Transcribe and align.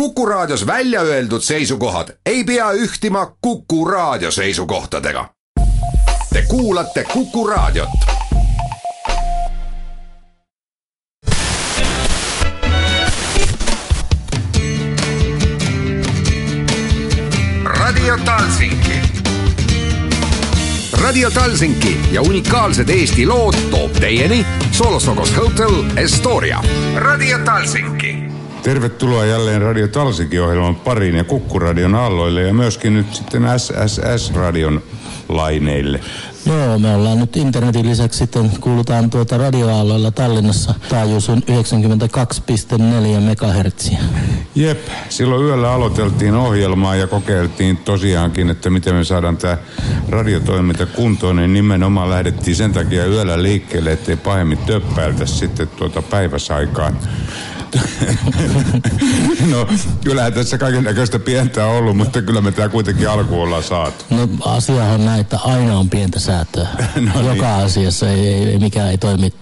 Kuku 0.00 0.26
Raadios 0.26 0.66
välja 0.66 1.00
öeldud 1.00 1.40
seisukohad 1.40 2.08
ei 2.26 2.44
pea 2.44 2.70
ühtima 2.72 3.36
Kuku 3.40 3.84
Raadio 3.84 4.30
seisukohtadega. 4.30 5.28
Te 6.32 6.42
kuulate 6.48 7.04
Kuku 7.04 7.46
Raadiot. 7.46 7.88
Radio 17.64 18.18
Talsinki. 18.24 19.00
Radio 20.92 21.30
Talsinki 21.30 22.00
ja 22.12 22.22
unikaalsed 22.22 22.88
Eesti 22.88 23.26
lood 23.26 23.54
toob 23.70 23.92
teieni 23.92 24.46
Solosokos 24.70 25.36
Hotel 25.36 25.84
Estoria. 25.96 26.62
Radio 26.96 27.38
Talsinki 27.38 28.25
Tervetuloa 28.66 29.24
jälleen 29.24 29.62
Radio 29.62 29.88
Talsikin 29.88 30.42
ohjelman 30.42 30.76
pariin 30.76 31.16
ja 31.16 31.24
Kukkuradion 31.24 31.94
aalloille 31.94 32.42
ja 32.42 32.54
myöskin 32.54 32.94
nyt 32.94 33.14
sitten 33.14 33.42
SSS-radion 33.58 34.82
laineille. 35.28 36.00
Joo, 36.46 36.78
me 36.78 36.94
ollaan 36.94 37.18
nyt 37.18 37.36
internetin 37.36 37.88
lisäksi 37.88 38.18
sitten 38.18 38.50
kuulutaan 38.60 39.10
tuota 39.10 39.38
radioaalloilla 39.38 40.10
Tallinnassa. 40.10 40.74
Taajuus 40.88 41.28
on 41.28 41.42
92,4 41.42 41.48
MHz. 43.20 43.92
Jep, 44.54 44.88
silloin 45.08 45.44
yöllä 45.44 45.72
aloiteltiin 45.72 46.34
ohjelmaa 46.34 46.96
ja 46.96 47.06
kokeiltiin 47.06 47.76
tosiaankin, 47.76 48.50
että 48.50 48.70
miten 48.70 48.94
me 48.94 49.04
saadaan 49.04 49.36
tämä 49.36 49.58
radiotoiminta 50.08 50.86
kuntoon, 50.86 51.36
niin 51.36 51.52
nimenomaan 51.52 52.10
lähdettiin 52.10 52.56
sen 52.56 52.72
takia 52.72 53.06
yöllä 53.06 53.42
liikkeelle, 53.42 53.92
ettei 53.92 54.16
pahemmin 54.16 54.58
töppäiltä 54.58 55.26
sitten 55.26 55.68
tuota 55.68 56.02
päiväsaikaan. 56.02 56.98
no, 59.52 59.68
kyllähän 60.04 60.32
tässä 60.32 60.58
kaiken 60.58 60.84
näköistä 60.84 61.18
pientä 61.18 61.66
on 61.66 61.76
ollut, 61.76 61.96
mutta 61.96 62.22
kyllä 62.22 62.40
me 62.40 62.52
tämä 62.52 62.68
kuitenkin 62.68 63.10
alku 63.10 63.40
ollaan 63.40 63.62
saatu. 63.62 64.04
No 64.10 64.28
asiahan 64.44 64.94
on 64.94 65.04
näin, 65.04 65.20
että 65.20 65.38
aina 65.44 65.78
on 65.78 65.90
pientä 65.90 66.20
säätöä. 66.20 66.68
no, 67.14 67.20
Joka 67.20 67.56
niin. 67.56 67.66
asiassa 67.66 68.10
ei, 68.10 68.28
ei, 68.28 68.58
mikä 68.58 68.90
ei 68.90 68.98
toimi 68.98 69.32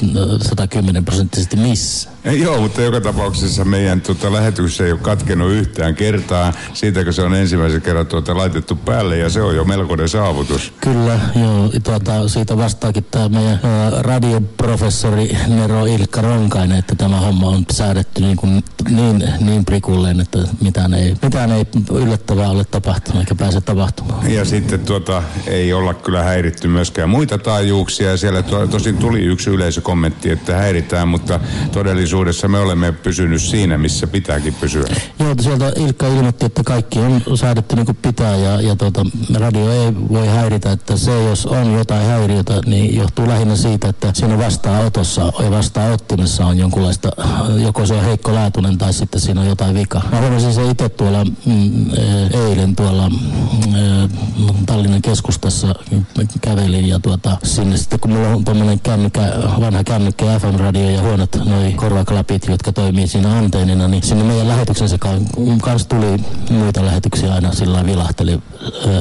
110 0.42 1.04
prosenttisesti 1.04 1.56
missä. 1.56 2.14
Joo, 2.24 2.60
mutta 2.60 2.82
joka 2.82 3.00
tapauksessa 3.00 3.64
meidän 3.64 4.00
tuota, 4.00 4.32
lähetys 4.32 4.80
ei 4.80 4.92
ole 4.92 5.00
katkenut 5.00 5.52
yhtään 5.52 5.94
kertaa 5.94 6.52
siitä, 6.72 7.04
kun 7.04 7.12
se 7.12 7.22
on 7.22 7.34
ensimmäisen 7.34 7.82
kerran 7.82 8.06
tuota, 8.06 8.36
laitettu 8.36 8.76
päälle 8.76 9.18
ja 9.18 9.30
se 9.30 9.42
on 9.42 9.56
jo 9.56 9.64
melkoinen 9.64 10.08
saavutus. 10.08 10.72
Kyllä, 10.80 11.20
joo. 11.40 11.70
Tuota, 11.84 12.28
siitä 12.28 12.56
vastaakin 12.56 13.06
tämä 13.10 13.28
meidän 13.28 13.60
ää, 13.62 13.90
radioprofessori 13.90 15.36
Nero 15.48 15.86
Ilkka 15.86 16.20
Ronkainen, 16.20 16.78
että 16.78 16.94
tämä 16.94 17.20
homma 17.20 17.46
on 17.46 17.64
säädetty 17.72 18.20
niin, 18.24 18.36
kuin, 18.36 18.64
niin, 18.90 19.24
niin 19.40 19.64
prikulleen, 19.64 20.20
että 20.20 20.38
mitään 20.60 20.94
ei, 20.94 21.16
mitään 21.22 21.52
ei 21.52 21.66
yllättävää 21.90 22.50
ole 22.50 22.64
tapahtunut 22.64 23.20
eikä 23.20 23.34
pääse 23.34 23.60
tapahtumaan. 23.60 24.30
Ja 24.30 24.44
sitten 24.44 24.80
tuota, 24.80 25.22
ei 25.46 25.72
olla 25.72 25.94
kyllä 25.94 26.22
häiritty 26.22 26.68
myöskään 26.68 27.10
muita 27.10 27.38
taajuuksia. 27.38 28.16
Siellä 28.16 28.42
to, 28.42 28.66
tosin 28.66 28.96
tuli 28.96 29.20
yksi 29.20 29.50
yleisökommentti, 29.50 30.30
että 30.30 30.56
häiritään, 30.56 31.08
mutta 31.08 31.40
todellisuudessa 31.72 32.14
todellisuudessa 32.14 32.48
me 32.48 32.58
olemme 32.58 32.92
pysynyt 32.92 33.42
siinä, 33.42 33.78
missä 33.78 34.06
pitääkin 34.06 34.54
pysyä. 34.54 34.84
Joo, 35.18 35.34
sieltä 35.40 35.72
Ilkka 35.76 36.06
ilmoitti, 36.06 36.46
että 36.46 36.62
kaikki 36.64 36.98
on 36.98 37.38
säädetty 37.38 37.76
niin 37.76 37.86
kuin 37.86 37.98
pitää 38.02 38.36
ja, 38.36 38.60
ja 38.60 38.76
tuota, 38.76 39.06
radio 39.34 39.72
ei 39.72 39.94
voi 40.08 40.26
häiritä, 40.26 40.72
että 40.72 40.96
se 40.96 41.24
jos 41.24 41.46
on 41.46 41.72
jotain 41.72 42.06
häiriötä, 42.06 42.60
niin 42.66 42.96
johtuu 42.96 43.28
lähinnä 43.28 43.56
siitä, 43.56 43.88
että 43.88 44.10
siinä 44.14 44.38
vastaanotossa 44.38 45.32
ja 45.44 45.50
vastaanottimessa 45.50 46.46
on 46.46 46.58
jonkunlaista, 46.58 47.08
joko 47.62 47.86
se 47.86 47.94
on 47.94 48.04
heikkolaatuinen 48.14 48.78
tai 48.78 48.92
sitten 48.92 49.20
siinä 49.20 49.40
on 49.40 49.46
jotain 49.46 49.74
vikaa. 49.74 50.02
Mä 50.12 50.20
huomasin 50.20 50.54
se 50.54 50.70
itse 50.70 50.88
tuolla 50.88 51.24
mm, 51.24 51.90
e, 51.90 52.46
eilen 52.46 52.76
tuolla 52.76 53.08
mm, 53.08 54.64
Tallinnan 54.66 55.02
keskustassa 55.02 55.74
kävelin 56.40 56.88
ja 56.88 56.98
tuota, 56.98 57.36
sinne 57.42 57.76
sitten 57.76 58.00
kun 58.00 58.12
mulla 58.12 58.28
on 58.28 58.44
tuommoinen 58.44 58.80
kännykkä, 58.80 59.20
vanha 59.60 59.84
kännykkä 59.84 60.38
FM-radio 60.38 60.90
ja 60.90 61.02
huonot 61.02 61.36
noin 61.44 61.76
korva 61.76 62.04
klapit, 62.04 62.46
jotka 62.48 62.72
toimii 62.72 63.06
siinä 63.06 63.38
anteenina, 63.38 63.88
niin 63.88 64.02
sinne 64.02 64.24
meidän 64.24 64.48
lähetyksensä 64.48 64.98
kanssa 65.62 65.88
tuli 65.88 66.24
muita 66.50 66.84
lähetyksiä 66.84 67.34
aina 67.34 67.52
sillä 67.52 67.86
vilahteli 67.86 68.32
äh, 68.32 68.40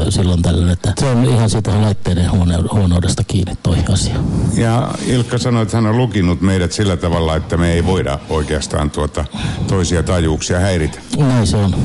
silloin 0.09 0.41
tällöin, 0.41 0.69
että 0.69 0.93
se 0.99 1.05
on 1.05 1.25
ihan 1.25 1.49
siitä 1.49 1.81
laitteiden 1.81 2.31
huone, 2.31 2.55
huonoudesta 2.73 3.23
kiinni 3.23 3.53
toi 3.63 3.77
asia. 3.93 4.15
Ja 4.57 4.91
Ilkka 5.05 5.37
sanoi, 5.37 5.63
että 5.63 5.77
hän 5.77 5.85
on 5.85 5.97
lukinut 5.97 6.41
meidät 6.41 6.71
sillä 6.71 6.97
tavalla, 6.97 7.35
että 7.35 7.57
me 7.57 7.73
ei 7.73 7.85
voida 7.85 8.19
oikeastaan 8.29 8.91
tuota 8.93 9.25
toisia 9.67 10.03
tajuuksia 10.03 10.59
häiritä. 10.59 10.99
Näin 11.17 11.47
se 11.47 11.57
on. 11.57 11.75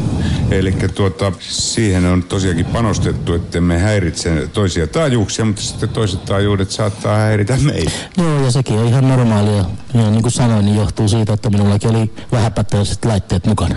Eli 0.50 0.72
tuota, 0.72 1.32
siihen 1.40 2.04
on 2.04 2.22
tosiaankin 2.22 2.66
panostettu, 2.66 3.34
että 3.34 3.60
me 3.60 3.78
häiritse 3.78 4.48
toisia 4.52 4.86
taajuuksia, 4.86 5.44
mutta 5.44 5.62
sitten 5.62 5.88
toiset 5.88 6.24
taajuudet 6.24 6.70
saattaa 6.70 7.16
häiritä 7.16 7.56
meitä. 7.62 7.90
Joo, 8.18 8.44
ja 8.44 8.50
sekin 8.50 8.78
on 8.78 8.86
ihan 8.86 9.08
normaalia. 9.08 9.64
Ja 9.94 10.10
niin 10.10 10.22
kuin 10.22 10.32
sanoin, 10.32 10.64
niin 10.64 10.76
johtuu 10.76 11.08
siitä, 11.08 11.32
että 11.32 11.50
minullakin 11.50 11.90
oli 11.90 12.12
vähäpätöiset 12.32 13.04
laitteet 13.04 13.46
mukana. 13.46 13.74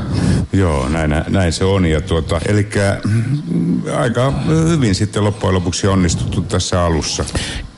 Joo, 0.53 0.89
näin, 0.89 1.15
näin 1.27 1.53
se 1.53 1.65
on. 1.65 1.85
Ja 1.85 2.01
tuota, 2.01 2.41
eli 2.45 2.69
mm, 3.05 3.81
aika 3.97 4.33
hyvin 4.69 4.95
sitten 4.95 5.23
loppujen 5.23 5.55
lopuksi 5.55 5.87
onnistuttu 5.87 6.41
tässä 6.41 6.83
alussa. 6.83 7.25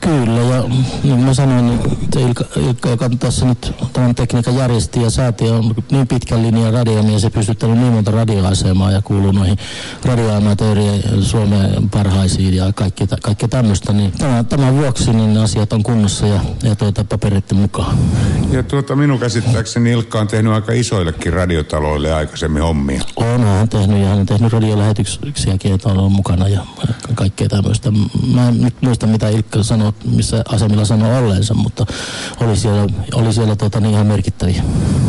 Kyllä, 0.03 0.41
ja 0.41 0.63
niin 1.03 1.19
mä 1.19 1.33
sanoin, 1.33 1.79
että 2.03 2.19
Ilkka, 2.19 2.45
Ilkka 2.55 2.89
joka 2.89 3.09
tässä 3.09 3.45
nyt 3.45 3.73
tämän 3.93 4.15
tekniikan 4.15 4.55
järjesti 4.55 5.01
ja 5.01 5.09
sääti 5.09 5.49
on 5.49 5.75
niin 5.91 6.07
pitkän 6.07 6.41
linjan 6.41 6.73
radiomies 6.73 7.23
ja 7.23 7.31
pystyttänyt 7.31 7.77
niin 7.77 7.93
monta 7.93 8.11
radioasemaa 8.11 8.91
ja 8.91 9.01
kuuluu 9.01 9.31
noihin 9.31 9.57
radioamatöörien 10.05 11.03
Suomen 11.21 11.89
parhaisiin 11.89 12.53
ja 12.53 12.73
kaikki, 12.73 13.07
kaikki 13.21 13.47
tämmöistä, 13.47 13.93
niin 13.93 14.11
tämän, 14.11 14.45
tämän 14.45 14.77
vuoksi 14.77 15.13
niin 15.13 15.37
asiat 15.37 15.73
on 15.73 15.83
kunnossa 15.83 16.27
ja, 16.27 16.39
ja 16.63 16.75
tuota 16.75 17.03
paperit 17.03 17.51
mukaan. 17.53 17.97
Ja 18.51 18.63
tuota 18.63 18.95
minun 18.95 19.19
käsittääkseni 19.19 19.91
Ilkka 19.91 20.19
on 20.19 20.27
tehnyt 20.27 20.53
aika 20.53 20.71
isoillekin 20.71 21.33
radiotaloille 21.33 22.13
aikaisemmin 22.13 22.63
hommia. 22.63 23.01
On, 23.15 23.43
hän 23.43 23.69
tehnyt 23.69 24.01
ja 24.01 24.07
hän 24.07 24.19
on 24.19 24.25
tehnyt 24.25 24.53
radiolähetyksiäkin, 24.53 25.73
että 25.73 25.89
on 25.89 26.11
mukana 26.11 26.47
ja 26.47 26.65
kaikkea 27.15 27.49
tämmöistä. 27.49 27.91
Mä 28.33 28.47
en 28.47 28.61
nyt 28.61 28.75
muista 28.81 29.07
mitä 29.07 29.29
Ilkka 29.29 29.63
sanoi 29.63 29.92
missä 30.15 30.43
asemilla 30.49 30.85
sanoo 30.85 31.17
olleensa, 31.17 31.53
mutta 31.53 31.85
oli 32.39 32.57
siellä, 32.57 32.87
oli 33.13 33.33
siellä 33.33 33.55
tota, 33.55 33.79
niin 33.79 33.93
ihan 33.93 34.07
merkittäviä. 34.07 34.63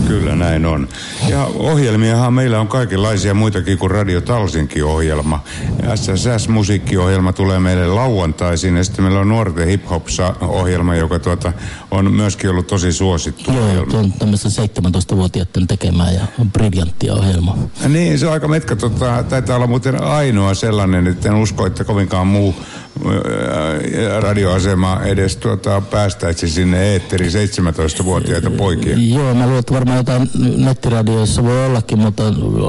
Kyllä 0.08 0.36
näin 0.36 0.66
on. 0.66 0.88
Ja 1.28 1.44
ohjelmiahan 1.44 2.34
meillä 2.34 2.60
on 2.60 2.68
kaikenlaisia 2.68 3.34
muitakin 3.34 3.78
kuin 3.78 3.90
Radio 3.90 4.20
Talsinki-ohjelma. 4.20 5.44
SSS-musiikkiohjelma 5.94 7.32
tulee 7.32 7.60
meille 7.60 7.86
lauantaisin 7.86 8.76
ja 8.76 8.84
sitten 8.84 9.04
meillä 9.04 9.20
on 9.20 9.28
nuorten 9.28 9.68
hip-hop-ohjelma, 9.68 10.94
joka 10.94 11.18
tuota, 11.18 11.52
on 11.90 12.12
myöskin 12.12 12.50
ollut 12.50 12.66
tosi 12.66 12.92
suosittu 12.92 13.52
Joo, 13.52 13.64
ohjelma. 13.64 13.98
on 13.98 14.12
tämmöistä 14.12 14.48
17-vuotiaiden 14.48 15.66
tekemää 15.66 16.10
ja 16.10 16.26
briljanttia 16.52 17.14
ohjelma. 17.14 17.58
Niin, 17.88 18.18
se 18.18 18.26
on 18.26 18.32
aika 18.32 18.48
metka. 18.48 18.76
Tota, 18.76 19.24
taitaa 19.28 19.56
olla 19.56 19.66
muuten 19.66 20.02
ainoa 20.02 20.54
sellainen, 20.54 21.06
että 21.06 21.28
en 21.28 21.34
usko, 21.34 21.66
että 21.66 21.84
kovinkaan 21.84 22.26
muu 22.26 22.54
radioasema 24.20 24.73
edes 25.04 25.36
tuota, 25.36 25.80
päästäisi 25.80 26.48
sinne 26.48 26.92
eetteri 26.92 27.28
17-vuotiaita 27.28 28.50
poikia. 28.50 28.96
Joo, 28.98 29.34
mä 29.34 29.44
luulen, 29.44 29.58
että 29.58 29.74
varmaan 29.74 29.96
jotain 29.96 30.30
nettiradioissa 30.56 31.44
voi 31.44 31.66
ollakin, 31.66 31.98
mutta 31.98 32.22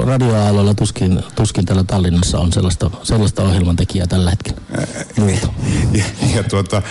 radioaaloilla 0.05 0.73
tuskin, 0.73 1.23
tuskin 1.35 1.66
täällä 1.66 1.83
Tallinnassa 1.83 2.39
on 2.39 2.53
sellaista, 2.53 2.91
sellaista 3.03 3.43
ohjelmantekijää 3.43 4.07
tällä 4.07 4.29
hetkellä. 4.29 4.61
Ja, 5.93 6.03
ja 6.35 6.43
tuota, 6.43 6.81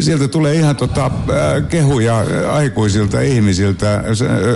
sieltä 0.00 0.28
tulee 0.28 0.54
ihan 0.54 0.76
tota, 0.76 1.10
kehuja 1.68 2.24
aikuisilta 2.52 3.20
ihmisiltä 3.20 4.04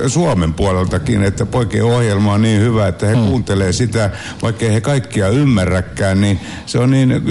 Suomen 0.07 0.55
puoleltakin, 0.55 1.23
että 1.23 1.47
poikien 1.47 1.85
ohjelma 1.85 2.33
on 2.33 2.43
niin 2.43 2.61
hyvä, 2.61 2.89
että 2.89 3.07
he 3.07 3.15
hmm. 3.15 3.27
kuuntelee 3.27 3.73
sitä, 3.73 4.11
vaikka 4.43 4.67
he 4.67 4.81
kaikkia 4.81 5.29
ymmärräkään, 5.29 6.21
niin 6.21 6.41
se 6.67 6.79
on 6.79 6.91
niin 6.91 7.23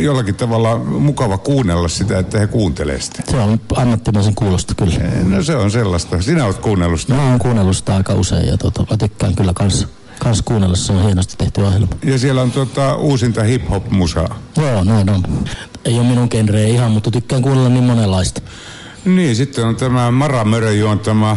jollakin 0.00 0.34
tavalla 0.34 0.78
mukava 0.78 1.38
kuunnella 1.38 1.88
sitä, 1.88 2.13
että 2.18 2.38
he 2.38 2.46
kuuntelee 2.46 3.00
sitä. 3.00 3.22
Se 3.30 3.36
on 3.36 3.60
ammattimaisen 3.76 4.34
kuulosta 4.34 4.74
kyllä. 4.74 4.94
No 5.28 5.42
se 5.42 5.56
on 5.56 5.70
sellaista. 5.70 6.22
Sinä 6.22 6.44
olet 6.44 6.58
kuunnellut 6.58 7.00
sitä. 7.00 7.14
Mä 7.14 7.30
oon 7.30 7.38
kuunnellut 7.38 7.76
sitä 7.76 7.96
aika 7.96 8.14
usein 8.14 8.48
ja 8.48 8.56
tota, 8.58 8.86
mä 8.90 8.96
tykkään 8.96 9.34
kyllä 9.34 9.52
kanssa 9.54 9.88
kans 10.18 10.42
kuunnella, 10.42 10.76
se 10.76 10.92
on 10.92 11.04
hienosti 11.04 11.34
tehty 11.36 11.60
ohjelma. 11.60 11.88
Ja 12.04 12.18
siellä 12.18 12.42
on 12.42 12.50
tota, 12.50 12.96
uusinta 12.96 13.42
hip-hop-musaa. 13.42 14.38
Joo, 14.56 14.84
näin 14.84 15.10
on. 15.10 15.22
Ei 15.84 15.98
ole 15.98 16.06
minun 16.06 16.28
genreä 16.30 16.66
ihan, 16.66 16.90
mutta 16.90 17.10
tykkään 17.10 17.42
kuunnella 17.42 17.68
niin 17.68 17.84
monenlaista. 17.84 18.40
Niin, 19.04 19.36
sitten 19.36 19.66
on 19.66 19.76
tämä 19.76 20.10
Mara 20.10 20.44
Mörön 20.44 20.78
juontama 20.78 21.36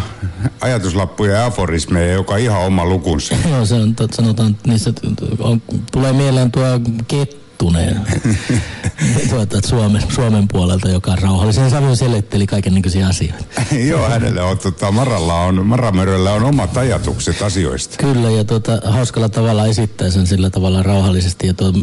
ajatuslappuja 0.62 1.34
ja 1.34 1.46
aforismeja, 1.46 2.14
joka 2.14 2.34
on 2.34 2.40
ihan 2.40 2.62
oma 2.62 2.86
lukunsa. 2.86 3.36
Joo, 3.52 3.66
se 3.66 3.76
on, 3.76 3.96
sanotaan, 4.12 4.58
niissä 4.68 4.94
on, 5.40 5.62
tulee 5.92 6.14
mieleen 6.14 6.52
tuo 6.52 6.64
kettu 7.08 7.47
rauhoittuneen 7.64 8.02
tuota, 9.30 9.68
Suomen, 9.68 10.04
Suomen 10.10 10.48
puolelta, 10.48 10.90
joka 10.90 11.16
rauhallisen 11.16 11.70
sävyyn 11.70 11.98
selitteli 11.98 12.48
kaikenlaisia 12.48 13.08
asioita. 13.08 13.62
Joo, 13.90 14.10
hänellä 14.10 14.44
on, 14.44 14.58
tota, 14.58 14.92
Maralla 14.92 15.42
on, 15.42 15.66
Maramöröllä 15.66 16.34
on 16.34 16.44
omat 16.44 16.78
ajatukset 16.78 17.42
asioista. 17.42 17.98
Kyllä, 17.98 18.30
ja 18.30 18.44
tuota, 18.44 18.82
hauskalla 18.86 19.30
tavalla 19.30 19.66
esittää 19.66 20.10
sen 20.10 20.28
sillä 20.28 20.50
tavalla 20.50 20.84
rauhallisesti. 20.84 21.48
Ja 21.48 21.54
tuo, 21.54 21.74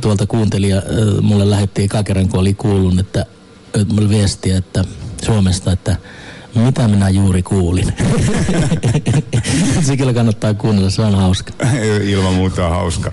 tuolta 0.00 0.26
kuuntelija 0.26 0.82
mulle 1.22 1.50
lähetti 1.50 1.88
kerran, 2.04 2.28
kun 2.28 2.40
oli 2.40 2.54
kuullut, 2.54 2.98
että, 2.98 3.26
että 3.74 3.94
mulle 3.94 4.08
viestiä, 4.08 4.56
että 4.56 4.84
Suomesta, 5.24 5.72
että 5.72 5.96
mitä 6.58 6.88
minä 6.88 7.08
juuri 7.08 7.42
kuulin. 7.42 7.94
Sikillä 9.86 10.12
kannattaa 10.12 10.54
kuunnella, 10.54 10.90
se 10.90 11.02
on 11.02 11.14
hauska. 11.14 11.52
Ilman 12.12 12.34
muuta 12.34 12.68
hauska. 12.68 13.12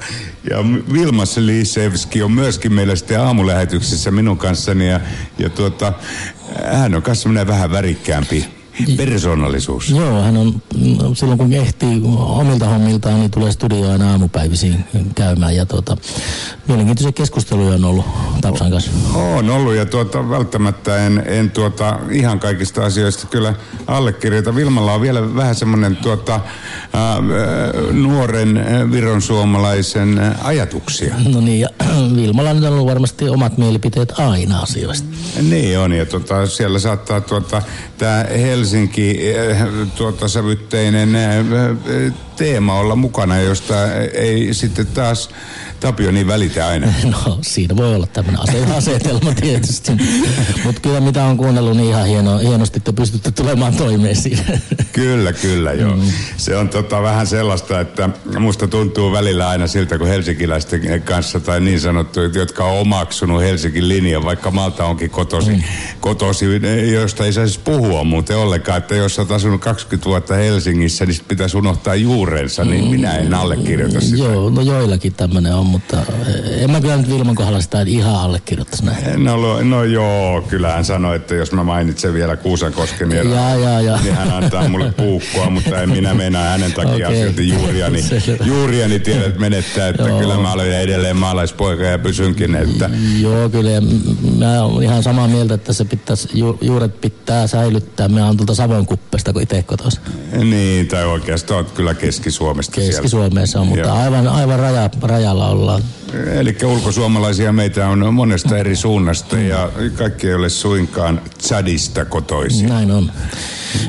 Ja 0.50 0.58
Vilmas 0.94 1.38
Lisevski 1.38 2.24
on 2.24 2.32
myöskin 2.32 2.74
meillä 2.74 2.96
sitten 2.96 3.22
aamulähetyksessä 3.22 4.12
minun 4.12 4.38
kanssani 4.38 4.90
ja, 4.90 5.00
ja 5.40 5.50
tuota, 5.50 5.94
hän 6.72 6.96
on 6.96 7.02
kanssa 7.02 7.30
vähän 7.48 7.72
värikkäämpi 7.72 8.53
persoonallisuus. 8.98 9.90
Joo, 9.90 10.22
hän 10.22 10.38
on, 10.38 10.62
silloin 11.16 11.38
kun 11.38 11.54
ehtii 11.54 12.02
omilta 12.18 12.68
hommiltaan, 12.68 13.20
niin 13.20 13.32
tulee 13.32 13.52
studioon 13.52 13.92
aina 13.92 14.12
aamupäivisiin 14.12 14.86
käymään. 15.16 15.56
Ja 15.56 15.66
tuota, 15.66 15.98
mielenkiintoisia 16.68 17.12
keskusteluja 17.12 17.76
on 17.76 17.86
ollut 17.86 18.06
Tapsan 18.42 18.72
kanssa. 18.72 18.92
On 19.14 19.50
ollut 19.50 19.76
ja 19.76 19.86
tuota, 19.86 20.30
välttämättä 20.30 21.06
en, 21.06 21.24
en 21.26 21.52
tuota, 21.52 22.00
ihan 22.12 22.40
kaikista 22.40 22.86
asioista 22.86 23.28
kyllä 23.28 23.54
allekirjoita. 23.88 24.56
Vilmalla 24.56 24.94
on 24.94 25.02
vielä 25.02 25.36
vähän 25.36 25.56
semmoinen 25.56 25.96
tuota, 25.96 26.40
nuoren 27.92 28.66
viron 28.92 29.22
suomalaisen 29.22 30.36
ajatuksia. 30.44 31.16
No 31.34 31.42
niin, 31.42 31.60
ja 31.60 31.70
Vilmalla 32.16 32.50
on 32.50 32.66
ollut 32.66 32.88
varmasti 32.88 33.30
omat 33.30 33.58
mielipiteet 33.58 34.14
aina 34.20 34.60
asioista. 34.60 35.08
Niin 35.42 35.80
on, 35.80 35.94
ja 35.94 36.06
tuota, 36.06 36.48
siellä 36.48 36.80
saattaa 36.80 37.22
tuota, 37.22 37.62
tämä 37.98 38.24
Helsinki 38.64 39.20
tuota, 39.96 40.28
sävytteinen 40.28 41.10
teema 42.36 42.80
olla 42.80 42.96
mukana, 42.96 43.40
josta 43.40 43.94
ei 44.14 44.54
sitten 44.54 44.88
taas 44.88 45.30
Tapio 45.84 46.12
niin 46.12 46.28
välitä 46.28 46.68
aina. 46.68 46.88
No 47.04 47.38
siinä 47.42 47.76
voi 47.76 47.96
olla 47.96 48.08
tämmöinen 48.08 48.42
asetelma 48.78 49.34
tietysti. 49.34 49.92
Mutta 50.64 50.82
kyllä 50.82 51.00
mitä 51.00 51.24
on 51.24 51.38
kuunnellut, 51.38 51.78
niin 51.78 51.90
ihan 51.90 52.08
hieno, 52.08 52.38
hienosti 52.38 52.80
te 52.80 52.92
pystytte 52.92 53.32
tulemaan 53.32 53.74
toimeen 53.74 54.16
siinä. 54.16 54.44
Kyllä, 54.92 55.34
kyllä 55.34 55.74
joo. 55.74 55.96
Mm. 55.96 56.02
Se 56.38 56.58
on 56.58 56.70
tota 56.70 57.02
vähän 57.02 57.28
sellaista, 57.28 57.80
että 57.80 58.10
musta 58.40 58.68
tuntuu 58.68 59.12
välillä 59.12 59.50
aina 59.50 59.68
siltä, 59.68 59.98
kun 59.98 60.08
helsinkiläisten 60.08 61.02
kanssa 61.02 61.40
tai 61.40 61.60
niin 61.60 61.80
sanottu, 61.80 62.20
jotka 62.22 62.64
on 62.64 62.80
omaksunut 62.80 63.42
Helsingin 63.42 63.88
linjan, 63.88 64.24
vaikka 64.24 64.52
Malta 64.52 64.86
onkin 64.86 65.10
kotosi, 65.10 65.52
mm. 65.52 65.64
kotosi 66.00 66.46
josta 66.94 67.26
ei 67.26 67.34
saisi 67.34 67.60
puhua 67.60 68.04
muuten 68.04 68.38
ollenkaan, 68.38 68.78
että 68.78 68.96
jos 68.96 69.20
olet 69.20 69.32
asunut 69.32 69.62
20 69.62 70.10
vuotta 70.10 70.36
Helsingissä, 70.36 71.06
niin 71.06 71.20
pitäisi 71.28 71.58
unohtaa 71.58 71.96
juurensa, 72.24 72.66
niin 72.66 72.88
minä 72.88 73.18
en 73.18 73.34
allekirjoita 73.34 74.02
sitä. 74.02 74.18
Joo, 74.18 74.50
no 74.50 74.62
joillakin 74.62 75.14
tämmöinen 75.14 75.56
on, 75.56 75.66
mutta 75.66 75.98
en 76.58 76.72
mä 76.72 76.82
kyllä 76.82 76.98
nyt 76.98 77.10
Vilman 77.10 77.36
kohdalla 77.36 77.62
sitä 77.62 77.82
ihan 77.82 78.16
allekirjoittaisi 78.16 78.86
näin. 78.86 79.24
No, 79.24 79.64
no 79.64 79.84
joo, 79.84 80.42
kyllä 80.42 80.72
hän 80.72 80.86
sanoi, 80.86 81.16
että 81.16 81.36
jos 81.36 81.52
mä 81.52 81.64
mainitsen 81.64 82.14
vielä 82.14 82.36
Kuusankosken, 82.36 83.10
niin, 83.10 83.32
ja, 83.32 83.56
ja, 83.56 83.82
ja. 83.82 84.00
niin 84.04 84.16
hän 84.16 84.32
antaa 84.32 84.70
mulle 84.70 84.92
puukkoa, 84.92 85.50
mutta 85.50 85.82
en 85.82 85.90
minä 85.90 86.14
meinaa 86.14 86.44
hänen 86.44 86.74
takia 86.74 87.08
okay. 87.08 87.20
silti 87.20 87.50
juuriani, 87.50 88.00
juuriani 88.46 89.00
tiedät 89.00 89.40
menettää, 89.40 89.88
että 89.88 90.04
joo. 90.04 90.20
kyllä 90.20 90.38
mä 90.38 90.54
olen 90.54 90.80
edelleen 90.80 91.18
maalaispoika 91.18 91.84
ja 91.84 92.00
pysynkin. 92.00 92.56
Että... 92.56 92.90
Joo, 93.20 93.50
kyllä. 93.50 93.70
Mä 94.38 94.64
olen 94.64 94.84
ihan 94.84 95.04
samaa 95.04 95.28
mieltä, 95.28 95.54
että 95.54 95.74
se 95.74 95.86
pitäisi, 95.86 96.30
ju, 96.34 96.58
juuret 96.62 97.02
pitää 97.02 97.48
säilyttää. 97.48 98.08
Mä 98.08 98.26
oon 98.26 98.38
tuolta 98.38 98.56
Savon 98.56 98.86
kuppesta, 98.86 99.34
kun 99.34 99.42
itse 99.42 99.64
kotoisin. 99.64 100.02
Niin, 100.50 100.88
tai 100.88 101.06
oikeastaan 101.06 101.66
kyllä 101.66 101.94
Keski-Suomesta 102.14 102.76
Keski-Suomessa 102.76 103.60
on, 103.62 103.68
mutta 103.68 103.94
aivan, 103.94 104.28
aivan 104.28 104.60
raja, 104.60 104.90
rajalla 105.02 105.48
ollaan. 105.48 105.84
Eli 106.34 106.58
ulkosuomalaisia 106.66 107.54
meitä 107.54 107.88
on 107.88 108.14
monesta 108.14 108.58
eri 108.58 108.76
suunnasta 108.76 109.40
ja 109.40 109.70
kaikki 109.96 110.28
ei 110.28 110.34
ole 110.34 110.50
suinkaan 110.50 111.22
Chadista 111.42 112.06
kotoisin. 112.06 112.70
Näin 112.70 112.92
on. 112.92 113.12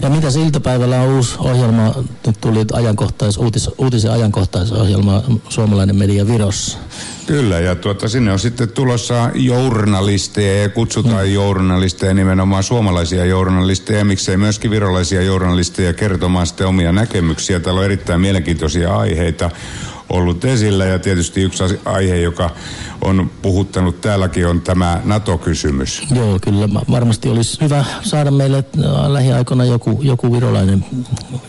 Ja 0.02 0.10
mitä 0.10 0.28
iltapäivällä 0.44 1.00
on 1.00 1.08
uusi 1.08 1.34
ohjelma, 1.38 1.94
nyt 2.26 2.40
tuli 2.40 2.64
ajankohtais, 2.72 3.36
uutis, 3.36 3.70
uutisen 3.78 4.10
ajankohtaisohjelma 4.10 5.22
Suomalainen 5.48 5.96
media 5.96 6.26
Virossa. 6.26 6.78
Kyllä, 7.26 7.60
ja 7.60 7.74
tuota, 7.74 8.08
sinne 8.08 8.32
on 8.32 8.38
sitten 8.38 8.68
tulossa 8.68 9.30
journalisteja 9.34 10.62
ja 10.62 10.68
kutsutaan 10.68 11.26
mm. 11.26 11.32
journalisteja, 11.32 12.14
nimenomaan 12.14 12.62
suomalaisia 12.62 13.24
journalisteja, 13.24 14.04
miksei 14.04 14.36
myöskin 14.36 14.70
virolaisia 14.70 15.22
journalisteja 15.22 15.92
kertomaan 15.92 16.46
sitten 16.46 16.66
omia 16.66 16.92
näkemyksiä. 16.92 17.60
Täällä 17.60 17.78
on 17.78 17.84
erittäin 17.84 18.20
mielenkiintoisia 18.20 18.96
aiheita 18.96 19.50
ollut 20.14 20.44
esillä 20.44 20.84
ja 20.84 20.98
tietysti 20.98 21.42
yksi 21.42 21.64
aihe, 21.84 22.16
joka 22.16 22.50
on 23.00 23.30
puhuttanut 23.42 24.00
täälläkin, 24.00 24.46
on 24.46 24.60
tämä 24.60 25.00
NATO-kysymys. 25.04 26.02
Joo, 26.14 26.38
kyllä 26.42 26.68
varmasti 26.90 27.28
olisi 27.28 27.60
hyvä 27.60 27.84
saada 28.02 28.30
meille 28.30 28.56
äh, 28.58 29.10
lähiaikoina 29.10 29.64
joku, 29.64 29.98
joku 30.02 30.32
virolainen, 30.32 30.84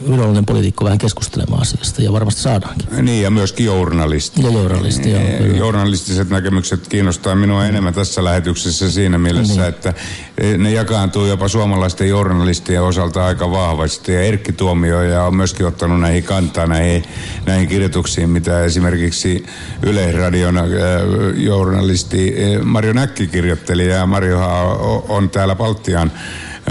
virolainen 0.09 0.45
poliitikko 0.45 0.85
vähän 0.85 0.97
keskustelemaan 0.97 1.61
asiasta 1.61 2.01
ja 2.01 2.13
varmasti 2.13 2.41
saadaankin. 2.41 3.05
Niin 3.05 3.23
ja 3.23 3.31
myöskin 3.31 3.65
journalisti. 3.65 4.43
Ja 4.43 4.49
journalisti, 4.49 5.11
joo. 5.11 5.21
Kyllä. 5.37 5.57
Journalistiset 5.57 6.29
näkemykset 6.29 6.87
kiinnostaa 6.87 7.35
minua 7.35 7.65
enemmän 7.65 7.93
tässä 7.93 8.23
lähetyksessä 8.23 8.91
siinä 8.91 9.17
mielessä, 9.17 9.61
niin. 9.61 9.69
että 9.69 9.93
ne 10.57 10.71
jakaantuu 10.71 11.25
jopa 11.25 11.47
suomalaisten 11.47 12.09
journalistien 12.09 12.83
osalta 12.83 13.25
aika 13.25 13.51
vahvasti 13.51 14.13
ja 14.13 14.21
Erkki 14.21 14.51
Tuomioja 14.51 15.23
on 15.23 15.35
myöskin 15.35 15.65
ottanut 15.65 15.99
näihin 15.99 16.23
kantaa 16.23 16.67
näihin, 16.67 17.03
näihin 17.45 17.67
kirjoituksiin, 17.67 18.29
mitä 18.29 18.54
esimerkiksi 18.63 19.45
Yleisradion 19.83 20.57
äh, 20.57 20.65
journalisti 21.35 22.33
eh, 22.37 22.61
Mario 22.61 22.93
Näkki 22.93 23.27
kirjoitteli 23.27 23.87
ja 23.87 24.05
Mariohan 24.05 24.67
on 25.09 25.29
täällä 25.29 25.55
Baltian 25.55 26.11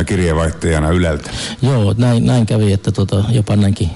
kirjeenvaihtajana 0.07 0.91
Yleltä. 0.91 1.31
Joo, 1.63 1.95
näin, 1.99 2.27
näin 2.27 2.47
kävi, 2.47 2.73
että 2.73 2.93
tota, 2.93 3.25
jopa 3.31 3.57
näinkin 3.57 3.91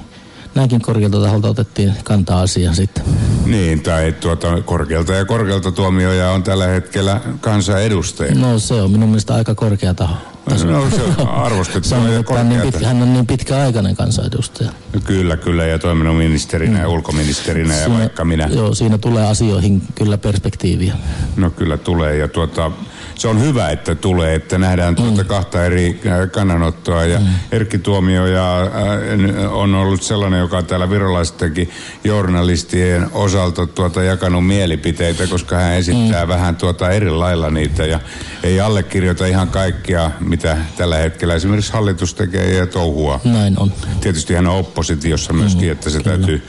näinkin 0.54 0.82
korkealta 0.82 1.20
taholta 1.20 1.48
otettiin 1.48 1.94
kantaa 2.04 2.40
asiaan 2.40 2.74
sitten. 2.74 3.04
Niin, 3.46 3.82
tai 3.82 4.12
tuota, 4.12 4.62
korkealta 4.62 5.14
ja 5.14 5.24
korkealta 5.24 5.72
tuomioja 5.72 6.30
on 6.30 6.42
tällä 6.42 6.66
hetkellä 6.66 7.20
kansanedustaja. 7.40 8.34
No 8.34 8.58
se 8.58 8.74
on 8.74 8.90
minun 8.90 9.08
mielestä 9.08 9.34
aika 9.34 9.54
korkea 9.54 9.94
taho. 9.94 10.16
No 10.64 10.88
arvostettu 11.26 11.94
ja 11.94 12.36
hän, 12.36 12.48
niin 12.48 12.60
pitkä, 12.60 12.86
hän 12.86 13.02
on 13.02 13.12
niin 13.12 13.26
pitkäaikainen 13.26 13.96
kansanedustaja. 13.96 14.70
No, 14.94 15.00
kyllä, 15.04 15.36
kyllä, 15.36 15.66
ja 15.66 15.78
toiminut 15.78 16.16
ministerinä 16.16 16.72
mm. 16.72 16.80
ja 16.80 16.88
ulkoministerinä 16.88 17.74
siinä, 17.74 17.92
ja 17.92 17.98
vaikka 17.98 18.24
minä. 18.24 18.48
Joo, 18.52 18.74
siinä 18.74 18.98
tulee 18.98 19.26
asioihin 19.26 19.82
kyllä 19.94 20.18
perspektiiviä. 20.18 20.94
No 21.36 21.50
kyllä 21.50 21.76
tulee, 21.76 22.16
ja 22.16 22.28
tuota, 22.28 22.70
se 23.18 23.28
on 23.28 23.40
hyvä, 23.40 23.70
että 23.70 23.94
tulee, 23.94 24.34
että 24.34 24.58
nähdään 24.58 24.96
tuota 24.96 25.22
mm. 25.22 25.28
kahta 25.28 25.64
eri 25.64 26.00
äh, 26.06 26.30
kannanottoa. 26.30 27.04
Ja 27.04 27.18
mm. 27.18 27.26
Erkki 27.52 27.78
Tuomioja 27.78 28.60
äh, 28.60 29.52
on 29.52 29.74
ollut 29.74 30.02
sellainen, 30.02 30.40
joka 30.40 30.62
täällä 30.62 30.90
virolaistenkin 30.90 31.70
journalistien 32.04 33.06
osalta 33.12 33.66
tuota 33.66 34.02
jakanut 34.02 34.46
mielipiteitä, 34.46 35.26
koska 35.26 35.56
hän 35.56 35.74
esittää 35.74 36.24
mm. 36.24 36.28
vähän 36.28 36.56
tuota 36.56 36.90
eri 36.90 37.10
lailla 37.10 37.50
niitä 37.50 37.86
ja 37.86 38.00
ei 38.42 38.60
allekirjoita 38.60 39.26
ihan 39.26 39.48
kaikkia, 39.48 40.10
mitä 40.20 40.56
tällä 40.76 40.96
hetkellä 40.96 41.34
esimerkiksi 41.34 41.72
hallitus 41.72 42.14
tekee 42.14 42.54
ja 42.54 42.66
touhua. 42.66 43.20
Näin 43.24 43.58
on. 43.58 43.72
Tietysti 44.00 44.34
hän 44.34 44.46
on 44.46 44.56
oppositiossa 44.56 45.32
myöskin, 45.32 45.68
mm, 45.68 45.72
että 45.72 45.90
se 45.90 45.98
kyllä. 46.02 46.16
täytyy 46.16 46.42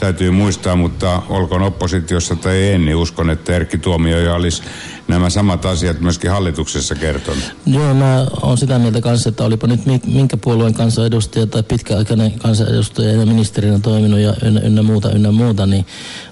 täytyy 0.00 0.30
muistaa, 0.30 0.76
mutta 0.76 1.22
olkoon 1.28 1.62
oppositiossa 1.62 2.36
tai 2.36 2.56
ei, 2.56 2.78
niin 2.78 2.96
uskon, 2.96 3.30
että 3.30 3.56
Erkki 3.56 3.78
Tuomioja 3.78 4.34
olisi 4.34 4.62
nämä 5.08 5.30
samat 5.30 5.64
asiat 5.64 6.00
myöskin 6.00 6.30
hallituksessa 6.30 6.94
kertonut. 6.94 7.44
Joo, 7.66 7.94
mä 7.94 8.26
oon 8.42 8.58
sitä 8.58 8.78
mieltä 8.78 9.00
kanssa, 9.00 9.28
että 9.28 9.44
olipa 9.44 9.66
nyt 9.66 9.80
minkä 10.06 10.36
puolueen 10.36 10.74
kansanedustaja 10.74 11.46
tai 11.46 11.62
pitkäaikainen 11.62 12.38
kansanedustaja 12.38 13.12
ja 13.12 13.26
ministerinä 13.26 13.78
toiminut 13.78 14.20
ja 14.20 14.34
ynnä, 14.42 14.60
ynnä 14.60 14.82
muuta, 14.82 15.10
ynnä 15.10 15.30
muuta, 15.30 15.66
niin, 15.66 15.86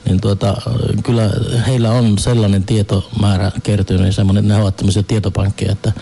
niin 0.04 0.20
tuota, 0.20 0.56
kyllä 1.04 1.30
heillä 1.66 1.90
on 1.90 2.18
sellainen 2.18 2.64
tietomäärä 2.64 3.52
kertynyt 3.62 4.06
ja 4.06 4.12
semmoinen, 4.12 4.48
ne 4.48 4.56
ovat 4.56 4.76
tämmöisiä 4.76 5.02
tietopankkeja, 5.02 5.72
että 5.72 5.92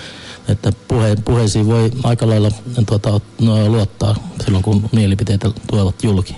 että 0.48 0.72
puhe, 0.88 1.16
puheisiin 1.24 1.66
voi 1.66 1.90
aika 2.02 2.28
lailla 2.28 2.50
tuota, 2.86 3.20
no, 3.40 3.68
luottaa 3.68 4.16
silloin, 4.44 4.64
kun 4.64 4.88
mielipiteitä 4.92 5.50
tuovat 5.66 6.04
julki. 6.04 6.36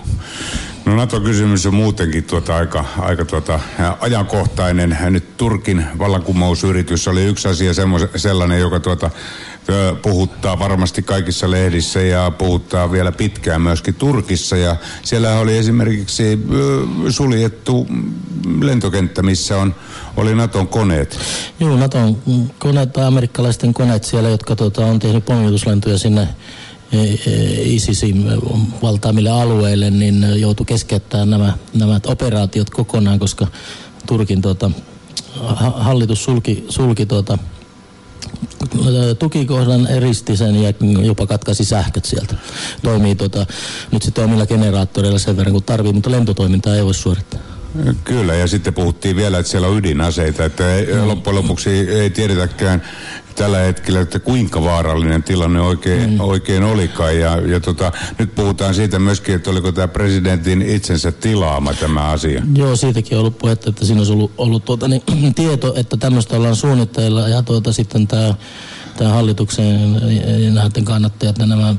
No 0.84 0.96
NATO-kysymys 0.96 1.66
on 1.66 1.74
muutenkin 1.74 2.24
tuota 2.24 2.56
aika, 2.56 2.84
aika 2.98 3.24
tuota, 3.24 3.60
ajankohtainen. 4.00 4.98
Nyt 5.10 5.36
Turkin 5.36 5.84
vallankumousyritys 5.98 7.08
oli 7.08 7.24
yksi 7.24 7.48
asia 7.48 7.72
sellainen, 8.16 8.60
joka 8.60 8.80
tuota, 8.80 9.10
puhuttaa 10.02 10.58
varmasti 10.58 11.02
kaikissa 11.02 11.50
lehdissä 11.50 12.00
ja 12.00 12.30
puhuttaa 12.30 12.92
vielä 12.92 13.12
pitkään 13.12 13.62
myöskin 13.62 13.94
Turkissa. 13.94 14.56
Ja 14.56 14.76
siellä 15.02 15.38
oli 15.38 15.58
esimerkiksi 15.58 16.38
suljettu 17.08 17.86
lentokenttä, 18.60 19.22
missä 19.22 19.58
on, 19.58 19.74
oli 20.16 20.34
Naton 20.34 20.68
koneet. 20.68 21.18
Joo, 21.60 21.76
Naton 21.76 22.16
koneet 22.58 22.92
tai 22.92 23.04
amerikkalaisten 23.04 23.74
koneet 23.74 24.04
siellä, 24.04 24.28
jotka 24.28 24.56
tota, 24.56 24.86
on 24.86 24.98
tehnyt 24.98 25.24
pommituslentoja 25.24 25.98
sinne 25.98 26.28
e, 26.92 26.98
e, 26.98 27.62
ISISin 27.62 28.24
valtaamille 28.82 29.30
alueille, 29.30 29.90
niin 29.90 30.40
joutui 30.40 30.66
keskeyttämään 30.66 31.30
nämä, 31.30 31.52
nämä 31.74 32.00
operaatiot 32.06 32.70
kokonaan, 32.70 33.18
koska 33.18 33.46
Turkin 34.06 34.42
tota, 34.42 34.70
hallitus 35.74 36.24
sulki, 36.24 36.64
sulki 36.68 37.06
tuota, 37.06 37.38
tukikohdan 39.18 39.86
eristi 39.86 40.36
sen 40.36 40.62
ja 40.62 40.72
jopa 41.02 41.26
katkaisi 41.26 41.64
sähköt 41.64 42.04
sieltä. 42.04 42.34
Toimii 42.82 43.14
tota, 43.14 43.46
nyt 43.92 44.02
sitten 44.02 44.24
omilla 44.24 44.46
generaattoreilla 44.46 45.18
sen 45.18 45.36
verran 45.36 45.52
kuin 45.52 45.64
tarvii, 45.64 45.92
mutta 45.92 46.10
lentotoimintaa 46.10 46.74
ei 46.74 46.84
voi 46.84 46.94
suorittaa. 46.94 47.40
Kyllä, 48.04 48.34
ja 48.34 48.46
sitten 48.46 48.74
puhuttiin 48.74 49.16
vielä, 49.16 49.38
että 49.38 49.50
siellä 49.50 49.68
on 49.68 49.78
ydinaseita, 49.78 50.44
että 50.44 50.74
ei, 50.74 50.86
mm. 50.86 51.08
loppujen 51.08 51.36
lopuksi 51.36 51.70
ei 51.70 52.10
tiedetäkään 52.10 52.82
tällä 53.36 53.58
hetkellä, 53.58 54.00
että 54.00 54.18
kuinka 54.18 54.64
vaarallinen 54.64 55.22
tilanne 55.22 55.60
oikein, 55.60 56.10
mm. 56.10 56.20
oikein 56.20 56.62
olikaan. 56.62 57.18
Ja, 57.18 57.36
ja 57.36 57.60
tota, 57.60 57.92
nyt 58.18 58.34
puhutaan 58.34 58.74
siitä 58.74 58.98
myöskin, 58.98 59.34
että 59.34 59.50
oliko 59.50 59.72
tämä 59.72 59.88
presidentin 59.88 60.62
itsensä 60.62 61.12
tilaama 61.12 61.74
tämä 61.74 62.08
asia. 62.08 62.42
Joo, 62.54 62.76
siitäkin 62.76 63.18
on 63.18 63.20
ollut 63.20 63.38
puhetta, 63.38 63.70
että 63.70 63.84
siinä 63.84 64.00
olisi 64.00 64.12
ollut, 64.12 64.32
ollut 64.38 64.64
tuota, 64.64 64.88
niin, 64.88 65.02
tieto, 65.34 65.74
että 65.76 65.96
tämmöistä 65.96 66.36
ollaan 66.36 66.56
suunnitteilla 66.56 67.28
ja 67.28 67.42
tuota, 67.42 67.72
sitten 67.72 68.06
tämä 68.06 68.34
tämä 68.96 69.10
hallituksen 69.10 69.94
ja 70.44 70.50
näiden 70.50 70.84
kannattajat 70.84 71.38
ja 71.38 71.46
nämä 71.46 71.74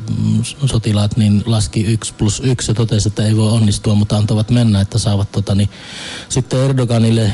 sotilaat 0.65 1.17
niin 1.17 1.43
laski 1.45 1.83
yksi 1.83 2.13
plus 2.13 2.41
yksi 2.45 2.71
ja 2.71 2.75
totesi, 2.75 3.07
että 3.07 3.25
ei 3.25 3.35
voi 3.35 3.51
onnistua, 3.51 3.95
mutta 3.95 4.17
antavat 4.17 4.51
mennä, 4.51 4.81
että 4.81 4.97
saavat 4.97 5.31
tota, 5.31 5.55
niin, 5.55 5.69
sitten 6.29 6.59
Erdoganille 6.59 7.31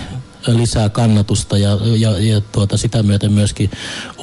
lisää 0.47 0.89
kannatusta 0.89 1.57
ja, 1.57 1.77
ja, 1.97 2.19
ja 2.19 2.41
tuota, 2.41 2.77
sitä 2.77 3.03
myöten 3.03 3.31
myöskin 3.31 3.71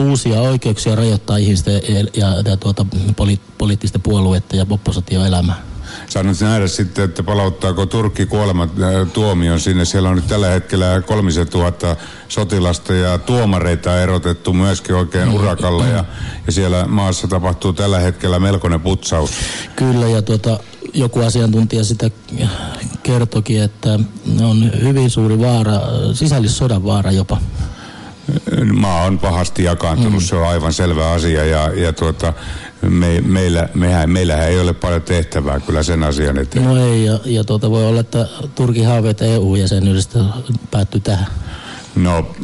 uusia 0.00 0.40
oikeuksia 0.40 0.96
rajoittaa 0.96 1.36
ihmisten 1.36 1.74
ja, 1.74 1.80
ja, 2.16 2.42
ja 2.44 2.56
tuota, 2.56 2.86
poli, 3.16 3.40
poliittisten 3.58 4.02
puolueiden 4.02 4.58
ja 4.58 4.66
oppositioelämää. 4.70 5.70
Saanut 6.08 6.40
nähdä 6.40 6.68
sitten, 6.68 7.04
että 7.04 7.22
palauttaako 7.22 7.86
Turkki 7.86 8.26
kuolemat 8.26 8.70
tuomion 9.12 9.60
sinne. 9.60 9.84
Siellä 9.84 10.08
on 10.08 10.16
nyt 10.16 10.26
tällä 10.26 10.48
hetkellä 10.48 11.02
kolmisen 11.06 11.48
tuhatta 11.48 11.96
sotilasta 12.28 12.94
ja 12.94 13.18
tuomareita 13.18 14.02
erotettu 14.02 14.52
myöskin 14.52 14.94
oikein 14.94 15.28
mm. 15.28 15.34
urakalla 15.34 15.86
ja, 15.86 16.04
ja 16.46 16.52
siellä 16.52 16.84
maassa 16.86 17.28
tapahtuu 17.28 17.72
tällä 17.72 17.98
hetkellä 17.98 18.38
melkoinen 18.38 18.80
putsaus. 18.80 19.30
Kyllä 19.76 20.08
ja 20.08 20.22
tuota, 20.22 20.60
joku 20.94 21.20
asiantuntija 21.20 21.84
sitä 21.84 22.10
kertokin, 23.02 23.62
että 23.62 23.98
on 24.42 24.70
hyvin 24.82 25.10
suuri 25.10 25.38
vaara, 25.38 25.80
sisällissodan 26.14 26.84
vaara 26.84 27.10
jopa. 27.10 27.38
Maa 28.72 29.04
on 29.04 29.18
pahasti 29.18 29.64
jakaantunut, 29.64 30.22
mm. 30.22 30.26
se 30.26 30.36
on 30.36 30.48
aivan 30.48 30.72
selvä 30.72 31.10
asia 31.10 31.44
ja, 31.44 31.68
ja 31.74 31.92
tuota, 31.92 32.32
me, 32.82 33.20
meillä, 33.20 33.68
mehän, 33.74 34.10
meillähän 34.10 34.48
ei 34.48 34.60
ole 34.60 34.72
paljon 34.72 35.02
tehtävää 35.02 35.60
kyllä 35.60 35.82
sen 35.82 36.02
asian 36.02 36.38
eteen. 36.38 36.64
No 36.64 36.86
ei, 36.86 37.04
ja, 37.04 37.18
ja 37.24 37.44
tuota 37.44 37.70
voi 37.70 37.86
olla, 37.86 38.00
että 38.00 38.28
Turkin 38.54 38.86
haaveet 38.86 39.22
EU-jäsenyydestä 39.22 40.18
päättyy 40.70 41.00
tähän. 41.00 41.26
No 42.02 42.34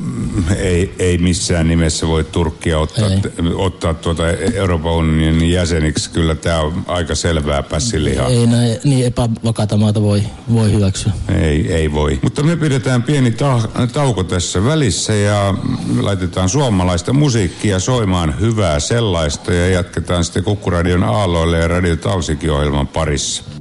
ei, 0.57 0.95
ei 0.99 1.19
missään 1.19 1.69
nimessä 1.69 2.09
voi 2.09 2.25
Turkkia 2.25 2.79
ottaa, 2.79 3.09
ottaa 3.55 3.95
tuota 3.95 4.29
Euroopan 4.55 4.93
unionin 4.93 5.51
jäseniksi. 5.51 6.11
Kyllä 6.11 6.35
tämä 6.35 6.61
on 6.61 6.85
aika 6.87 7.15
selvää 7.15 7.63
pässilihaa. 7.63 8.29
Ei 8.29 8.47
näin, 8.47 8.79
niin 8.85 9.07
epävakaata 9.07 9.77
maata 9.77 10.03
voi, 10.03 10.23
voi 10.53 10.73
hyväksyä. 10.73 11.13
Ei, 11.41 11.73
ei 11.75 11.93
voi. 11.93 12.19
Mutta 12.23 12.43
me 12.43 12.57
pidetään 12.57 13.03
pieni 13.03 13.31
ta- 13.31 13.69
tauko 13.93 14.25
tässä 14.25 14.65
välissä 14.65 15.15
ja 15.15 15.55
laitetaan 16.01 16.49
suomalaista 16.49 17.13
musiikkia 17.13 17.79
soimaan 17.79 18.41
hyvää 18.41 18.81
sellaista 18.81 19.53
ja 19.55 19.69
jatketaan 19.69 20.25
sitten 20.25 20.45
Kukkuradion 20.45 21.05
aalloille 21.05 21.59
ja 21.59 21.69
Radio 21.69 21.97
Tausikin 21.97 22.51
ohjelman 22.53 22.87
parissa. 22.87 23.56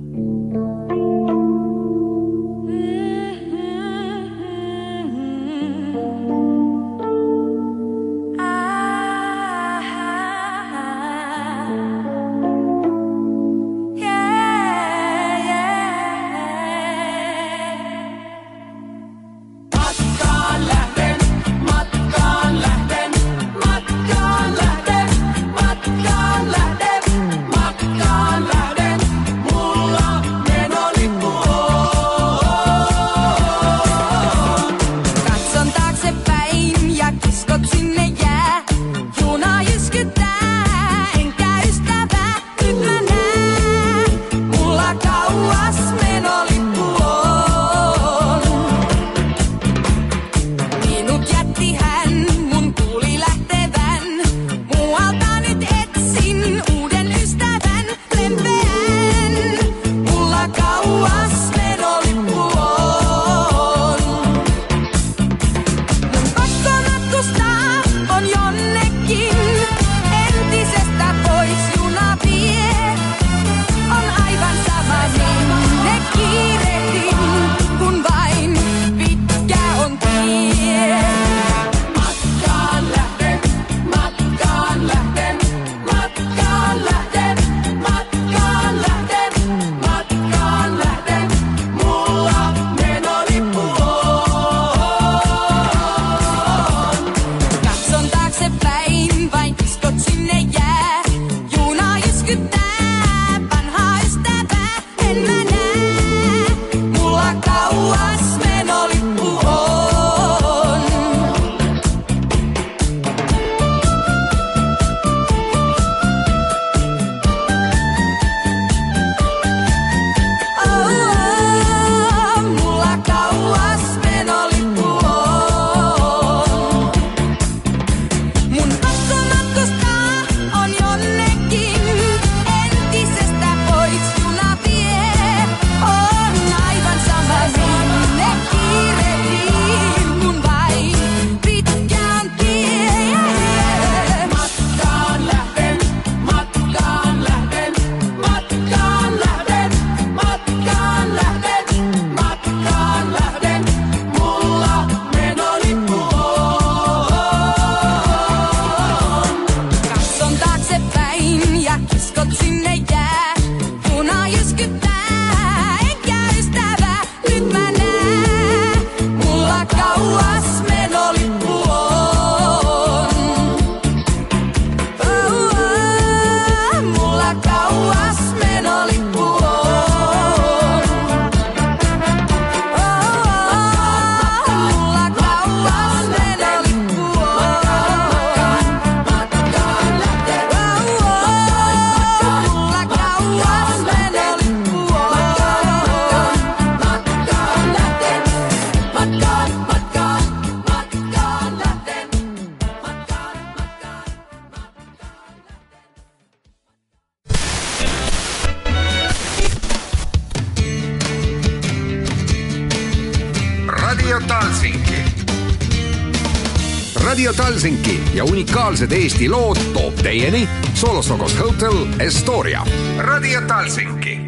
Ja 218.15 218.23
unikaalsed 218.23 218.91
Eesti 218.91 219.29
lood 219.29 219.57
toob 219.73 219.95
teieni 219.95 220.49
Solostokos 220.73 221.39
Hotel 221.39 221.73
Estoria. 221.99 222.65
Radio 222.97 223.41
Talsinki. 223.41 224.19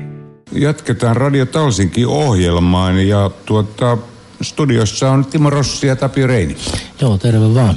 Jatketaan 0.52 1.18
Radio 1.18 1.46
Talsinki 1.46 2.06
ohjelmaan 2.06 3.08
ja 3.08 3.32
tuota, 3.46 3.98
studiossa 4.42 5.12
on 5.12 5.26
Timo 5.26 5.50
Rossi 5.50 5.88
ja 5.88 5.96
Tapio 5.96 6.28
Reini. 6.28 6.56
Joo, 7.02 7.18
terve 7.18 7.54
vaan. 7.54 7.76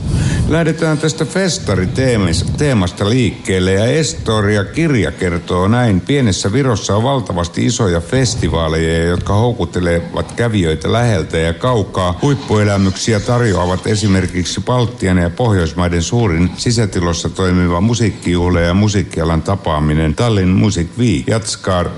Lähdetään 0.51 0.99
tästä 0.99 1.25
festariteemasta 1.25 3.11
liikkeelle 3.11 3.73
ja 3.73 3.85
Estoria 3.85 4.65
kirja 4.65 5.13
kertoo 5.13 5.69
näin. 5.69 6.01
Pienessä 6.01 6.53
Virossa 6.53 6.97
on 6.97 7.03
valtavasti 7.03 7.67
isoja 7.67 8.01
festivaaleja, 8.01 9.05
jotka 9.05 9.35
houkuttelevat 9.35 10.33
kävijöitä 10.33 10.93
läheltä 10.93 11.39
ja 11.39 11.53
kaukaa. 11.53 12.19
Huippuelämyksiä 12.23 13.21
tarjoavat 13.21 13.87
esimerkiksi 13.87 14.61
Baltian 14.61 15.19
ja 15.19 15.31
Pohjoismaiden 15.31 16.03
suurin 16.03 16.51
sisätilossa 16.57 17.29
toimiva 17.29 17.81
musiikkijuhla 17.81 18.61
ja 18.61 18.75
musiikkialan 18.75 19.43
tapaaminen 19.43 20.15
Tallinn 20.15 20.57
Music 20.57 20.89
Week. 20.99 21.29
Jatskar 21.29 21.89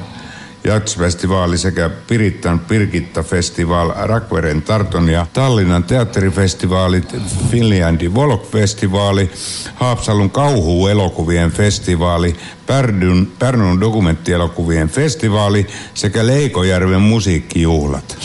Jatsfestivaali 0.64 1.59
sekä 1.59 1.90
Pirittan 2.09 2.61
Pirkitta-festival, 2.61 3.92
Rakveren 4.07 4.62
Tarton 4.62 5.09
ja 5.09 5.26
Tallinnan 5.33 5.85
teatterifestivaalit, 5.85 7.16
Finlandi 7.50 8.14
Volk-festivaali, 8.14 9.31
Haapsalun 9.75 10.31
kauhuelokuvien 10.31 11.50
festivaali, 11.50 12.37
Pärnun, 12.66 13.33
Pärnun 13.38 13.81
dokumenttielokuvien 13.81 14.88
festivaali 14.88 15.66
sekä 15.95 16.26
Leikojärven 16.26 17.00
musiikkijuhlat. 17.00 18.19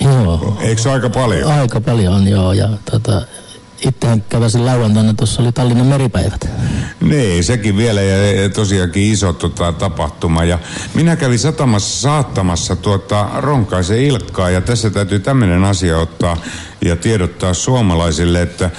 Joo. 0.00 0.58
Eikö 0.60 0.82
se 0.82 0.90
aika 0.90 1.10
paljon? 1.10 1.52
Aika 1.52 1.80
paljon, 1.80 2.28
joo. 2.28 2.52
Ja 2.52 2.68
tota, 2.90 3.22
itsehän 3.86 4.24
käväsin 4.28 4.66
lauantaina, 4.66 5.14
tuossa 5.14 5.42
oli 5.42 5.52
Tallinnan 5.52 5.86
meripäivät. 5.86 6.48
Niin, 7.00 7.44
sekin 7.44 7.76
vielä 7.76 8.02
ja 8.02 8.48
tosiaankin 8.48 9.12
iso 9.12 9.32
tota, 9.32 9.72
tapahtuma. 9.72 10.44
Ja 10.44 10.58
minä 10.94 11.16
kävin 11.16 11.38
satamassa 11.38 12.00
saattamassa 12.00 12.76
tuota 12.76 13.28
Ronkaisen 13.36 13.98
Ilkkaa 14.02 14.50
ja 14.50 14.60
tässä 14.60 14.90
täytyy 14.90 15.18
tämmöinen 15.18 15.64
asia 15.64 15.98
ottaa 15.98 16.36
ja 16.84 16.96
tiedottaa 16.96 17.54
suomalaisille, 17.54 18.42
että 18.42 18.70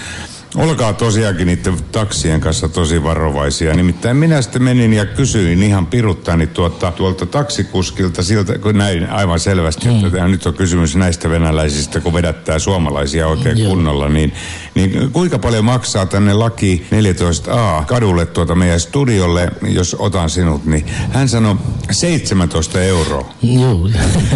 Olkaa 0.56 0.94
tosiaankin 0.94 1.48
niiden 1.48 1.78
taksien 1.92 2.42
kanssa 2.42 2.70
tosi 2.70 3.04
varovaisia. 3.04 3.74
Nimittäin 3.74 4.18
minä 4.18 4.42
sitten 4.42 4.64
menin 4.64 4.94
ja 4.94 5.06
kysyin 5.06 5.64
ihan 5.64 5.86
piruttani 5.86 6.48
tuolta, 6.48 6.92
tuolta 6.92 7.26
taksikuskilta 7.26 8.24
siltä, 8.24 8.58
kun 8.58 8.78
näin 8.78 9.10
aivan 9.10 9.40
selvästi, 9.40 9.88
mm. 9.88 10.06
että 10.06 10.28
nyt 10.28 10.46
on 10.46 10.54
kysymys 10.54 10.96
näistä 10.96 11.30
venäläisistä, 11.30 12.00
kun 12.00 12.14
vedättää 12.14 12.60
suomalaisia 12.60 13.28
oikein 13.28 13.58
Joo. 13.58 13.70
kunnolla, 13.70 14.10
niin, 14.10 14.34
niin 14.76 15.12
kuinka 15.12 15.40
paljon 15.40 15.66
maksaa 15.66 16.06
tänne 16.06 16.34
laki 16.34 16.88
14a 16.92 17.86
kadulle 17.86 18.26
tuota 18.26 18.56
meidän 18.56 18.80
studiolle, 18.80 19.52
jos 19.68 19.96
otan 20.00 20.30
sinut, 20.30 20.66
niin 20.66 20.86
hän 21.12 21.30
sanoi 21.30 21.56
17 21.92 22.82
euroa. 22.82 23.34
Joo. 23.42 23.90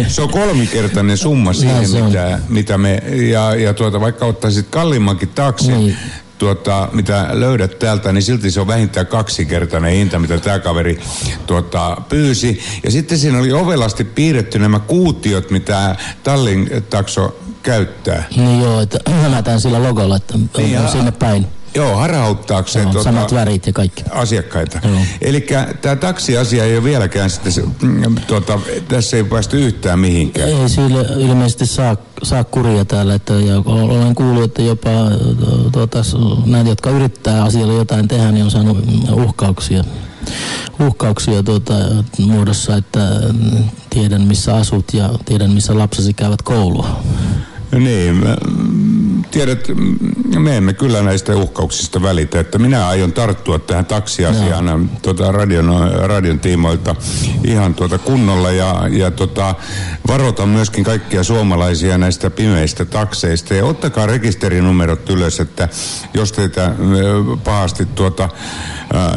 Se 0.08 0.22
on 0.22 0.28
kolmikertainen 0.28 1.16
summa 1.16 1.52
siihen, 1.52 1.90
mitä, 2.04 2.38
mitä 2.48 2.78
me, 2.78 3.02
ja, 3.30 3.54
ja 3.54 3.74
tuota, 3.74 4.00
vaikka 4.00 4.26
ottaisit 4.26 4.66
kalliimmankin 4.70 5.28
taksin, 5.28 5.74
niin 5.74 5.96
tuota, 6.42 6.88
mitä 6.92 7.28
löydät 7.32 7.78
täältä, 7.78 8.12
niin 8.12 8.22
silti 8.22 8.50
se 8.50 8.60
on 8.60 8.66
vähintään 8.66 9.06
kaksikertainen 9.06 9.92
hinta, 9.92 10.18
mitä 10.18 10.38
tämä 10.38 10.58
kaveri 10.58 11.00
tuota, 11.46 11.96
pyysi. 12.08 12.60
Ja 12.84 12.90
sitten 12.90 13.18
siinä 13.18 13.38
oli 13.38 13.52
ovelasti 13.52 14.04
piirretty 14.04 14.58
nämä 14.58 14.78
kuutiot, 14.78 15.50
mitä 15.50 15.96
Tallin 16.24 16.70
takso 16.90 17.38
käyttää. 17.62 18.24
Niin 18.36 18.60
joo, 18.60 18.80
että 18.80 18.98
hämätään 19.22 19.60
sillä 19.60 19.82
logolla, 19.82 20.16
että 20.16 20.34
niin, 20.58 20.78
on 20.78 20.88
sinne 20.88 21.10
päin. 21.12 21.46
Joo, 21.74 21.96
harhauttaakseen 21.96 22.82
Joo, 22.82 22.92
tuota, 22.92 23.04
samat 23.04 23.34
värit 23.34 23.66
ja 23.66 23.72
kaikki. 23.72 24.04
asiakkaita. 24.10 24.80
Eli 25.20 25.46
tämä 25.82 25.96
taksiasia 25.96 26.64
ei 26.64 26.76
ole 26.76 26.84
vieläkään 26.84 27.30
sitten, 27.30 27.52
mm, 27.82 28.14
tuota, 28.26 28.60
tässä 28.88 29.16
ei 29.16 29.24
päästy 29.24 29.66
yhtään 29.66 29.98
mihinkään. 29.98 30.48
Ei 30.48 30.68
sille 30.68 31.06
ilmeisesti 31.18 31.66
saa, 31.66 31.96
saa 32.22 32.44
kuria 32.44 32.84
täällä. 32.84 33.14
Että, 33.14 33.32
ja 33.32 33.62
olen 33.64 34.14
kuullut, 34.14 34.44
että 34.44 34.62
jopa 34.62 34.90
tuota, 35.72 35.98
näitä, 36.46 36.70
jotka 36.70 36.90
yrittää 36.90 37.44
asialle 37.44 37.74
jotain 37.74 38.08
tehdä, 38.08 38.32
niin 38.32 38.44
on 38.44 38.50
saanut 38.50 38.78
uhkauksia 39.12 39.84
uhkauksia 40.80 41.42
tuota, 41.42 41.74
muodossa, 42.18 42.76
että 42.76 43.00
tiedän 43.90 44.22
missä 44.22 44.56
asut 44.56 44.94
ja 44.94 45.10
tiedän 45.24 45.50
missä 45.50 45.78
lapsesi 45.78 46.12
käyvät 46.12 46.42
koulua. 46.42 47.02
Niin, 47.72 48.24
tiedät, 49.32 49.68
me 50.38 50.56
emme 50.56 50.72
kyllä 50.72 51.02
näistä 51.02 51.36
uhkauksista 51.36 52.02
välitä, 52.02 52.40
että 52.40 52.58
minä 52.58 52.88
aion 52.88 53.12
tarttua 53.12 53.58
tähän 53.58 53.86
taksiasiaan 53.86 54.66
no. 54.66 54.80
tuota, 55.02 55.32
radion, 55.32 55.90
radion 55.94 56.40
tiimoilta 56.40 56.96
ihan 57.44 57.74
tuota 57.74 57.98
kunnolla 57.98 58.50
ja, 58.50 58.88
ja 58.90 59.10
tota, 59.10 59.54
varoitan 60.08 60.48
myöskin 60.48 60.84
kaikkia 60.84 61.24
suomalaisia 61.24 61.98
näistä 61.98 62.30
pimeistä 62.30 62.84
takseista 62.84 63.54
ja 63.54 63.64
ottakaa 63.64 64.06
rekisterinumerot 64.06 65.10
ylös, 65.10 65.40
että 65.40 65.68
jos 66.14 66.32
teitä 66.32 66.74
pahasti 67.44 67.86
tuota, 67.86 68.28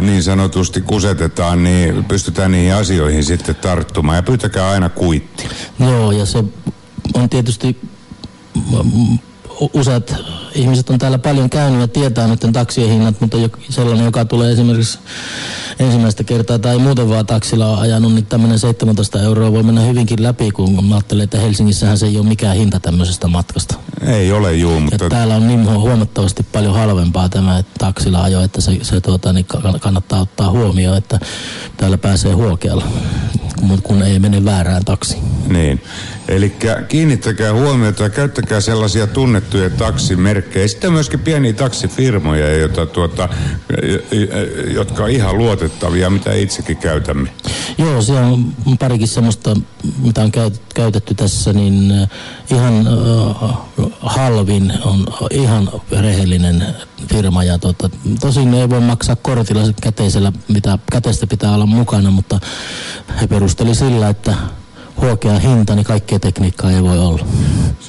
niin 0.02 0.24
sanotusti 0.24 0.82
kusetetaan, 0.82 1.64
niin 1.64 2.06
pystytään 2.06 2.52
niihin 2.52 2.74
asioihin 2.74 3.24
sitten 3.24 3.56
tarttumaan 3.56 4.16
ja 4.16 4.24
pyytäkää 4.24 4.70
aina 4.70 4.90
kuitti. 4.90 5.48
Joo, 5.80 6.12
ja 6.12 6.26
se 6.26 6.44
on 7.14 7.30
tietysti 7.30 7.78
useat 9.74 10.16
ihmiset 10.56 10.90
on 10.90 11.00
täällä 11.00 11.18
paljon 11.18 11.50
käynyt 11.50 11.82
ja 11.82 11.88
tietää 11.88 12.28
nyt 12.28 12.46
taksien 12.54 12.90
hinnat, 12.90 13.22
mutta 13.22 13.38
sellainen, 13.70 14.06
joka 14.06 14.26
tulee 14.26 14.52
esimerkiksi 14.52 15.00
ensimmäistä 15.80 16.24
kertaa 16.24 16.60
tai 16.60 16.78
muuten 16.78 17.10
vaan 17.10 17.26
taksilla 17.26 17.68
on 17.68 17.80
ajanut, 17.80 18.14
niin 18.14 18.26
tämmöinen 18.26 18.60
17 18.60 19.22
euroa 19.22 19.52
voi 19.52 19.64
mennä 19.64 19.82
hyvinkin 19.82 20.24
läpi, 20.24 20.52
kun 20.52 20.86
mä 20.86 20.96
ajattelen, 20.96 21.24
että 21.24 21.40
Helsingissähän 21.40 21.98
se 21.98 22.06
ei 22.06 22.18
ole 22.18 22.28
mikään 22.28 22.58
hinta 22.58 22.80
tämmöisestä 22.80 23.28
matkasta. 23.28 23.76
Ei 24.08 24.32
ole 24.32 24.56
juu, 24.56 24.80
mutta... 24.80 25.06
Ja 25.06 25.10
täällä 25.10 25.36
on 25.36 25.48
niin 25.48 25.70
huomattavasti 25.70 26.44
paljon 26.44 26.74
halvempaa 26.74 27.30
tämä 27.30 27.64
taksilla 27.78 28.24
ajo, 28.24 28.42
että 28.42 28.62
se, 28.62 28.78
se 28.82 29.02
tuota, 29.02 29.34
niin 29.34 29.46
kannattaa 29.80 30.22
ottaa 30.22 30.52
huomioon, 30.52 30.98
että 30.98 31.20
täällä 31.78 31.98
pääsee 31.98 32.34
huokealla, 32.34 32.86
kun 33.84 34.02
ei 34.02 34.20
mene 34.20 34.46
väärään 34.46 34.86
taksiin. 34.86 35.24
Niin. 35.48 35.82
Eli 36.28 36.56
kiinnittäkää 36.88 37.54
huomiota 37.54 38.04
ja 38.04 38.10
käyttäkää 38.10 38.62
sellaisia 38.62 39.08
tunnettuja 39.08 39.70
taksimerkkejä. 39.70 40.68
Sitten 40.68 40.94
myöskin 40.94 41.20
pieniä 41.20 41.54
taksifirmoja, 41.54 42.58
joita 42.58 42.86
tuota, 42.86 43.30
jotka 44.74 45.04
on 45.04 45.10
ihan 45.10 45.38
luotettavia, 45.38 46.10
mitä 46.10 46.34
itsekin 46.34 46.78
käytämme. 46.78 47.30
Joo, 47.78 48.02
se 48.02 48.14
on 48.14 48.54
parikin 48.80 49.08
semmoista, 49.08 49.56
mitä 50.02 50.22
on 50.22 50.32
käytetty 50.74 51.16
tässä, 51.16 51.54
niin 51.54 51.92
äh, 51.92 52.10
ihan 52.52 52.88
uh, 52.88 53.92
halvin 54.00 54.74
on 54.84 55.06
ihan 55.32 55.70
rehellinen 55.92 56.66
firma. 57.10 57.44
Ja 57.44 57.58
tota, 57.58 57.90
tosin 58.20 58.54
ei 58.54 58.70
voi 58.70 58.82
maksaa 58.82 59.16
kortilla 59.16 59.62
käteisellä, 59.82 60.32
mitä 60.48 60.80
käteistä 60.92 61.28
pitää 61.28 61.56
olla 61.56 61.66
mukana, 61.66 62.12
mutta 62.12 62.40
he 63.22 63.28
perusteli 63.28 63.76
sillä, 63.76 64.10
että 64.10 64.36
huokea 65.02 65.40
hinta, 65.40 65.76
niin 65.76 65.86
kaikkea 65.86 66.20
tekniikkaa 66.20 66.72
ei 66.72 66.84
voi 66.84 67.00
olla. 67.00 67.26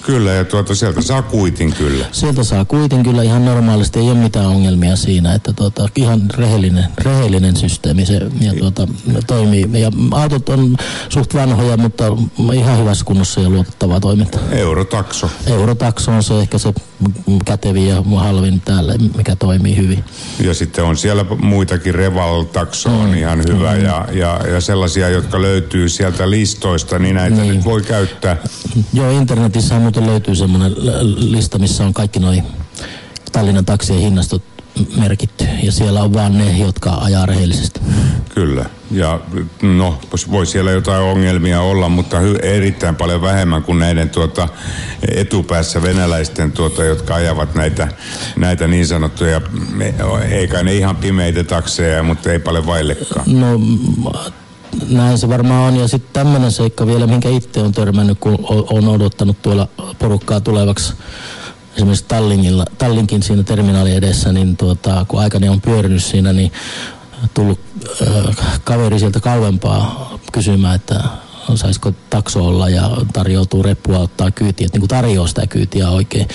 Kyllä, 0.02 0.32
ja 0.32 0.44
tuota, 0.44 0.74
sieltä 0.74 1.02
saa 1.02 1.22
kuitin 1.22 1.72
kyllä. 1.72 2.06
Sieltä 2.12 2.44
saa 2.44 2.64
kuitin 2.64 3.02
kyllä 3.02 3.22
ihan 3.22 3.44
normaalisti, 3.44 3.98
ei 3.98 4.10
ole 4.10 4.18
mitään 4.18 4.46
ongelmia 4.46 4.96
siinä, 4.96 5.34
että 5.34 5.52
tuota, 5.52 5.88
ihan 5.96 6.22
rehellinen, 6.34 6.84
rehellinen 6.98 7.56
systeemi 7.56 8.06
se 8.06 8.20
ja 8.40 8.54
tuota, 8.58 8.88
toimii. 9.26 9.68
Ja 9.72 9.92
autot 10.10 10.48
on 10.48 10.76
suht 11.08 11.34
vanhoja, 11.34 11.76
mutta 11.76 12.04
ihan 12.54 12.78
hyvässä 12.78 13.04
kunnossa 13.04 13.40
ja 13.40 13.50
luotettavaa 13.50 14.00
toimintaa. 14.00 14.40
Eurotakso. 14.50 15.30
Eurotakso 15.46 16.12
on 16.12 16.22
se 16.22 16.40
ehkä 16.40 16.58
se 16.58 16.74
kätevin 17.44 17.88
ja 17.88 18.02
halvin 18.16 18.60
täällä, 18.60 18.94
mikä 19.16 19.36
toimii 19.36 19.76
hyvin. 19.76 20.04
Ja 20.40 20.54
sitten 20.54 20.84
on 20.84 20.96
siellä 20.96 21.24
muitakin, 21.38 21.94
Reval-takso 21.94 23.00
on 23.00 23.08
mm. 23.10 23.14
ihan 23.14 23.42
hyvä 23.48 23.74
mm. 23.74 23.84
ja, 23.84 24.08
ja, 24.12 24.40
ja 24.52 24.60
sellaisia, 24.60 25.08
jotka 25.08 25.42
löytyy 25.42 25.88
sieltä 25.88 26.30
listoista, 26.30 26.98
niin 26.98 27.14
näitä 27.14 27.36
niin. 27.36 27.54
nyt 27.54 27.64
voi 27.64 27.82
käyttää. 27.82 28.36
Joo, 28.92 29.10
internetissä 29.10 29.78
muuten 29.78 30.06
löytyy 30.06 30.34
semmoinen 30.34 30.72
lista, 31.16 31.58
missä 31.58 31.84
on 31.84 31.94
kaikki 31.94 32.18
noin 32.18 32.42
Tallinnan 33.32 33.64
taksien 33.64 34.00
hinnastot 34.00 34.42
merkitty 34.96 35.44
ja 35.62 35.72
siellä 35.72 36.02
on 36.02 36.12
vaan 36.12 36.38
ne, 36.38 36.58
jotka 36.58 36.90
ajaa 36.90 37.26
rehellisesti. 37.26 37.80
Kyllä. 38.34 38.64
Ja 38.90 39.20
no, 39.62 39.98
voi 40.30 40.46
siellä 40.46 40.70
jotain 40.70 41.02
ongelmia 41.02 41.60
olla, 41.60 41.88
mutta 41.88 42.20
hy- 42.20 42.46
erittäin 42.46 42.96
paljon 42.96 43.22
vähemmän 43.22 43.62
kuin 43.62 43.78
näiden 43.78 44.10
tuota, 44.10 44.48
etupäässä 45.14 45.82
venäläisten, 45.82 46.52
tuota, 46.52 46.84
jotka 46.84 47.14
ajavat 47.14 47.54
näitä, 47.54 47.88
näitä 48.36 48.66
niin 48.66 48.86
sanottuja, 48.86 49.40
eikä 50.30 50.62
ne 50.62 50.74
ihan 50.74 50.96
pimeitä 50.96 51.44
takseja, 51.44 52.02
mutta 52.02 52.32
ei 52.32 52.38
paljon 52.38 52.66
vaillekaan. 52.66 53.22
No 53.26 53.60
näin 54.88 55.18
se 55.18 55.28
varmaan 55.28 55.74
on. 55.74 55.80
Ja 55.80 55.88
sitten 55.88 56.12
tämmöinen 56.12 56.52
seikka 56.52 56.86
vielä, 56.86 57.06
minkä 57.06 57.28
itse 57.28 57.60
on 57.60 57.72
törmännyt, 57.72 58.18
kun 58.20 58.38
on 58.48 58.88
odottanut 58.88 59.42
tuolla 59.42 59.68
porukkaa 59.98 60.40
tulevaksi 60.40 60.94
esimerkiksi 61.76 62.04
Tallinkin 62.78 63.22
siinä 63.22 63.42
terminaali 63.42 63.94
edessä, 63.94 64.32
niin 64.32 64.56
tuota, 64.56 65.04
kun 65.08 65.20
aikani 65.20 65.48
on 65.48 65.60
pyörinyt 65.60 66.04
siinä, 66.04 66.32
niin 66.32 66.52
tullut 67.34 67.60
äh, 68.02 68.60
kaveri 68.64 68.98
sieltä 68.98 69.20
kauempaa 69.20 70.18
kysymään, 70.32 70.74
että 70.74 71.00
saisiko 71.54 71.92
takso 72.10 72.46
olla 72.46 72.68
ja 72.68 72.90
tarjoutuu 73.12 73.62
reppua 73.62 73.98
ottaa 73.98 74.30
kyytiä, 74.30 74.66
että 74.66 74.78
niin 74.78 74.88
tarjoaa 74.88 75.26
sitä 75.26 75.46
kyytiä 75.46 75.90
oikein. 75.90 76.28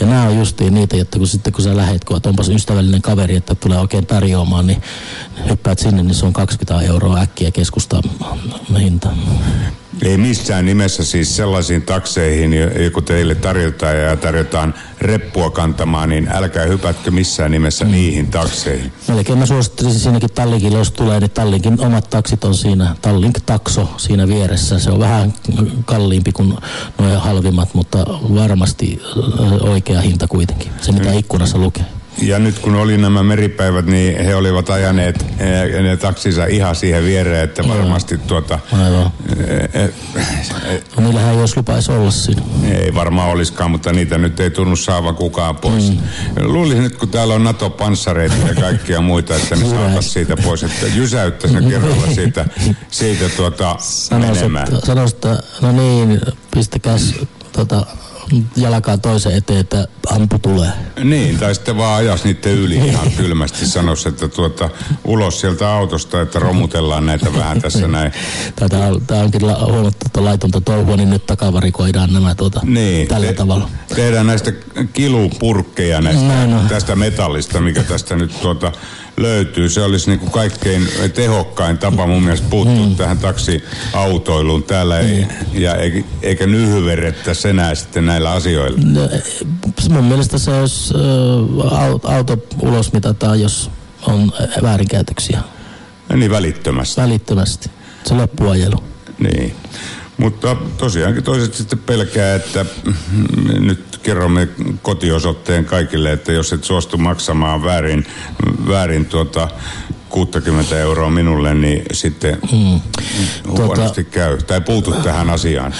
Ja 0.00 0.06
nämä 0.06 0.22
on 0.22 0.38
justiin 0.38 0.74
niitä, 0.74 0.96
että 1.00 1.18
kun 1.18 1.26
sitten 1.26 1.52
kun 1.52 1.64
sä 1.64 1.76
lähet, 1.76 2.04
kun 2.04 2.20
onpas 2.26 2.48
ystävällinen 2.48 3.02
kaveri, 3.02 3.36
että 3.36 3.54
tulee 3.54 3.78
oikein 3.78 4.06
tarjoamaan, 4.06 4.66
niin 4.66 4.82
hyppäät 5.48 5.78
sinne, 5.78 6.02
niin 6.02 6.14
se 6.14 6.26
on 6.26 6.32
20 6.32 6.86
euroa 6.86 7.20
äkkiä 7.20 7.50
keskusta 7.50 8.02
hinta. 8.78 9.10
Ei 10.02 10.16
missään 10.16 10.66
nimessä 10.66 11.04
siis 11.04 11.36
sellaisiin 11.36 11.82
takseihin, 11.82 12.50
kun 12.92 13.04
teille 13.04 13.34
tarjotaan 13.34 13.98
ja 13.98 14.16
tarjotaan 14.16 14.74
reppua 15.00 15.50
kantamaan, 15.50 16.08
niin 16.08 16.28
älkää 16.32 16.64
hypätkö 16.64 17.10
missään 17.10 17.50
nimessä 17.50 17.84
mm. 17.84 17.90
niihin 17.90 18.26
takseihin. 18.26 18.92
Melkein 19.08 19.38
mä 19.38 19.46
suosittelisin 19.46 20.00
siinäkin 20.00 20.32
Tallinkille, 20.34 20.78
jos 20.78 20.90
tulee, 20.90 21.20
niin 21.20 21.30
Tallinkin 21.30 21.80
omat 21.80 22.10
taksit 22.10 22.44
on 22.44 22.54
siinä, 22.54 22.96
Tallink 23.02 23.38
Takso 23.46 23.88
siinä 23.96 24.28
vieressä. 24.28 24.78
Se 24.78 24.90
on 24.90 25.00
vähän 25.00 25.34
kalliimpi 25.84 26.32
kuin 26.32 26.48
nuo 26.98 27.18
halvimmat, 27.18 27.74
mutta 27.74 27.98
varmasti 28.34 29.02
oikea 29.60 30.00
hinta 30.00 30.28
kuitenkin, 30.28 30.72
se 30.80 30.92
mitä 30.92 31.08
mm. 31.08 31.18
ikkunassa 31.18 31.58
lukee. 31.58 31.84
Ja 32.18 32.38
nyt 32.38 32.58
kun 32.58 32.74
oli 32.74 32.98
nämä 32.98 33.22
meripäivät, 33.22 33.86
niin 33.86 34.24
he 34.24 34.34
olivat 34.34 34.70
ajaneet 34.70 35.26
eh, 35.38 35.82
ne 35.82 35.96
taksinsa 35.96 36.46
ihan 36.46 36.76
siihen 36.76 37.04
viereen, 37.04 37.44
että 37.44 37.68
varmasti 37.68 38.18
tuota... 38.18 38.58
Aivan. 38.72 39.10
E, 39.38 39.82
e, 39.82 39.92
no, 40.96 41.02
niillähän 41.02 41.34
ei 41.34 41.40
olisi 41.40 41.56
lupaisi 41.56 41.92
olla 41.92 42.10
siinä. 42.10 42.42
Ei 42.64 42.94
varmaan 42.94 43.30
olisikaan, 43.30 43.70
mutta 43.70 43.92
niitä 43.92 44.18
nyt 44.18 44.40
ei 44.40 44.50
tunnu 44.50 44.76
saava 44.76 45.12
kukaan 45.12 45.56
pois. 45.56 45.90
Mm. 45.90 45.98
Luulisin 46.40 46.82
nyt, 46.82 46.96
kun 46.96 47.08
täällä 47.08 47.34
on 47.34 47.44
NATO-panssareita 47.44 48.48
ja 48.48 48.54
kaikkia 48.54 49.00
muita, 49.00 49.36
että 49.36 49.56
ne 49.56 49.64
saataisiin 49.64 50.12
siitä 50.12 50.36
pois, 50.36 50.62
että 50.62 50.86
jysäyttäisi 50.86 51.60
ne 51.60 51.70
kerralla 51.70 52.06
siitä, 52.14 52.44
siitä 52.90 53.28
tuota 53.28 53.76
sanois, 53.78 54.34
menemään. 54.34 54.74
Että, 54.74 54.86
sanois, 54.86 55.12
että 55.12 55.42
no 55.60 55.72
niin, 55.72 56.20
pistäkäs 56.50 57.14
tota, 57.52 57.86
jalkaa 58.56 58.98
toisen 58.98 59.36
eteen, 59.36 59.60
että 59.60 59.88
ampu 60.10 60.38
tulee. 60.38 60.70
Niin, 61.04 61.38
tai 61.38 61.54
sitten 61.54 61.76
vaan 61.76 61.96
ajas 61.96 62.24
niiden 62.24 62.52
yli 62.52 62.76
ihan 62.88 63.10
kylmästi 63.10 63.66
sanoisi, 63.66 64.08
että 64.08 64.28
tuota, 64.28 64.70
ulos 65.04 65.40
sieltä 65.40 65.72
autosta, 65.72 66.20
että 66.22 66.38
romutellaan 66.38 67.06
näitä 67.06 67.34
vähän 67.34 67.60
tässä 67.60 67.88
näin. 67.88 68.12
Tämä 69.06 69.22
onkin 69.22 69.40
huomattu 69.42 70.24
laitonta 70.24 70.60
touhua, 70.60 70.96
niin 70.96 71.10
nyt 71.10 71.26
takavarikoidaan 71.26 72.12
nämä 72.12 72.34
tuota, 72.34 72.60
niin, 72.64 73.08
tällä 73.08 73.26
te, 73.26 73.32
tavalla. 73.32 73.70
Tehdään 73.94 74.26
näistä 74.26 74.52
kilupurkkeja 74.92 76.00
näistä, 76.00 76.46
no. 76.46 76.60
tästä 76.68 76.96
metallista, 76.96 77.60
mikä 77.60 77.82
tästä 77.82 78.16
nyt 78.16 78.40
tuota, 78.40 78.72
löytyy. 79.16 79.68
Se 79.68 79.82
olisi 79.82 80.10
niin 80.10 80.18
kuin 80.18 80.30
kaikkein 80.30 80.88
tehokkain 81.14 81.78
tapa 81.78 82.06
mun 82.06 82.22
mielestä 82.22 82.46
puuttua 82.50 82.86
mm. 82.86 82.96
tähän 82.96 83.18
taksiautoiluun 83.18 84.62
täällä 84.62 85.00
ei, 85.00 85.24
mm. 85.24 85.60
ja 85.62 85.74
eikä, 85.74 86.02
eikä 86.22 86.46
nyhyverettäisi 86.46 87.48
enää 87.48 87.74
sitten 87.74 88.06
näillä 88.06 88.32
asioilla. 88.32 88.78
No, 88.84 89.00
mun 89.90 90.04
mielestä 90.04 90.38
se 90.38 90.50
olisi 90.50 90.94
äh, 90.94 92.14
auto 92.14 92.38
ulos 92.62 92.92
mitataan, 92.92 93.40
jos 93.40 93.70
on 94.06 94.32
väärinkäytöksiä. 94.62 95.40
Ja 96.08 96.16
niin 96.16 96.30
välittömästi. 96.30 97.00
Välittömästi. 97.00 97.70
Se 98.04 98.14
loppuajelu. 98.14 98.84
Niin. 99.18 99.56
Mutta 100.16 100.56
tosiaankin 100.78 101.24
toiset 101.24 101.54
sitten 101.54 101.78
pelkää, 101.78 102.34
että 102.34 102.66
nyt 103.60 104.00
kerromme 104.02 104.48
kotiosoitteen 104.82 105.64
kaikille, 105.64 106.12
että 106.12 106.32
jos 106.32 106.52
et 106.52 106.64
suostu 106.64 106.98
maksamaan 106.98 107.64
väärin, 107.64 108.06
väärin 108.68 109.06
tuota, 109.06 109.48
60 110.08 110.78
euroa 110.78 111.10
minulle, 111.10 111.54
niin 111.54 111.82
sitten 111.92 112.38
mm. 112.52 112.80
huonosti 113.48 114.04
tuota, 114.04 114.16
käy. 114.16 114.38
Tai 114.38 114.60
puutu 114.60 114.92
tähän 114.92 115.30
asiaan 115.30 115.74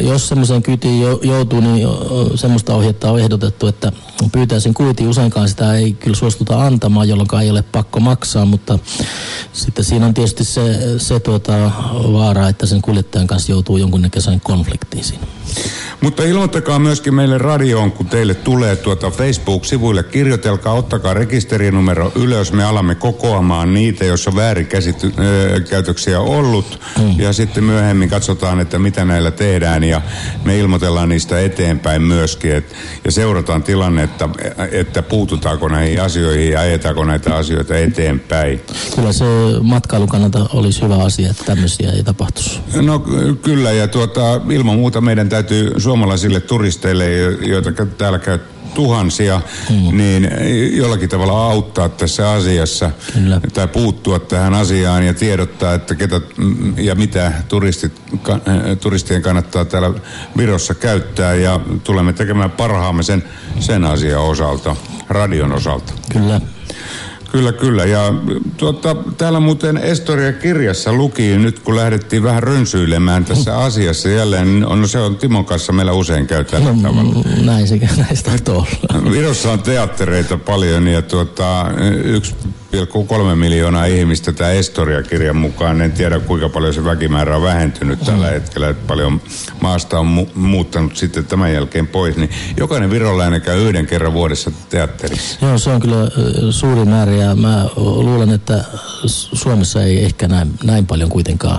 jos 0.00 0.28
semmoiseen 0.28 0.62
kyytiin 0.62 1.00
joutuu, 1.22 1.60
niin 1.60 1.88
semmoista 2.34 2.74
ohjetta 2.74 3.10
on 3.10 3.20
ehdotettu, 3.20 3.66
että 3.66 3.92
pyytäisin 4.32 4.74
kuitin. 4.74 5.08
Useinkaan 5.08 5.48
sitä 5.48 5.74
ei 5.74 5.92
kyllä 5.92 6.16
suostuta 6.16 6.66
antamaan, 6.66 7.08
jolloin 7.08 7.28
ei 7.42 7.50
ole 7.50 7.62
pakko 7.62 8.00
maksaa, 8.00 8.44
mutta 8.44 8.78
sitten 9.52 9.84
siinä 9.84 10.06
on 10.06 10.14
tietysti 10.14 10.44
se, 10.44 10.98
se 10.98 11.20
tuota, 11.20 11.70
vaara, 12.12 12.48
että 12.48 12.66
sen 12.66 12.82
kuljettajan 12.82 13.26
kanssa 13.26 13.52
joutuu 13.52 13.76
jonkunnäköiseen 13.76 14.40
konfliktiin 14.40 15.04
siinä. 15.04 15.26
Mutta 16.00 16.24
ilmoittakaa 16.24 16.78
myöskin 16.78 17.14
meille 17.14 17.38
radioon, 17.38 17.92
kun 17.92 18.06
teille 18.06 18.34
tulee 18.34 18.76
tuota 18.76 19.10
Facebook-sivuille. 19.10 20.02
Kirjoitelkaa, 20.02 20.74
ottakaa 20.74 21.14
rekisterinumero 21.14 22.12
ylös. 22.14 22.52
Me 22.52 22.64
alamme 22.64 22.94
kokoamaan 22.94 23.74
niitä, 23.74 24.04
jos 24.04 24.28
on 24.28 24.36
väärinkäytöksiä 24.36 26.20
ollut. 26.20 26.80
Mm. 26.98 27.20
Ja 27.20 27.32
sitten 27.32 27.64
myöhemmin 27.64 28.08
katsotaan, 28.08 28.60
että 28.60 28.78
mitä 28.78 29.04
näillä 29.04 29.30
tehdään. 29.30 29.81
Ja 29.84 30.00
me 30.44 30.58
ilmoitellaan 30.58 31.08
niistä 31.08 31.40
eteenpäin 31.40 32.02
myöskin. 32.02 32.54
Et, 32.54 32.74
ja 33.04 33.12
seurataan 33.12 33.62
tilannetta, 33.62 34.28
että 34.72 35.02
puututaanko 35.02 35.68
näihin 35.68 36.02
asioihin 36.02 36.52
ja 36.52 36.60
ajetaanko 36.60 37.04
näitä 37.04 37.36
asioita 37.36 37.76
eteenpäin. 37.76 38.60
Kyllä 38.94 39.12
se 39.12 39.24
matkailun 39.62 40.08
kannalta 40.08 40.46
olisi 40.52 40.82
hyvä 40.82 40.96
asia, 40.96 41.30
että 41.30 41.44
tämmöisiä 41.44 41.92
ei 41.92 42.02
tapahtuisi. 42.02 42.60
No 42.74 42.98
kyllä, 43.42 43.72
ja 43.72 43.88
tuota, 43.88 44.40
ilman 44.50 44.76
muuta 44.76 45.00
meidän 45.00 45.28
täytyy 45.28 45.80
suomalaisille 45.80 46.40
turisteille, 46.40 47.10
joita 47.40 47.86
täällä 47.98 48.18
käy 48.18 48.38
tuhansia, 48.74 49.40
mm. 49.70 49.96
niin 49.96 50.30
jollakin 50.72 51.08
tavalla 51.08 51.46
auttaa 51.46 51.88
tässä 51.88 52.30
asiassa 52.30 52.90
Kyllä. 53.12 53.40
tai 53.54 53.68
puuttua 53.68 54.18
tähän 54.18 54.54
asiaan 54.54 55.06
ja 55.06 55.14
tiedottaa, 55.14 55.74
että 55.74 55.94
ketä 55.94 56.20
ja 56.76 56.94
mitä 56.94 57.32
turistit, 57.48 57.92
turistien 58.80 59.22
kannattaa 59.22 59.64
täällä 59.64 59.90
Virossa 60.36 60.74
käyttää 60.74 61.34
ja 61.34 61.60
tulemme 61.84 62.12
tekemään 62.12 62.50
parhaamme 62.50 63.02
sen, 63.02 63.24
sen 63.60 63.84
asian 63.84 64.22
osalta, 64.22 64.76
radion 65.08 65.52
osalta. 65.52 65.92
Kyllä. 66.12 66.40
Kyllä, 67.32 67.52
kyllä. 67.52 67.84
Ja 67.84 68.14
tuota, 68.56 68.96
täällä 69.18 69.40
muuten 69.40 69.76
Estoria-kirjassa 69.76 70.92
luki 70.92 71.38
nyt, 71.38 71.58
kun 71.58 71.76
lähdettiin 71.76 72.22
vähän 72.22 72.42
rönsyilemään 72.42 73.24
tässä 73.24 73.58
asiassa 73.58 74.08
jälleen. 74.08 74.60
No, 74.60 74.76
no 74.76 74.86
se 74.86 74.98
on 74.98 75.16
Timon 75.16 75.44
kanssa 75.44 75.72
meillä 75.72 75.92
usein 75.92 76.26
käy 76.26 76.44
tällä 76.44 76.72
no, 76.72 76.82
tavalla. 76.82 77.24
Näin 77.44 77.68
se, 77.68 77.78
se 78.14 78.52
olla. 78.52 78.66
Virossa 79.12 79.52
on 79.52 79.62
teattereita 79.62 80.36
paljon 80.36 80.88
ja 80.88 81.02
tuota, 81.02 81.66
yksi 82.04 82.34
1,3 82.76 83.34
miljoonaa 83.34 83.84
ihmistä 83.84 84.32
tämä 84.32 84.50
Estoria-kirjan 84.50 85.36
mukaan. 85.36 85.82
En 85.82 85.92
tiedä 85.92 86.20
kuinka 86.20 86.48
paljon 86.48 86.74
se 86.74 86.84
väkimäärä 86.84 87.36
on 87.36 87.42
vähentynyt 87.42 88.00
mm. 88.00 88.06
tällä 88.06 88.26
hetkellä, 88.26 88.68
että 88.68 88.86
paljon 88.86 89.20
maasta 89.60 90.00
on 90.00 90.06
mu- 90.06 90.30
muuttanut 90.38 90.96
sitten 90.96 91.26
tämän 91.26 91.52
jälkeen 91.52 91.86
pois. 91.86 92.16
Niin 92.16 92.30
jokainen 92.56 92.90
virolainen 92.90 93.40
käy 93.40 93.68
yhden 93.68 93.86
kerran 93.86 94.12
vuodessa 94.12 94.52
teatterissa. 94.68 95.46
Joo, 95.46 95.58
se 95.58 95.70
on 95.70 95.80
kyllä 95.80 96.10
suuri 96.50 96.84
määrä 96.84 97.12
ja 97.12 97.34
mä 97.34 97.66
luulen, 97.76 98.30
että 98.30 98.64
Suomessa 99.32 99.82
ei 99.82 100.04
ehkä 100.04 100.28
näin, 100.28 100.50
näin 100.64 100.86
paljon 100.86 101.08
kuitenkaan 101.08 101.58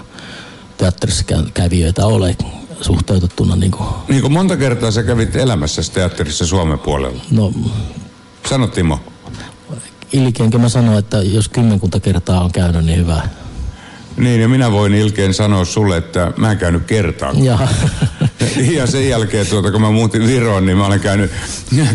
teatterissa 0.78 1.24
kävijöitä 1.54 2.06
ole 2.06 2.38
suhteutettuna. 2.82 3.56
Niin 3.56 3.72
kuin... 3.72 3.90
Niin 4.08 4.22
kuin 4.22 4.34
monta 4.34 4.58
kertaa 4.58 4.92
sä 4.92 5.04
kävit 5.04 5.36
elämässä 5.36 5.82
teatterissa 5.94 6.46
Suomen 6.46 6.80
puolella? 6.80 7.22
No... 7.32 7.54
Sano 8.50 8.68
Timo 8.68 9.00
ilkeenkin 10.14 10.62
mä 10.62 10.70
sanoin, 10.70 11.00
että 11.00 11.18
jos 11.18 11.50
kymmenkunta 11.50 12.00
kertaa 12.00 12.44
on 12.44 12.52
käynyt, 12.52 12.86
niin 12.86 13.00
hyvä. 13.00 13.22
Niin, 14.18 14.42
ja 14.42 14.50
minä 14.50 14.72
voin 14.72 14.94
ilkeen 14.94 15.34
sanoa 15.34 15.66
sulle, 15.66 15.98
että 15.98 16.32
mä 16.38 16.52
en 16.52 16.58
käynyt 16.58 16.84
kertaan. 16.84 17.44
Ja, 17.44 17.60
ja 18.78 18.88
sen 18.88 19.10
jälkeen, 19.10 19.48
tuota, 19.48 19.72
kun 19.72 19.82
mä 19.82 19.92
muutin 19.92 20.28
Viroon, 20.28 20.66
niin 20.66 20.78
mä 20.78 20.86
olen 20.86 21.00
käynyt 21.00 21.32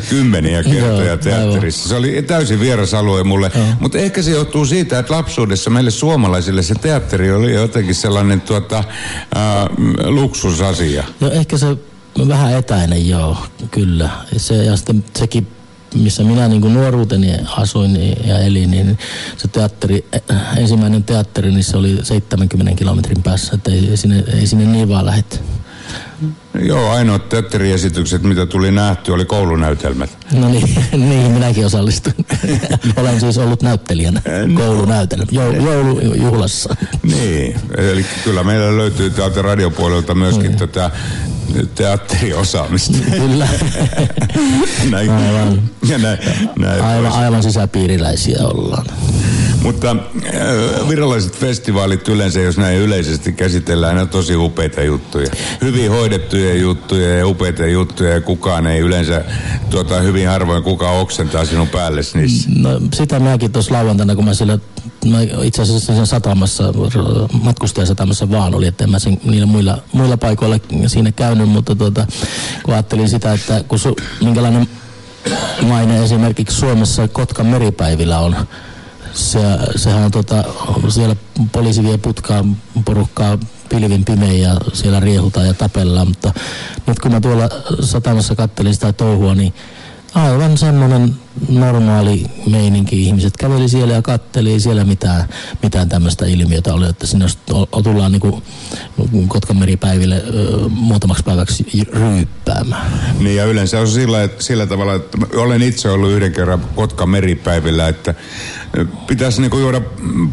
kymmeniä 0.09 0.62
kertoja 0.62 1.16
teatterissa. 1.16 1.88
Se 1.88 1.94
oli 1.94 2.22
täysin 2.22 2.61
vieras 2.61 2.94
alue 2.94 3.24
mulle. 3.24 3.52
Mutta 3.81 3.98
ehkä 3.98 4.22
se 4.22 4.31
johtuu 4.31 4.66
siitä, 4.66 4.98
että 4.98 5.14
lapsuudessa 5.14 5.70
meille 5.70 5.90
suomalaisille 5.90 6.62
se 6.62 6.74
teatteri 6.74 7.33
oli 7.33 7.54
jotenkin 7.54 7.94
sellainen 7.94 8.40
tuota, 8.40 8.78
äh, 8.78 8.85
luksusasia. 10.04 11.04
Joo, 11.20 11.31
ehkä 11.31 11.59
se 11.59 11.66
vähän 12.28 12.52
etäinen, 12.52 13.09
joo, 13.09 13.37
kyllä. 13.70 14.11
Se, 14.37 14.54
ja 14.54 14.76
sitten 14.76 15.04
sekin 15.16 15.46
missä 15.94 16.24
minä 16.24 16.48
niin 16.48 16.61
kuin 16.61 16.74
nuoruuteni 16.74 17.33
asuin 17.57 18.16
ja 18.27 18.38
elin, 18.38 18.70
niin 18.70 18.98
se 19.37 19.48
teatteri, 19.48 20.05
ensimmäinen 20.57 21.05
teatteri, 21.05 21.51
niin 21.51 21.64
se 21.64 21.77
oli 21.77 21.98
70 22.03 22.74
kilometrin 22.74 23.22
päässä, 23.22 23.55
että 23.55 23.70
ei, 23.70 23.90
ei, 23.90 23.96
sinne, 23.96 24.24
ei 24.40 24.46
sinne 24.46 24.64
niin 24.64 24.88
vaan 24.88 25.07
lähdet. 25.07 25.42
Joo, 26.61 26.90
ainoat 26.90 27.29
teatteriesitykset, 27.29 28.22
mitä 28.22 28.46
tuli 28.46 28.70
nähty, 28.70 29.12
oli 29.12 29.24
koulunäytelmät. 29.24 30.11
No 30.33 30.48
niin, 30.48 30.74
niin 31.09 31.31
minäkin 31.31 31.66
osallistuin. 31.66 32.14
Olen 32.96 33.20
siis 33.20 33.38
ollut 33.38 33.62
näyttelijänä 33.62 34.22
koulunäytelmä, 34.55 35.27
joulujuhlassa. 35.33 36.77
Niin, 37.03 37.61
eli 37.77 38.07
kyllä 38.24 38.44
meillä 38.44 38.77
löytyy 38.77 39.11
täältä 39.11 39.42
radiopuolelta 39.42 40.14
myöskin 40.14 40.51
mm. 40.51 40.57
tätä 40.57 40.90
teatteriosaamista. 41.74 42.98
Kyllä. 43.11 43.48
näin, 44.90 45.11
aivan. 45.11 45.62
Ja 45.88 45.98
näin, 45.98 46.18
näin 46.58 46.82
aivan, 46.82 47.12
aivan 47.12 47.42
sisäpiiriläisiä 47.42 48.38
ollaan. 48.42 48.87
Mutta 49.62 49.90
äh, 49.90 50.88
viralliset 50.88 51.37
festivaalit 51.37 52.08
yleensä, 52.08 52.40
jos 52.40 52.58
näin 52.58 52.78
yleisesti 52.78 53.32
käsitellään, 53.32 53.96
ne 53.96 54.02
on 54.02 54.08
tosi 54.08 54.37
upeita 54.37 54.82
juttuja. 54.82 55.30
Hyvin 55.61 55.90
hoidettuja 55.90 56.54
juttuja 56.54 57.18
ja 57.18 57.26
upeita 57.26 57.66
juttuja 57.66 58.11
ja 58.11 58.20
kukaan 58.20 58.66
ei 58.66 58.80
yleensä, 58.80 59.24
tuota, 59.70 60.00
hyvin 60.00 60.28
harvoin 60.28 60.62
kukaan 60.62 60.96
oksentaa 60.96 61.44
sinun 61.44 61.68
päälle 61.68 62.00
niissä. 62.14 62.50
No 62.56 62.80
sitä 62.94 63.20
mäkin 63.20 63.52
tuossa 63.52 63.74
lauantaina, 63.74 64.14
kun 64.14 64.24
mä 64.24 64.34
siellä 64.34 64.58
mä 65.11 65.18
itse 65.42 65.62
asiassa 65.62 65.94
sen 65.94 66.07
satamassa, 66.07 66.64
matkustajasatamassa 67.42 68.31
vaan 68.31 68.55
oli, 68.55 68.66
että 68.66 68.85
en 68.85 68.90
mä 68.90 68.99
sen, 68.99 69.21
niillä 69.25 69.47
muilla, 69.47 69.79
muilla 69.92 70.16
paikoilla 70.16 70.57
siinä 70.87 71.12
käynyt, 71.12 71.49
mutta 71.49 71.75
tuota, 71.75 72.07
kun 72.62 72.75
ajattelin 72.75 73.09
sitä, 73.09 73.33
että 73.33 73.64
kun 73.68 73.79
su, 73.79 73.97
minkälainen 74.21 74.68
maine 75.62 76.05
esimerkiksi 76.05 76.57
Suomessa 76.57 77.09
Kotkan 77.09 77.47
meripäivillä 77.47 78.18
on, 78.18 78.37
se, 79.12 79.38
sehän 79.77 80.05
on 80.05 80.11
tota, 80.11 80.44
siellä 80.88 81.16
poliisi 81.53 81.83
vie 81.83 81.99
putkaa 81.99 82.44
porukkaa 82.85 83.38
pilvin 83.68 84.05
pimein 84.05 84.40
ja 84.40 84.57
siellä 84.73 85.01
riehutaan 85.01 85.47
ja 85.47 85.55
tapellaan, 85.55 86.09
mutta 86.09 86.33
nyt 86.87 86.99
kun 86.99 87.12
mä 87.12 87.21
tuolla 87.21 87.49
satamassa 87.81 88.35
kattelin 88.35 88.75
sitä 88.75 88.92
touhua, 88.92 89.35
niin 89.35 89.55
aivan 90.14 90.59
semmoinen 90.59 91.16
normaali 91.48 92.27
meininki. 92.51 93.03
Ihmiset 93.03 93.37
käveli 93.37 93.68
siellä 93.68 93.94
ja 93.94 94.03
katteli 94.03 94.61
siellä 94.61 94.85
mitään, 94.85 95.29
mitään 95.62 95.88
tämmöistä 95.88 96.27
ilmiötä 96.27 96.74
oli, 96.74 96.88
että 96.88 97.07
sinne 97.07 97.27
tullaan 97.83 98.12
niin 98.12 99.29
Kotkan 99.29 99.57
meripäiville 99.57 100.22
muutamaksi 100.70 101.22
päiväksi 101.22 101.66
ryyppäämään. 101.92 102.92
Niin 103.18 103.37
ja 103.37 103.44
yleensä 103.44 103.81
on 103.81 103.88
sillä, 103.88 104.29
sillä 104.38 104.66
tavalla, 104.66 104.94
että 104.94 105.18
olen 105.35 105.62
itse 105.62 105.90
ollut 105.90 106.11
yhden 106.11 106.33
kerran 106.33 106.61
Kotkan 106.74 107.09
meripäivillä, 107.09 107.88
että 107.88 108.14
pitäisi 109.07 109.40
niin 109.40 109.61
juoda 109.61 109.81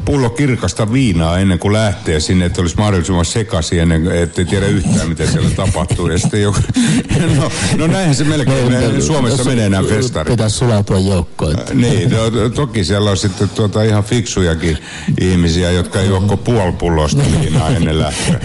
pullo 0.05 0.29
kirkasta 0.29 0.93
viinaa 0.93 1.39
ennen 1.39 1.59
kuin 1.59 1.73
lähtee 1.73 2.19
sinne, 2.19 2.45
että 2.45 2.61
olisi 2.61 2.75
mahdollisimman 2.77 3.25
sekaisin 3.25 3.79
ennen, 3.79 4.11
ettei 4.11 4.45
tiedä 4.45 4.65
yhtään, 4.65 5.09
mitä 5.09 5.25
siellä 5.25 5.49
tapahtuu. 5.49 6.07
Ja 6.07 6.17
sitten 6.17 6.41
joku, 6.41 6.59
no, 7.37 7.51
no 7.77 7.87
näinhän 7.87 8.15
se 8.15 8.23
melkein 8.23 8.95
no, 8.95 9.01
Suomessa 9.01 9.43
menee 9.43 9.69
nämä 9.69 9.87
festarit. 9.87 10.31
Pitäisi 10.31 10.57
sulautua 10.57 10.94
joukkoon. 10.99 11.59
Äh, 11.59 11.75
niin, 11.75 12.09
to, 12.09 12.49
toki 12.49 12.83
siellä 12.83 13.11
on 13.11 13.17
sitten 13.17 13.49
tuota 13.49 13.83
ihan 13.83 14.03
fiksujakin 14.03 14.77
ihmisiä, 15.21 15.71
jotka 15.71 15.99
ei 15.99 16.07
juokko 16.07 16.37
puoli 16.37 16.71
pullosta 16.71 17.23
viinaa 17.41 17.69
ennen 17.77 17.99
lähtöä. 17.99 18.39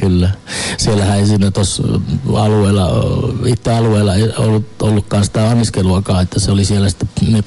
kyllä. 0.00 0.30
Siellähän 0.78 1.18
ei 1.18 1.26
siinä 1.26 1.50
tuossa 1.50 1.82
alueella, 2.34 2.90
itse 3.46 3.72
alueella 3.72 4.14
ei 4.14 4.22
ollut, 4.36 4.82
ollutkaan 4.82 5.24
sitä 5.24 5.50
anniskeluakaan, 5.50 6.22
että 6.22 6.40
se 6.40 6.50
oli 6.50 6.64
siellä 6.64 6.88
sitten 6.88 7.32
ne 7.32 7.44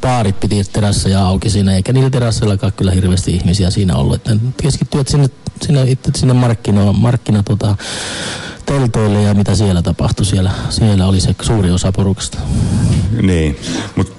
baarit 0.00 0.40
piti 0.40 0.64
terasseja 0.72 1.26
auki 1.26 1.50
siinä, 1.50 1.76
eikä 1.76 1.92
niillä 1.92 2.10
terasseillakaan 2.10 2.72
kyllä 2.72 2.92
hirveästi 2.92 3.30
ihmisiä 3.34 3.70
siinä 3.70 3.96
ollut. 3.96 4.14
Että 4.14 4.36
keskittyivät 4.62 5.08
sinne, 5.08 5.28
sinne, 5.62 5.90
itse 5.90 6.10
sinne 6.16 6.34
markkino, 6.34 6.92
markkina 6.92 7.42
tota, 7.42 7.76
teltoille 8.70 9.22
ja 9.22 9.34
mitä 9.34 9.54
siellä 9.54 9.82
tapahtui. 9.82 10.26
Siellä, 10.26 10.50
siellä 10.68 11.06
oli 11.06 11.20
se 11.20 11.34
suuri 11.40 11.70
osa 11.70 11.92
porukasta. 11.92 12.38
Niin, 13.22 13.58
mutta 13.96 14.12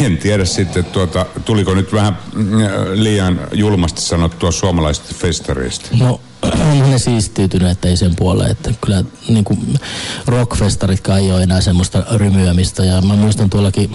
en 0.00 0.18
tiedä 0.18 0.44
sitten, 0.44 0.84
tuota, 0.84 1.26
tuliko 1.44 1.74
nyt 1.74 1.92
vähän 1.92 2.18
mm, 2.34 2.58
liian 2.94 3.40
julmasti 3.52 4.00
sanottua 4.00 4.50
suomalaisista 4.50 5.14
festareista? 5.18 5.88
No 5.98 6.20
on 6.42 6.90
ne 6.90 6.98
siistiytynyt, 6.98 7.70
että 7.70 7.88
ei 7.88 7.96
sen 7.96 8.16
puoleen, 8.16 8.50
että 8.50 8.70
kyllä 8.80 9.04
niin 9.28 9.44
kuin 9.44 9.80
rockfestaritkaan 10.26 11.20
ei 11.20 11.32
ole 11.32 11.42
enää 11.42 11.60
semmoista 11.60 12.04
rymyämistä 12.14 12.84
ja 12.84 13.02
mä 13.02 13.16
muistan 13.16 13.50
tuollakin 13.50 13.90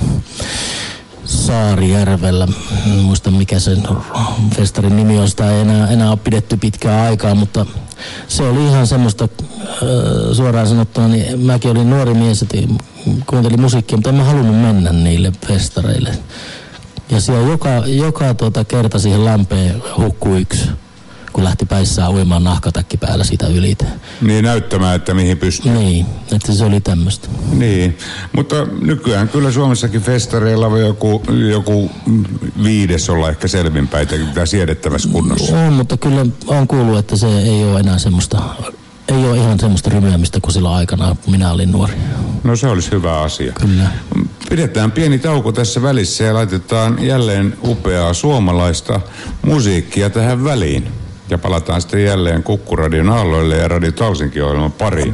Saarijärvellä, 1.27 2.47
en 2.85 2.91
muista 2.91 3.31
mikä 3.31 3.59
sen 3.59 3.83
festarin 4.55 4.95
nimi 4.95 5.19
on, 5.19 5.29
sitä 5.29 5.51
ei 5.51 5.61
enää, 5.61 5.87
enää 5.87 6.09
ole 6.09 6.17
pidetty 6.23 6.57
pitkää 6.57 7.03
aikaa, 7.03 7.35
mutta 7.35 7.65
se 8.27 8.43
oli 8.43 8.67
ihan 8.67 8.87
semmoista 8.87 9.23
äh, 9.23 9.67
suoraan 10.33 10.67
sanottuna, 10.67 11.07
niin 11.07 11.39
mäkin 11.39 11.71
olin 11.71 11.89
nuori 11.89 12.13
mies, 12.13 12.41
että 12.41 12.57
kuuntelin 13.29 13.61
musiikkia, 13.61 13.97
mutta 13.97 14.09
en 14.09 14.15
mä 14.15 14.23
halunnut 14.23 14.61
mennä 14.61 14.91
niille 14.91 15.31
festareille. 15.47 16.17
Ja 17.09 17.21
siellä 17.21 17.51
joka, 17.51 17.69
joka 17.85 18.33
tuota 18.33 18.65
kerta 18.65 18.99
siihen 18.99 19.25
lämpeen 19.25 19.83
hukkui 19.97 20.41
yksi 20.41 20.69
kun 21.37 21.43
lähti 21.43 21.65
päissään 21.65 22.11
uimaan 22.11 22.43
nahkatakki 22.43 22.97
päällä 22.97 23.23
sitä 23.23 23.47
ylitä. 23.47 23.85
Niin 24.21 24.45
näyttämään, 24.45 24.95
että 24.95 25.13
mihin 25.13 25.37
pystyy. 25.37 25.71
Niin, 25.71 26.05
että 26.35 26.53
se 26.53 26.65
oli 26.65 26.81
tämmöistä. 26.81 27.27
Niin, 27.51 27.97
mutta 28.35 28.55
nykyään 28.81 29.29
kyllä 29.29 29.51
Suomessakin 29.51 30.01
festareilla 30.01 30.71
voi 30.71 30.81
joku, 30.81 31.23
joku 31.51 31.91
viides 32.63 33.09
olla 33.09 33.29
ehkä 33.29 33.47
selvinpäin 33.47 34.07
tai 34.33 34.47
siedettävässä 34.47 35.09
kunnossa. 35.09 35.59
On, 35.59 35.73
mutta 35.73 35.97
kyllä 35.97 36.25
on 36.47 36.67
kuullut, 36.67 36.97
että 36.97 37.15
se 37.15 37.39
ei 37.39 37.63
ole 37.63 37.79
enää 37.79 37.97
semmoista 37.97 38.41
ei 39.07 39.25
ole 39.25 39.37
ihan 39.37 39.59
semmoista 39.59 39.89
rymyämistä 39.89 40.39
kuin 40.41 40.53
silloin 40.53 40.75
aikana, 40.75 41.15
kun 41.23 41.31
minä 41.31 41.51
olin 41.51 41.71
nuori. 41.71 41.93
No 42.43 42.55
se 42.55 42.67
olisi 42.67 42.91
hyvä 42.91 43.21
asia. 43.21 43.53
Kyllä. 43.61 43.87
Pidetään 44.49 44.91
pieni 44.91 45.19
tauko 45.19 45.51
tässä 45.51 45.81
välissä 45.81 46.23
ja 46.23 46.33
laitetaan 46.33 47.05
jälleen 47.05 47.57
upeaa 47.63 48.13
suomalaista 48.13 49.01
musiikkia 49.45 50.09
tähän 50.09 50.43
väliin. 50.43 50.87
Ja 51.29 51.37
palataan 51.37 51.81
sitten 51.81 52.03
jälleen 52.03 52.43
Kukkuradion 52.43 53.09
aalloille 53.09 53.57
ja 53.57 53.67
Radio 53.67 53.91
Talsinkin 53.91 54.43
ohjelman 54.43 54.71
pariin. 54.71 55.13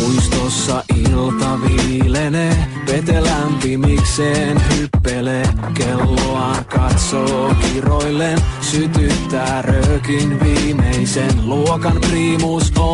Puistossa 0.00 0.84
ilta 0.96 1.58
viilenee, 1.62 2.56
vete 2.86 3.24
lämpimikseen 3.24 4.62
hyppelee, 4.76 5.48
kelloa 5.74 6.56
katsoo 6.74 7.54
kiroillen, 7.60 8.38
sytyttää 8.60 9.62
röökin 9.62 10.40
viimeisen. 10.40 11.30
Luokan 11.44 11.96
priimus 12.10 12.72
oli 12.78 12.91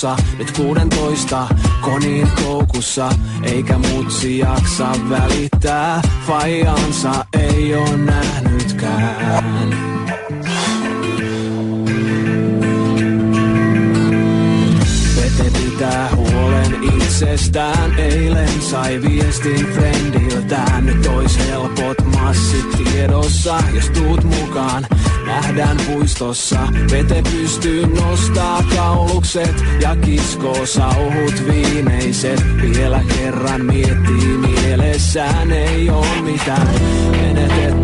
koulussa, 0.00 0.16
nyt 0.38 0.50
16 0.50 1.48
konin 1.80 2.28
koukussa, 2.44 3.10
eikä 3.42 3.78
mutsi 3.78 4.38
jaksa 4.38 4.92
välittää, 5.08 6.02
fajansa 6.26 7.24
ei 7.32 7.74
oo 7.74 7.96
nähnytkään. 7.96 9.88
Pitää 15.52 16.08
huolen 16.16 16.74
itsestään. 16.82 17.98
Eilen 17.98 18.60
sai 18.60 19.02
viestin 19.02 19.66
friendiltään. 19.66 20.86
Nyt 20.86 21.06
ois 21.06 21.38
helpot 21.38 21.96
massit 22.16 22.66
tiedossa 22.70 23.58
Jos 23.74 23.90
tuut 23.90 24.24
mukaan 24.24 24.86
nähdään 25.28 25.76
puistossa. 25.86 26.58
Vete 26.92 27.22
pystyy 27.22 27.86
nostaa 27.86 28.62
kaulukset 28.76 29.64
Ja 29.80 29.96
kiskoo 29.96 30.66
sauhut 30.66 31.42
viimeiset. 31.46 32.44
Vielä 32.62 33.00
kerran 33.14 33.64
miettii 33.64 34.38
mielessään 34.38 35.52
Ei 35.52 35.90
oo 35.90 36.06
mitään 36.22 36.68
menetettävää 37.10 37.77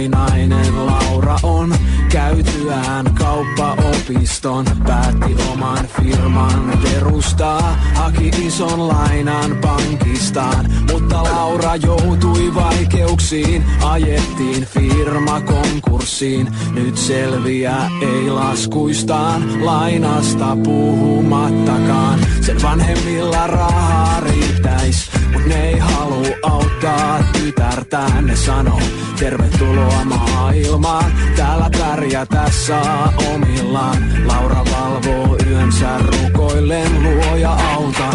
Kaunis 0.00 0.16
nuori 0.16 0.30
nainen 0.30 0.86
Laura 0.86 1.36
on 1.42 1.74
käytyään 2.12 3.14
kauppaopiston. 3.14 4.64
Päätti 4.86 5.36
oman 5.52 5.86
firman 6.02 6.78
perustaa 6.82 7.76
haki 7.94 8.28
ison 8.28 8.88
lainan 8.88 9.56
pankistaan. 9.60 10.66
Mutta 10.92 11.22
Laura 11.22 11.76
joutui 11.76 12.54
vaikeuksiin, 12.54 13.64
ajettiin 13.82 14.64
firma 14.64 15.40
konkurssiin. 15.40 16.48
Nyt 16.74 16.96
selviä 16.96 17.74
ei 18.00 18.30
laskuistaan, 18.30 19.64
lainasta 19.66 20.56
puhumattakaan. 20.64 22.20
Sen 22.40 22.62
vanhemmilla 22.62 23.46
rahaa 23.46 24.20
riittäis, 24.20 25.10
mut 25.32 25.46
ne 25.46 25.68
ei 25.68 25.78
halua 25.78 26.26
auttaa 26.42 27.24
tytärtään. 27.32 28.26
Ne 28.26 28.36
sanoo, 28.36 28.80
tervetuloa 29.18 30.04
maailmaan, 30.04 31.12
täällä 31.36 31.70
pärjätä 31.78 32.50
saa 32.66 33.12
omillaan. 33.34 33.96
Laura 34.26 34.64
valvoo 34.72 35.36
yönsä 35.50 35.98
rukoillen, 35.98 37.02
luoja 37.02 37.50
auta, 37.50 38.10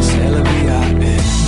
selviä 0.00 0.80
ei. 1.00 1.39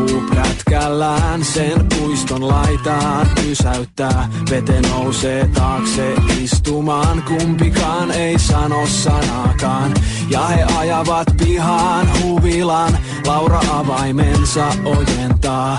Saapuu 0.00 0.22
prätkällään, 0.30 1.44
sen 1.44 1.86
puiston 1.98 2.48
laitaan 2.48 3.26
pysäyttää. 3.34 4.28
Vete 4.50 4.80
nousee 4.80 5.48
taakse 5.54 6.14
istumaan, 6.42 7.22
kumpikaan 7.22 8.10
ei 8.10 8.38
sano 8.38 8.86
sanaakaan. 8.86 9.94
Ja 10.30 10.46
he 10.46 10.64
ajavat 10.78 11.26
pihaan 11.44 12.08
huvilan, 12.22 12.98
Laura 13.26 13.60
avaimensa 13.70 14.72
ojentaa. 14.84 15.78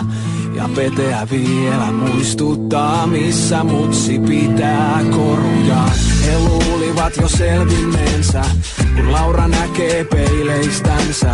Ja 0.56 0.70
Peteä 0.76 1.28
vielä 1.32 1.92
muistuttaa, 1.92 3.08
missä 3.08 3.64
mutsi 3.64 4.20
pitää 4.20 5.00
korujaan. 5.12 5.92
He 6.26 6.40
luulivat 6.40 7.18
jo 7.22 7.28
selvinneensä, 7.28 8.42
kun 8.96 9.12
Laura 9.12 9.48
näkee 9.48 10.04
peileistänsä. 10.04 11.34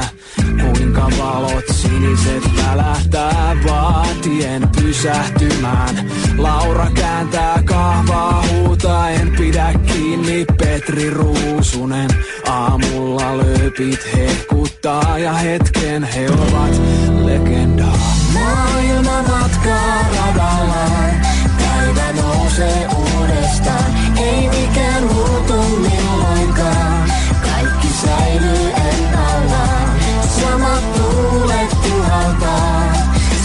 Kuinka 0.61 1.09
valot 1.19 1.65
siniset 1.71 2.43
välähtää 2.57 3.57
vaatien 3.67 4.69
pysähtymään. 4.81 6.11
Laura 6.37 6.87
kääntää 6.93 7.63
kahvaa 7.65 8.43
huutaen, 8.51 9.33
pidä 9.37 9.73
kiinni 9.85 10.45
Petri 10.57 11.09
Ruusunen. 11.09 12.09
Aamulla 12.47 13.37
lööpit 13.37 13.99
hehkuttaa 14.15 15.19
ja 15.19 15.33
hetken 15.33 16.03
he 16.03 16.29
ovat 16.29 16.81
legendaa. 17.25 17.96
Maailma 18.33 19.21
matkaa 19.21 20.05
radallaan, 20.17 21.21
päivä 21.57 22.13
nousee 22.21 22.87
uudestaan. 22.95 24.17
Ei 24.17 24.49
mikään 24.49 25.03
muutu 25.03 25.77
milloinkaan, 25.77 27.11
kaikki 27.41 27.87
säilyy 27.87 28.71
ennallaan. 28.71 29.99
Samat 30.41 30.93
tuulet 30.93 31.69
puhaltaa, 31.69 32.93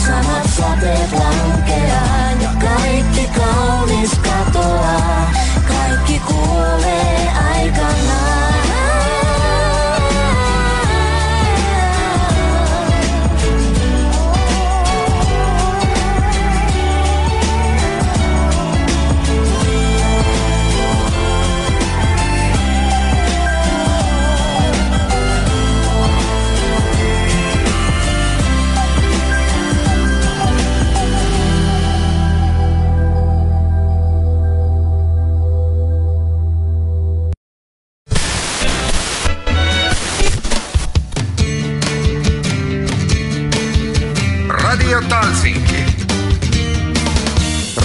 samat 0.06 0.50
sateet 0.56 1.12
lankeaa 1.12 2.01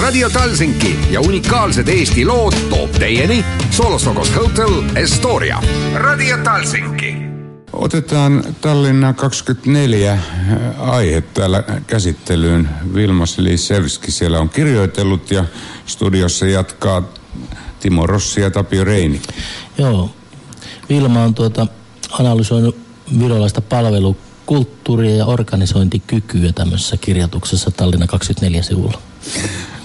Radio 0.08 0.30
Talsinki 0.30 1.00
ja 1.12 1.22
unikaalsed 1.22 1.88
Eesti 1.88 2.26
lood 2.26 2.54
toob 2.70 2.91
teieni 2.91 3.46
Solosokos 3.72 4.36
Hotel 4.36 4.84
Estoria. 4.96 5.62
Radio 5.96 6.38
Talsinki. 6.43 7.15
Otetaan 7.74 8.43
Tallinna 8.62 9.13
24 9.13 10.20
aihe 10.80 11.22
täällä 11.22 11.63
käsittelyyn. 11.88 12.70
Vilmas 12.93 13.38
Lisevski 13.38 14.12
siellä 14.12 14.39
on 14.39 14.50
kirjoitellut 14.50 15.32
ja 15.32 15.46
studiossa 15.86 16.46
jatkaa 16.46 17.04
Timo 17.80 18.08
Rossi 18.08 18.41
ja 18.41 18.52
Tapio 18.52 18.84
Reini. 18.84 19.22
Joo. 19.78 20.10
Vilma 20.89 21.24
on 21.24 21.34
tuota, 21.34 21.67
analysoinut 22.12 22.78
virolaista 23.20 23.62
palvelukulttuuria 23.62 25.15
ja 25.15 25.26
organisointikykyä 25.26 26.52
tämmöisessä 26.52 26.98
kirjoituksessa 26.98 27.72
Tallinna 27.72 28.08
24 28.08 28.63
sivulla. 28.63 29.02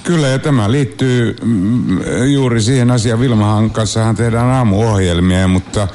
Kyllä, 0.04 0.28
ja 0.28 0.38
tämä 0.38 0.70
liittyy 0.70 1.36
mm, 1.42 1.98
juuri 2.32 2.62
siihen 2.62 2.90
asiaan. 2.90 3.20
Vilmahan 3.20 3.70
kanssahan 3.70 4.16
tehdään 4.16 4.46
aamuohjelmia, 4.46 5.48
mutta 5.48 5.88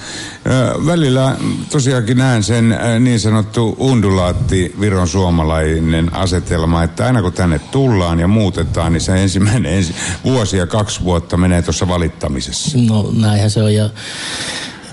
välillä 0.85 1.37
tosiaankin 1.71 2.17
näen 2.17 2.43
sen 2.43 2.75
niin 2.99 3.19
sanottu 3.19 3.75
undulaatti 3.79 4.75
viron 4.79 5.07
suomalainen 5.07 6.15
asetelma, 6.15 6.83
että 6.83 7.05
aina 7.05 7.21
kun 7.21 7.33
tänne 7.33 7.59
tullaan 7.59 8.19
ja 8.19 8.27
muutetaan, 8.27 8.93
niin 8.93 9.01
se 9.01 9.23
ensimmäinen 9.23 9.73
ensi, 9.73 9.95
vuosi 10.23 10.57
ja 10.57 10.67
kaksi 10.67 11.03
vuotta 11.03 11.37
menee 11.37 11.61
tuossa 11.61 11.87
valittamisessa. 11.87 12.77
No 12.77 13.09
näinhän 13.13 13.51
se 13.51 13.63
on 13.63 13.73
ja 13.73 13.89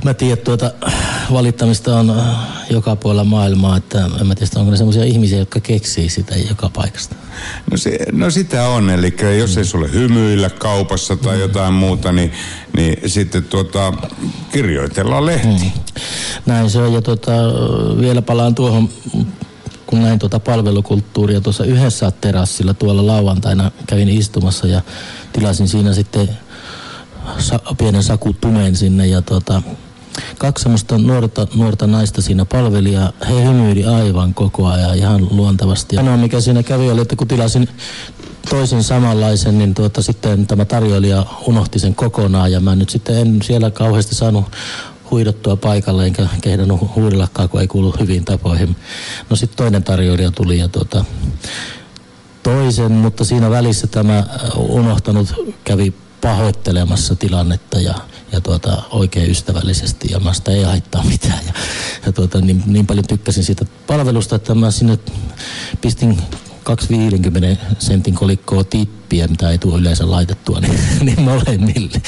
mä 0.05 0.15
tiedän, 0.15 0.45
tuota, 0.45 0.73
valittamista 1.33 1.99
on 1.99 2.11
äh, 2.11 2.27
joka 2.71 2.97
puolella 2.97 3.25
maailmaa, 3.25 3.77
että 3.77 4.11
en 4.21 4.27
mä 4.27 4.35
tiedä, 4.35 4.51
onko 4.57 4.71
ne 4.71 4.77
sellaisia 4.77 5.05
ihmisiä, 5.05 5.39
jotka 5.39 5.61
keksii 5.61 6.09
sitä 6.09 6.35
joka 6.49 6.71
paikasta. 6.75 7.17
No, 7.71 7.77
se, 7.77 7.99
no 8.13 8.31
sitä 8.31 8.69
on, 8.69 8.91
eli 8.91 9.17
jos 9.39 9.59
ei 9.59 9.65
sulle 9.65 9.93
hymyillä 9.93 10.51
kaupassa 10.51 11.17
tai 11.17 11.41
jotain 11.41 11.75
muuta, 11.75 12.13
niin, 12.13 12.33
niin 12.77 13.11
sitten 13.11 13.45
tuota, 13.45 13.93
kirjoitellaan 14.53 15.27
lehti. 15.27 15.73
Mm. 15.95 16.05
Näin 16.47 16.71
se 16.71 16.79
on 16.79 16.93
ja 16.93 17.03
tuota, 17.03 17.33
vielä 18.01 18.23
palaan 18.23 18.55
tuohon, 18.55 18.89
kun 19.87 20.03
näin 20.03 20.19
tuota 20.19 20.41
palvelukulttuuria 20.41 21.41
tuossa 21.41 21.65
yhdessä 21.65 22.13
terassilla 22.21 22.75
tuolla 22.75 23.07
lauantaina 23.07 23.71
kävin 23.87 24.09
istumassa 24.09 24.67
ja 24.67 24.81
tilasin 25.33 25.69
siinä 25.69 25.93
sitten 25.93 26.29
sa- 27.39 27.61
pienen 27.79 28.03
sakutumen 28.03 28.77
sinne 28.77 29.07
ja 29.07 29.23
tuota, 29.23 29.63
kaksi 30.39 30.63
semmoista 30.63 30.99
nuorta, 30.99 31.47
nuorta 31.55 31.87
naista 31.87 32.23
siinä 32.23 32.45
palveli 32.45 32.93
ja 32.93 33.13
he 33.29 33.45
hymyili 33.45 33.85
aivan 33.85 34.35
koko 34.35 34.67
ajan 34.67 34.97
ihan 34.97 35.29
luontevasti. 35.31 35.97
Ainoa 35.97 36.17
mikä 36.17 36.41
siinä 36.41 36.63
kävi 36.63 36.91
oli, 36.91 37.01
että 37.01 37.17
kun 37.17 37.29
tilasin 37.29 37.69
toisen 38.51 38.83
samanlaisen, 38.83 39.59
niin 39.59 39.75
tuota, 39.75 40.03
sitten 40.03 40.47
tämä 40.47 40.65
tarjoilija 40.65 41.27
unohti 41.47 41.79
sen 41.79 41.95
kokonaan 41.95 42.53
ja 42.53 42.61
mä 42.61 42.77
nyt 42.77 42.91
sitten 42.91 43.17
en 43.17 43.39
siellä 43.43 43.71
kauheasti 43.71 44.15
saanut 44.15 44.45
huidottua 45.11 45.57
paikalle 45.57 46.07
enkä 46.07 46.29
kehdannut 46.43 46.81
hu- 46.81 46.95
huudellakaan, 46.97 47.49
kun 47.49 47.61
ei 47.61 47.67
kuulu 47.67 47.95
hyviin 48.01 48.25
tapoihin. 48.25 48.77
No 49.31 49.37
sitten 49.37 49.57
toinen 49.57 49.85
tarjoilija 49.85 50.31
tuli 50.31 50.59
ja 50.59 50.69
tuota, 50.69 51.05
toisen, 52.43 52.93
mutta 52.93 53.25
siinä 53.25 53.51
välissä 53.51 53.87
tämä 53.87 54.25
unohtanut 54.57 55.35
kävi 55.65 55.95
pahoittelemassa 56.21 57.17
tilannetta 57.17 57.81
ja, 57.81 57.95
ja 58.35 58.41
tuota, 58.41 58.83
oikein 58.91 59.31
ystävällisesti 59.31 60.09
ja 60.11 60.33
sitä 60.33 60.51
ei 60.51 60.63
haittaa 60.63 61.05
mitään. 61.05 61.41
Ja, 61.47 61.53
ja 62.07 62.13
tuota, 62.13 62.41
niin, 62.41 62.63
niin 62.67 62.87
paljon 62.87 63.07
tykkäsin 63.07 63.45
siitä 63.45 63.65
palvelusta, 63.87 64.37
että 64.37 64.55
mä 64.55 64.71
sinne 64.71 64.99
pistin 65.81 66.19
250 66.63 67.67
sentin 67.79 68.15
kolikkoa 68.15 68.65
tippiä, 68.65 69.29
mitä 69.29 69.51
ei 69.51 69.59
tule 69.59 69.81
yleensä 69.81 70.11
laitettua, 70.11 70.61
niin, 70.61 70.81
niin 71.07 71.21
molemmille. 71.21 72.03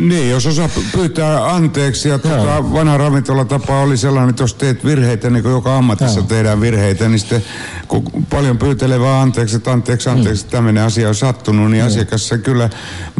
Niin, 0.00 0.30
jos 0.30 0.46
osaa 0.46 0.66
py- 0.66 0.84
pyytää 0.92 1.54
anteeksi 1.54 2.08
ja 2.08 2.18
tuota, 2.18 2.72
vanha 2.72 2.98
ravintolatapa 2.98 3.80
oli 3.80 3.96
sellainen, 3.96 4.30
että 4.30 4.42
jos 4.42 4.54
teet 4.54 4.84
virheitä, 4.84 5.30
niin 5.30 5.42
kuin 5.42 5.52
joka 5.52 5.76
ammatissa 5.76 6.20
Joo. 6.20 6.26
tehdään 6.26 6.60
virheitä, 6.60 7.08
niin 7.08 7.18
sitten 7.18 7.44
kun 7.88 8.26
paljon 8.30 8.58
pyytelee 8.58 9.00
vaan 9.00 9.22
anteeksi, 9.22 9.56
että 9.56 9.72
anteeksi, 9.72 10.08
anteeksi, 10.08 10.44
mm. 10.44 10.50
tämmöinen 10.50 10.82
asia 10.82 11.08
on 11.08 11.14
sattunut, 11.14 11.70
niin 11.70 11.84
asiakas 11.84 12.28
se 12.28 12.38
kyllä 12.38 12.70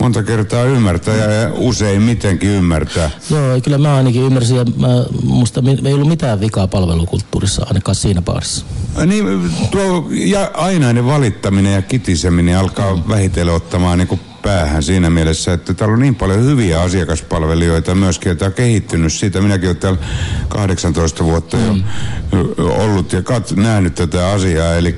monta 0.01 0.23
kertaa 0.23 0.65
ymmärtää 0.65 1.17
ja 1.17 1.51
usein 1.55 2.03
mitenkin 2.03 2.51
ymmärtää. 2.51 3.11
Joo, 3.31 3.61
kyllä 3.65 3.79
mä 3.79 3.97
ainakin 3.97 4.23
ymmärsin 4.23 4.57
ja 4.57 4.65
mä, 4.65 4.89
musta 5.23 5.63
ei 5.85 5.93
ollut 5.93 6.09
mitään 6.09 6.41
vikaa 6.41 6.69
palvelukulttuurissa, 6.69 7.67
ainakaan 7.67 7.95
siinä 7.95 8.23
baarissa. 8.23 8.67
Niin, 9.07 9.51
tuo 9.71 10.09
ja 10.11 10.51
ainainen 10.55 11.07
valittaminen 11.07 11.73
ja 11.73 11.83
kitiseminen 11.83 12.59
alkaa 12.59 13.09
vähitellen 13.09 13.55
ottamaan 13.55 13.99
niin 13.99 14.09
kuin 14.09 14.21
päähän 14.43 14.83
siinä 14.83 15.11
mielessä, 15.11 15.53
että 15.53 15.75
täällä 15.75 15.93
on 15.93 16.01
niin 16.01 16.15
paljon 16.15 16.45
hyviä 16.45 16.81
asiakaspalvelijoita 16.81 17.95
myöskin, 17.95 18.33
että 18.33 18.47
on 18.47 18.53
kehittynyt 18.53 19.13
siitä. 19.13 19.41
Minäkin 19.41 19.69
olen 19.69 19.77
täällä 19.77 19.99
18 20.49 21.25
vuotta 21.25 21.57
jo 21.57 21.77
ollut 22.59 23.13
ja 23.13 23.21
kat- 23.21 23.61
nähnyt 23.61 23.95
tätä 23.95 24.29
asiaa, 24.29 24.75
eli 24.75 24.97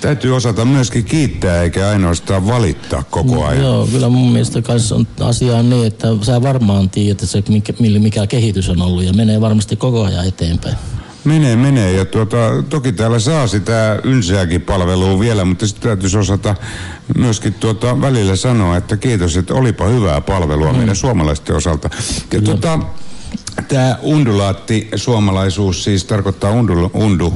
täytyy 0.00 0.36
osata 0.36 0.64
myöskin 0.64 1.04
kiittää 1.04 1.62
eikä 1.62 1.88
ainoastaan 1.88 2.46
valittaa 2.46 3.02
koko 3.10 3.44
ajan. 3.44 3.62
Joo, 3.62 3.86
kyllä 3.86 4.08
mun 4.08 4.32
mielestä 4.32 4.62
kanssa 4.62 4.94
on 4.94 5.06
asia 5.20 5.56
on 5.56 5.70
niin, 5.70 5.86
että 5.86 6.08
sä 6.22 6.42
varmaan 6.42 6.90
tiedät, 6.90 7.10
että 7.10 7.26
se, 7.26 7.42
mikä, 7.48 7.72
mikä 7.98 8.26
kehitys 8.26 8.68
on 8.68 8.82
ollut 8.82 9.04
ja 9.04 9.12
menee 9.12 9.40
varmasti 9.40 9.76
koko 9.76 10.04
ajan 10.04 10.26
eteenpäin. 10.28 10.76
Menee, 11.24 11.56
menee. 11.56 11.92
Ja 11.92 12.04
tuota, 12.04 12.36
toki 12.68 12.92
täällä 12.92 13.18
saa 13.18 13.46
sitä 13.46 14.00
ynseäkin 14.04 14.62
palvelua 14.62 15.20
vielä, 15.20 15.44
mutta 15.44 15.66
sitten 15.66 15.88
täytyisi 15.88 16.18
osata 16.18 16.54
myöskin 17.18 17.54
tuota 17.54 18.00
välillä 18.00 18.36
sanoa, 18.36 18.76
että 18.76 18.96
kiitos, 18.96 19.36
että 19.36 19.54
olipa 19.54 19.84
hyvää 19.84 20.20
palvelua 20.20 20.72
mm. 20.72 20.78
meidän 20.78 20.96
suomalaisten 20.96 21.56
osalta. 21.56 21.90
Ja 22.32 22.42
tuota, 22.42 22.78
Tämä 23.68 23.98
undulaatti 24.02 24.88
suomalaisuus 24.96 25.84
siis 25.84 26.04
tarkoittaa 26.04 26.50
undu, 26.50 26.90
undu, 26.94 27.34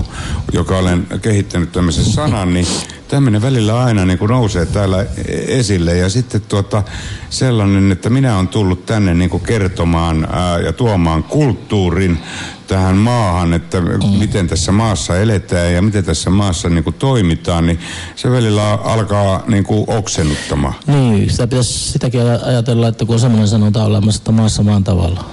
joka 0.53 0.78
olen 0.78 1.07
kehittänyt 1.22 1.72
tämmöisen 1.72 2.05
sanan, 2.05 2.55
niin 2.55 2.66
tämmöinen 3.09 3.42
välillä 3.42 3.84
aina 3.84 4.05
niin 4.05 4.18
kuin 4.18 4.28
nousee 4.28 4.66
täällä 4.66 5.07
esille. 5.46 5.96
Ja 5.96 6.09
sitten 6.09 6.40
tuota, 6.40 6.82
sellainen, 7.30 7.92
että 7.92 8.11
minä 8.11 8.36
olen 8.36 8.48
tullut 8.48 8.86
tänne 8.86 9.14
niin 9.14 9.30
kuin 9.30 9.42
kertomaan 9.42 10.28
ää, 10.32 10.59
ja 10.59 10.72
tuomaan 10.72 11.22
kulttuurin 11.22 12.18
tähän 12.66 12.96
maahan, 12.96 13.52
että 13.52 13.80
mm. 13.80 14.18
miten 14.18 14.48
tässä 14.48 14.72
maassa 14.72 15.18
eletään 15.18 15.72
ja 15.72 15.82
miten 15.82 16.05
tässä 16.05 16.30
maassa 16.30 16.68
niin 16.68 16.84
kuin 16.84 16.94
toimitaan, 16.94 17.66
niin 17.66 17.78
se 18.16 18.30
välillä 18.30 18.72
alkaa 18.74 19.42
niin 19.46 19.64
kuin 19.64 19.84
oksennuttamaan. 19.86 20.74
Niin, 20.86 21.30
sitä 21.30 21.46
pitäisi 21.46 21.92
sitäkin 21.92 22.20
aj- 22.20 22.48
ajatella, 22.48 22.88
että 22.88 23.05
kun 23.05 23.14
on 23.14 23.20
semmoinen 23.20 23.48
sanonta 23.48 23.84
olemassa, 23.84 24.18
että 24.18 24.32
maassa 24.32 24.62
maan 24.62 24.84
tavalla. 24.84 25.24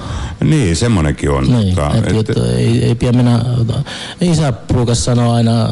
Niin, 0.43 0.76
semmonenkin 0.76 1.32
on. 1.32 1.43
Niin, 1.43 1.67
mutta, 1.67 1.91
että, 1.95 2.19
että, 2.19 2.57
ei, 2.57 2.86
ei 2.86 2.95
pidä 2.95 3.11
mennä, 3.11 3.45
isä 4.22 4.53
sanoa 4.93 5.36
aina, 5.36 5.69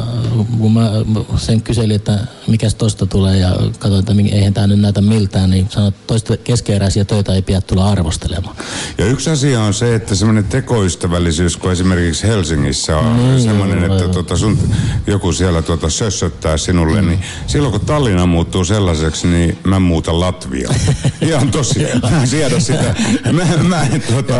kun 0.58 0.72
mä 0.72 0.90
sen 1.36 1.62
kyselin, 1.62 1.89
että 1.94 2.18
mikäs 2.46 2.74
tosta 2.74 3.06
tulee 3.06 3.36
ja 3.38 3.50
katsoin, 3.78 4.00
että 4.00 4.12
eihän 4.36 4.54
tämä 4.54 4.66
nyt 4.66 4.80
näytä 4.80 5.00
miltään, 5.00 5.50
niin 5.50 5.66
sanoin, 5.70 5.88
että 5.88 6.00
toista 6.06 6.36
keskeeräisiä 6.36 7.04
töitä 7.04 7.34
ei 7.34 7.42
pidä 7.42 7.60
tulla 7.60 7.88
arvostelemaan. 7.90 8.56
Ja 8.98 9.06
yksi 9.06 9.30
asia 9.30 9.60
on 9.62 9.74
se, 9.74 9.94
että 9.94 10.14
semmoinen 10.14 10.44
tekoystävällisyys, 10.44 11.56
kun 11.56 11.72
esimerkiksi 11.72 12.26
Helsingissä 12.26 12.96
on 12.96 13.16
Niin, 13.16 13.42
semmoinen, 13.42 13.84
että 13.92 14.08
tuota 14.08 14.36
sun, 14.36 14.58
joku 15.06 15.32
siellä 15.32 15.62
tuota 15.62 15.90
sössöttää 15.90 16.56
sinulle, 16.56 17.02
niin 17.02 17.20
silloin 17.46 17.72
kun 17.72 17.80
Tallinna 17.80 18.26
muuttuu 18.26 18.64
sellaiseksi, 18.64 19.26
niin 19.26 19.58
mä 19.64 19.78
muutan 19.78 20.20
Latviaan. 20.20 20.74
Ihan 21.20 21.50
tosiaan. 21.50 22.00
Mä 22.10 22.20
en 22.20 22.28
siedä 22.28 22.60
sitä. 22.60 22.94
Mä, 23.32 23.42
mä 23.68 23.82
en 23.82 24.02
tuota, 24.02 24.34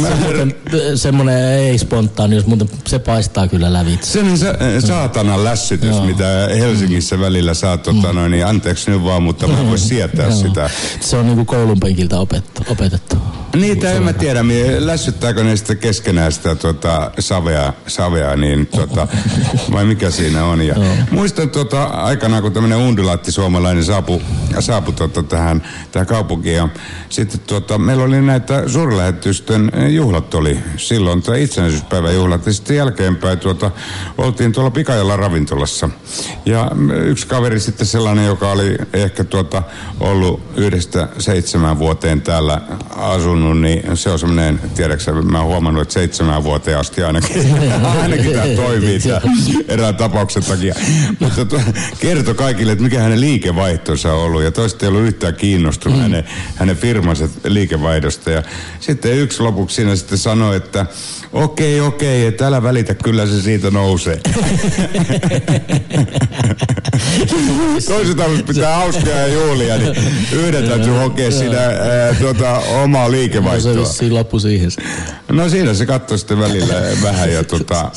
mä, 0.00 0.08
Se 0.94 0.96
semmoinen 0.96 1.44
ei 1.44 1.78
spontaanius, 1.78 2.46
mutta 2.46 2.66
se 2.86 2.98
paistaa 2.98 3.48
kyllä 3.48 3.72
lävitse. 3.72 4.10
sen 4.10 4.38
sa, 4.38 4.46
saatanan 4.86 5.44
lässytys, 5.44 5.88
Joo. 5.90 6.04
mitä 6.04 6.24
Helsingissä 6.58 6.81
välillä 7.20 7.54
saa, 7.54 7.76
tota, 7.76 8.12
noin, 8.12 8.30
niin 8.30 8.46
anteeksi 8.46 8.90
nyt 8.90 9.04
vaan, 9.04 9.22
mutta 9.22 9.48
mä 9.48 9.60
en 9.60 9.68
voi 9.68 9.78
sietää 9.78 10.30
sitä. 10.30 10.70
Se 11.00 11.16
on 11.16 11.26
niinku 11.26 11.44
koulun 11.44 11.80
penkiltä 11.80 12.18
opettu, 12.18 12.62
opetettu. 12.68 13.16
Niitä 13.56 13.92
en 13.92 14.02
mä 14.02 14.12
tiedä, 14.12 14.40
lässyttääkö 14.78 15.44
ne 15.44 15.56
sitten 15.56 15.78
keskenään 15.78 16.32
sitä 16.32 16.54
tuota, 16.54 17.10
savea, 17.18 17.72
savea 17.86 18.36
niin, 18.36 18.66
tuota, 18.66 19.08
vai 19.72 19.84
mikä 19.84 20.10
siinä 20.10 20.44
on. 20.44 20.62
Ja 20.62 20.74
muistan 21.10 21.50
tuota, 21.50 21.84
aikanaan, 21.84 22.42
kun 22.42 22.52
tämmöinen 22.52 22.78
undulaatti 22.78 23.32
suomalainen 23.32 23.84
saapui, 23.84 24.20
saapui 24.60 24.94
tuota, 24.94 25.22
tähän, 25.22 25.62
tähän 25.92 26.06
kaupunkiin. 26.06 26.56
Ja 26.56 26.68
sitten 27.08 27.40
tuota, 27.40 27.78
meillä 27.78 28.04
oli 28.04 28.22
näitä 28.22 28.68
suurlähetystön 28.68 29.72
juhlat 29.88 30.34
oli 30.34 30.58
silloin, 30.76 31.22
tämä 31.22 31.36
itsenäisyyspäivän 31.36 32.14
juhlat. 32.14 32.46
Ja 32.46 32.52
sitten 32.52 32.76
jälkeenpäin 32.76 33.38
tuota, 33.38 33.70
oltiin 34.18 34.52
tuolla 34.52 34.70
Pikajalla 34.70 35.16
ravintolassa. 35.16 35.88
Ja 36.46 36.70
yksi 37.04 37.26
kaveri 37.26 37.60
sitten 37.60 37.86
sellainen, 37.86 38.26
joka 38.26 38.50
oli 38.50 38.76
ehkä 38.92 39.24
tuota, 39.24 39.62
ollut 40.00 40.42
yhdestä 40.56 41.08
seitsemän 41.18 41.78
vuoteen 41.78 42.22
täällä 42.22 42.60
asunut, 42.96 43.60
niin 43.60 43.96
se 43.96 44.10
on 44.10 44.18
semmoinen, 44.18 44.60
tiedätkö 44.74 45.12
mä 45.12 45.38
oon 45.38 45.46
huomannut, 45.46 45.82
että 45.82 45.94
seitsemän 45.94 46.44
vuoteen 46.44 46.78
asti 46.78 47.02
ainakin, 47.02 47.56
ainakin 48.02 48.32
tämä 48.32 48.46
toimii 48.56 49.00
tämä 49.00 49.20
erään 49.68 49.96
tapauksen 49.96 50.42
takia. 50.42 50.74
Mutta 51.18 51.44
to, 51.44 51.60
kertoi 52.00 52.34
kaikille, 52.34 52.72
että 52.72 52.84
mikä 52.84 53.00
hänen 53.00 53.20
liikevaihtonsa 53.20 54.12
on 54.12 54.18
ollut 54.18 54.42
ja 54.42 54.52
toista 54.52 54.86
ei 54.86 54.88
ollut 54.88 55.02
yhtään 55.02 55.34
kiinnostunut 55.34 55.98
mm. 55.98 56.02
hänen, 56.02 56.24
hänen 56.56 56.76
firmansa 56.76 57.28
liikevaihdosta. 57.44 58.30
Ja 58.30 58.42
sitten 58.80 59.18
yksi 59.18 59.42
lopuksi 59.42 59.76
siinä 59.76 59.96
sitten 59.96 60.18
sanoi, 60.18 60.56
että 60.56 60.86
okei, 61.32 61.80
okei, 61.80 62.26
että 62.26 62.46
älä 62.46 62.62
välitä, 62.62 62.94
kyllä 62.94 63.26
se 63.26 63.42
siitä 63.42 63.70
nousee. 63.70 64.20
Toiset 67.88 68.18
haluaisi 68.18 68.42
pitää 68.42 68.76
hauskaa 68.76 69.12
ja 69.12 69.26
juhlia, 69.26 69.78
niin 69.78 69.94
yhden 70.32 70.68
täytyy 70.68 70.92
hokea 70.92 71.30
siinä 71.30 71.58
ää, 71.58 72.14
tuota, 72.20 72.58
omaa 72.58 73.02
No, 73.02 73.10
se 73.10 73.16
liikevaihtoa. 73.16 73.74
vissiin 73.76 74.14
loppu 74.14 74.38
siihen. 74.38 74.70
No 75.32 75.48
siinä 75.48 75.74
se 75.74 75.86
katsoi 75.86 76.18
sitten 76.18 76.38
välillä 76.38 76.74
vähän 77.02 77.32
ja 77.32 77.44
tota, 77.44 77.90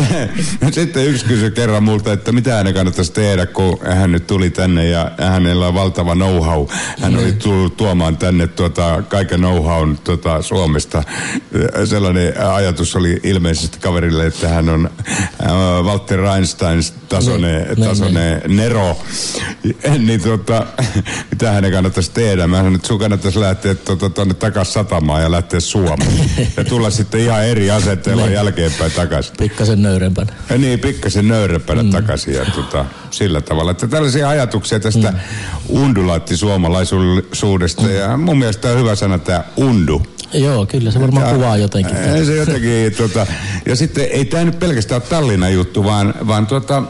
sitten 0.70 1.06
yksi 1.06 1.24
kysyi 1.24 1.50
kerran 1.50 1.82
multa, 1.82 2.12
että 2.12 2.32
mitä 2.32 2.54
hänen 2.54 2.74
kannattaisi 2.74 3.12
tehdä, 3.12 3.46
kun 3.46 3.78
hän 3.86 4.12
nyt 4.12 4.26
tuli 4.26 4.50
tänne 4.50 4.88
ja 4.88 5.10
hänellä 5.18 5.68
on 5.68 5.74
valtava 5.74 6.14
know-how. 6.14 6.66
Hän 7.00 7.16
oli 7.16 7.32
tullut 7.32 7.76
tuomaan 7.76 8.16
tänne 8.16 8.46
tuota, 8.46 9.02
kaiken 9.08 9.40
know-hown 9.40 9.96
tuota, 10.04 10.42
Suomesta. 10.42 11.02
Sellainen 11.84 12.40
ajatus 12.52 12.96
oli 12.96 13.20
ilmeisesti 13.22 13.78
kaverille, 13.78 14.26
että 14.26 14.48
hän 14.48 14.68
on 14.68 14.90
Walter 15.84 16.20
Einstein 16.24 16.80
tasoinen, 17.88 18.32
Niin, 18.32 18.42
niin, 18.46 18.56
Nero. 18.56 18.98
niin 20.06 20.22
tuota, 20.22 20.66
mitä 21.30 21.52
hänen 21.52 21.72
kannattaisi 21.72 22.10
tehdä? 22.10 22.46
Mä 22.46 22.56
sanoin, 22.56 22.74
että 22.74 22.88
sun 22.88 22.98
kannattaisi 22.98 23.40
lähteä 23.40 23.74
tuota, 23.74 24.10
tuonne 24.10 24.34
takaisin 24.34 24.72
satamaan 24.74 25.22
ja 25.22 25.30
lähteä 25.30 25.60
Suomeen. 25.60 26.30
ja 26.56 26.64
tulla 26.64 26.90
sitten 26.90 27.20
ihan 27.20 27.44
eri 27.46 27.70
asenteella 27.70 28.22
Niin. 28.22 28.34
jälkeenpäin 28.34 28.92
takaisin. 28.92 29.34
Pikkasen 29.38 29.82
nöyrempänä. 29.82 30.32
Ja 30.50 30.58
niin, 30.58 30.78
pikkasen 30.78 31.28
nöyrempänä 31.28 31.82
mm. 31.82 31.90
takaisin 31.90 32.34
ja 32.34 32.44
tota, 32.44 32.84
sillä 33.10 33.40
tavalla. 33.40 33.70
Että 33.70 33.88
tällaisia 33.88 34.28
ajatuksia 34.28 34.80
tästä 34.80 35.10
mm. 35.10 35.18
undulaatti-suomalaisuudesta. 35.68 37.82
Mm. 37.82 37.94
Ja 37.94 38.16
mun 38.16 38.38
mielestä 38.38 38.70
on 38.70 38.78
hyvä 38.78 38.94
sana 38.94 39.18
tämä 39.18 39.44
undu. 39.56 40.02
Joo, 40.34 40.66
kyllä 40.66 40.90
se 40.90 41.00
varmaan 41.00 41.26
Ja- 41.28 41.34
kuvaa 41.34 41.56
jotenkin. 41.56 41.96
Ei 41.96 42.24
Se 42.28 42.36
jotenkin, 42.36 42.94
tota, 42.96 43.26
ja 43.66 43.76
sitten 43.76 44.04
ei 44.10 44.24
tämä 44.24 44.44
nyt 44.44 44.58
pelkästään 44.58 45.00
ole 45.02 45.08
Tallinnan 45.08 45.52
juttu, 45.54 45.84
vaan, 45.84 46.14
vaan 46.26 46.46
tota, 46.46 46.82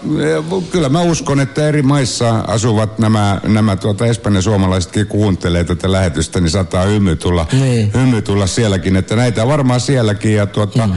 kyllä 0.70 0.88
mä 0.88 1.00
uskon, 1.00 1.40
että 1.40 1.68
eri 1.68 1.82
maissa 1.82 2.38
asuvat 2.46 2.98
nämä, 2.98 3.40
nämä 3.46 3.76
tuota, 3.76 4.06
espanjan 4.06 4.42
suomalaisetkin 4.42 5.06
kuuntelee 5.06 5.64
tätä 5.64 5.92
lähetystä, 5.92 6.40
niin 6.40 6.50
saattaa 6.50 6.84
hymy 6.84 7.16
tulla, 7.16 7.46
Niin. 7.52 7.90
hymy 7.94 8.22
tulla 8.22 8.46
sielläkin, 8.46 8.96
että 8.96 9.16
näitä 9.16 9.46
varmaan 9.46 9.80
sielläkin 9.80 10.34
ja 10.34 10.46
tuota, 10.46 10.86
mm. 10.86 10.92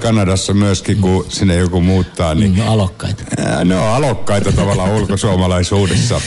Kanadassa 0.00 0.54
myöskin, 0.54 0.96
kun 1.00 1.26
sinne 1.28 1.56
joku 1.56 1.80
muuttaa, 1.80 2.34
niin 2.34 2.54
Mm, 2.56 2.68
alokkaita. 2.68 3.22
Ää, 3.38 3.64
Ne 3.64 3.76
on 3.76 3.88
alokkaita 3.88 4.52
tavallaan 4.52 4.90
ulkosuomalaisuudessa. 5.00 6.20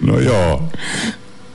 no 0.00 0.20
joo. 0.30 0.68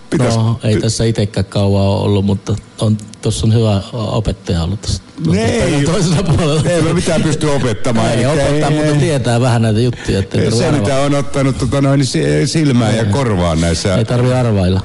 Pitäis, 0.09 0.35
No, 0.35 0.59
ei 0.63 0.79
tässä 0.81 1.03
itsekään 1.03 1.45
kauan 1.45 1.83
ole 1.83 2.01
ollut, 2.01 2.25
mutta 2.25 2.55
on, 2.81 2.97
tuossa 3.21 3.45
on 3.47 3.53
hyvä 3.53 3.81
opettaja 3.93 4.63
ollut 4.63 4.81
tuossa 4.81 5.03
Ei. 5.37 5.83
toisella 5.85 6.23
puolella. 6.23 6.61
ei 6.69 6.81
me 6.81 6.93
mitään 6.93 7.23
pysty 7.23 7.47
opettamaan. 7.47 8.11
Ei 8.11 8.25
opettaa, 8.25 8.69
ei- 8.69 8.75
mutta 8.83 8.99
tietää 8.99 9.41
vähän 9.41 9.61
näitä 9.61 9.79
juttuja, 9.79 10.17
ei 10.17 10.23
tarvitse 10.23 10.57
Se, 10.57 10.71
mitä 10.71 10.95
on 10.99 11.15
ottanut 11.15 11.57
tota, 11.57 11.81
noin, 11.81 12.05
si- 12.05 12.47
silmään 12.47 12.97
ja 12.97 13.05
korvaan 13.05 13.61
näissä. 13.61 13.95
Ei 13.95 14.05
tarvi 14.05 14.33
arvailla. 14.33 14.81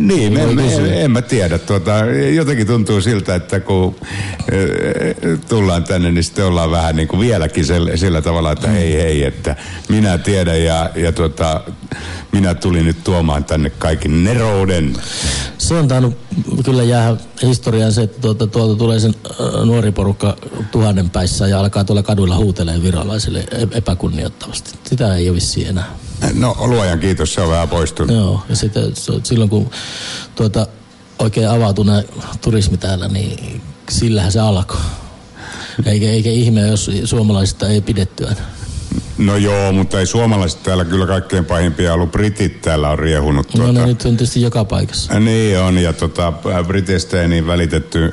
Niin, 0.00 0.32
me, 0.32 0.62
kysyä. 0.62 0.94
en 0.94 1.10
mä 1.10 1.22
tiedä. 1.22 1.58
Tuota, 1.58 1.92
jotenkin 2.34 2.66
tuntuu 2.66 3.00
siltä, 3.00 3.34
että 3.34 3.60
kun 3.60 3.96
tullaan 5.48 5.84
tänne, 5.84 6.12
niin 6.12 6.24
sitten 6.24 6.44
ollaan 6.44 6.70
vähän 6.70 6.96
niin 6.96 7.08
kuin 7.08 7.20
vieläkin 7.20 7.66
sel, 7.66 7.96
sillä 7.96 8.22
tavalla, 8.22 8.52
että 8.52 8.68
hei 8.68 8.92
hei, 8.92 9.24
että 9.24 9.56
minä 9.88 10.18
tiedän 10.18 10.64
ja, 10.64 10.90
ja 10.94 11.12
tuota, 11.12 11.60
minä 12.32 12.54
tulin 12.54 12.84
nyt 12.84 13.04
tuomaan 13.04 13.44
tänne 13.44 13.70
kaiken 13.70 14.24
nerouden. 14.24 14.96
Se 15.58 15.74
on 15.74 15.88
tainnut 15.88 16.16
kyllä 16.64 16.82
jää 16.82 17.16
historiaan 17.42 17.92
se, 17.92 18.02
että 18.02 18.20
tuolta, 18.20 18.46
tuolta 18.46 18.78
tulee 18.78 19.00
sen 19.00 19.14
nuori 19.64 19.92
porukka 19.92 20.36
tuhannen 20.70 21.10
päissä 21.10 21.46
ja 21.46 21.60
alkaa 21.60 21.84
tuolla 21.84 22.02
kaduilla 22.02 22.36
huutelee 22.36 22.82
virolaisille 22.82 23.40
e- 23.40 23.78
epäkunnioittavasti. 23.78 24.70
Sitä 24.84 25.16
ei 25.16 25.28
ole 25.28 25.36
vissiin 25.36 25.68
enää. 25.68 26.03
No 26.34 26.56
luojan 26.60 26.98
kiitos, 27.00 27.34
se 27.34 27.40
on 27.40 27.50
vähän 27.50 27.68
poistunut. 27.68 28.16
Joo, 28.16 28.42
ja 28.48 28.56
sitten 28.56 28.92
silloin 29.22 29.50
kun 29.50 29.70
tuota, 30.34 30.66
oikein 31.18 31.48
avautui 31.48 31.84
nämä 31.84 32.02
turismi 32.40 32.76
täällä, 32.76 33.08
niin 33.08 33.62
sillähän 33.88 34.32
se 34.32 34.40
alkoi. 34.40 34.80
Eikä, 35.86 36.06
eikä 36.06 36.30
ihme, 36.30 36.60
jos 36.60 36.90
suomalaisista 37.04 37.68
ei 37.68 37.80
pidetty 37.80 38.26
aina. 38.26 38.40
No 39.18 39.36
joo, 39.36 39.72
mutta 39.72 40.00
ei 40.00 40.06
suomalaiset 40.06 40.62
täällä 40.62 40.84
kyllä 40.84 41.06
kaikkein 41.06 41.44
pahimpia 41.44 41.94
ollut. 41.94 42.12
Britit 42.12 42.60
täällä 42.62 42.90
on 42.90 42.98
riehunut. 42.98 43.54
No 43.54 43.64
tuota. 43.64 43.80
ne 43.80 43.86
nyt 43.86 44.02
on 44.04 44.16
tietysti 44.16 44.42
joka 44.42 44.64
paikassa. 44.64 45.20
Niin 45.20 45.58
on, 45.60 45.78
ja 45.78 45.92
tota, 45.92 46.32
Briteistä 46.66 47.22
ei 47.22 47.28
niin 47.28 47.46
välitetty. 47.46 48.12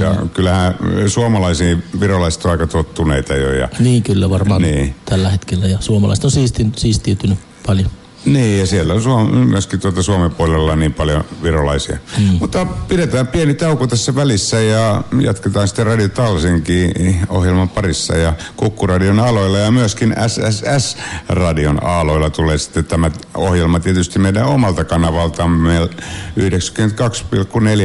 Ja 0.00 0.14
kyllähän 0.34 0.74
suomalaisiin 1.06 1.82
virolaiset 2.00 2.44
on 2.44 2.50
aika 2.50 2.66
tottuneita 2.66 3.34
jo. 3.34 3.52
Ja, 3.52 3.68
Niin 3.78 4.02
kyllä 4.02 4.30
varmaan 4.30 4.62
Niin. 4.62 4.94
tällä 5.04 5.28
hetkellä. 5.30 5.66
Ja 5.66 5.78
suomalaiset 5.80 6.24
on 6.24 6.30
siisti, 6.30 6.66
siistiytynyt 6.76 7.38
paljon. 7.66 7.90
Niin, 8.32 8.58
ja 8.58 8.66
siellä 8.66 8.94
on 8.94 9.02
Suom- 9.02 9.36
myöskin 9.36 9.80
tuota 9.80 10.02
Suomen 10.02 10.30
puolella 10.30 10.76
niin 10.76 10.94
paljon 10.94 11.24
virolaisia. 11.42 11.98
Mm. 12.18 12.24
Mutta 12.40 12.66
pidetään 12.88 13.26
pieni 13.26 13.54
tauko 13.54 13.86
tässä 13.86 14.14
välissä 14.14 14.60
ja 14.60 15.02
jatketaan 15.20 15.68
sitten 15.68 15.86
Radio 15.86 16.08
Talsinki 16.08 16.92
ohjelman 17.28 17.68
parissa 17.68 18.16
ja 18.16 18.32
Kukkuradion 18.56 19.20
aloilla 19.20 19.58
ja 19.58 19.70
myöskin 19.70 20.14
SSS-radion 20.26 21.82
aloilla 21.84 22.30
tulee 22.30 22.58
sitten 22.58 22.84
tämä 22.84 23.10
ohjelma 23.34 23.80
tietysti 23.80 24.18
meidän 24.18 24.46
omalta 24.46 24.84
kanavaltamme 24.84 25.78
92,4 25.78 25.88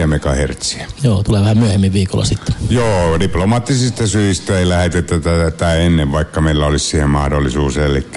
MHz. 0.08 0.78
Joo, 1.04 1.24
tulee 1.24 1.42
vähän 1.42 1.58
myöhemmin 1.58 1.94
viikolla 1.94 2.26
sitten. 2.26 2.56
Joo, 2.70 3.20
diplomaattisista 3.20 4.08
syistä 4.08 4.60
ei 4.60 4.70
lähetetä 4.70 5.20
tätä 5.20 5.76
ennen, 5.76 6.12
vaikka 6.12 6.42
meillä 6.42 6.66
olisi 6.66 6.86
siihen 6.86 7.10
mahdollisuus. 7.10 7.78
Eli 7.78 8.08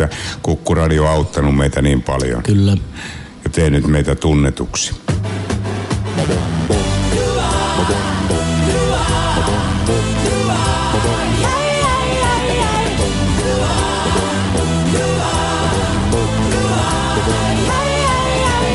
Kukkuradio 0.43 1.05
on 1.05 1.11
auttanut 1.11 1.57
meitä 1.57 1.83
niin 1.83 2.03
paljon 2.03 2.16
Kyllä. 2.43 2.77
ja 3.45 3.51
tehnyt 3.51 3.87
meitä 3.87 4.15
tunnetuksi. 4.15 4.95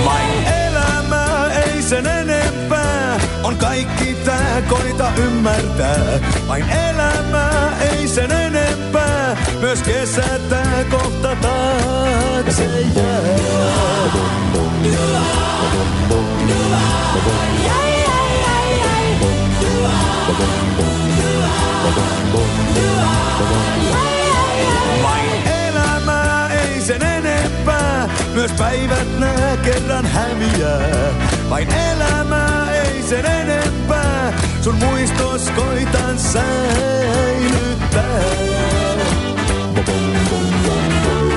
Vain 0.05 0.47
elämää, 0.67 1.53
ei 1.53 1.81
sen 1.81 2.05
enempää. 2.05 3.19
On 3.43 3.55
kaikki 3.57 4.15
tää, 4.25 4.61
koita 4.69 5.11
ymmärtää. 5.17 6.19
Vain 6.47 6.69
elämää, 6.69 7.50
ei 8.01 8.07
sen 8.07 8.31
enempää. 8.31 9.37
Myös 9.59 9.81
kesä 9.83 10.39
tää 10.49 10.83
kohta 10.91 11.35
taakse 11.35 12.65
jää. 12.95 13.21
Vain 25.03 25.47
elämää, 25.67 26.49
ei 26.53 26.81
sen 26.81 27.03
enempää. 27.03 28.09
Myös 28.33 28.51
päivät 28.51 29.19
nää 29.19 29.57
kerran 29.57 30.05
häviää. 30.05 31.40
Vain 31.51 31.67
elämää, 31.73 32.71
ei 32.71 33.03
sen 33.03 33.25
enempää. 33.25 34.33
Sun 34.61 34.75
muistos 34.75 35.49
koitan 35.55 36.19
säilyttää. 36.19 38.21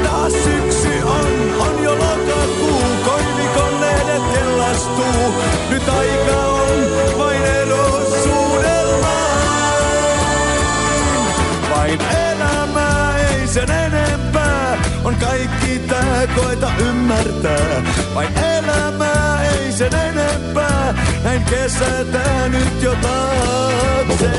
Taas 0.04 0.32
syksy 0.32 1.02
on, 1.02 1.26
on 1.58 1.82
jo 1.82 1.98
lokakuu. 1.98 2.82
Koivikon 3.04 3.80
lehdet 3.80 4.22
kellastuu. 4.34 5.34
Nyt 5.70 5.88
aika 5.88 6.46
on 6.46 6.78
vain 7.18 7.42
edussuudellaan. 7.42 9.40
Vain 11.70 11.98
elämää, 12.30 13.18
ei 13.18 13.46
sen 13.46 13.70
enempää. 13.70 14.78
On 15.04 15.16
kaikki 15.16 15.78
tää, 15.78 16.26
koita 16.26 16.70
ymmärtää. 16.78 17.82
Vain 18.14 18.33
sen 19.74 19.94
enempää. 19.94 20.94
Näin 21.24 21.44
kesä 21.44 22.04
tää 22.12 22.48
nyt 22.48 22.82
jo 22.82 22.94
taakse 23.02 24.30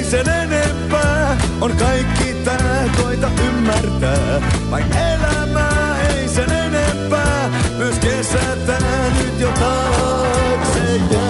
ei 0.00 0.04
sen 0.04 0.28
enempää. 0.28 1.36
On 1.60 1.76
kaikki 1.76 2.34
tää, 2.44 2.84
koita 3.02 3.30
ymmärtää. 3.48 4.40
Vain 4.70 4.84
elämää, 4.96 5.96
ei 6.08 6.28
sen 6.28 6.52
enempää. 6.52 7.50
Myös 7.78 7.98
kesä 7.98 8.56
tää 8.66 9.10
nyt 9.18 9.40
jo 9.40 9.52
taakse 9.52 10.96
jää. 11.12 11.29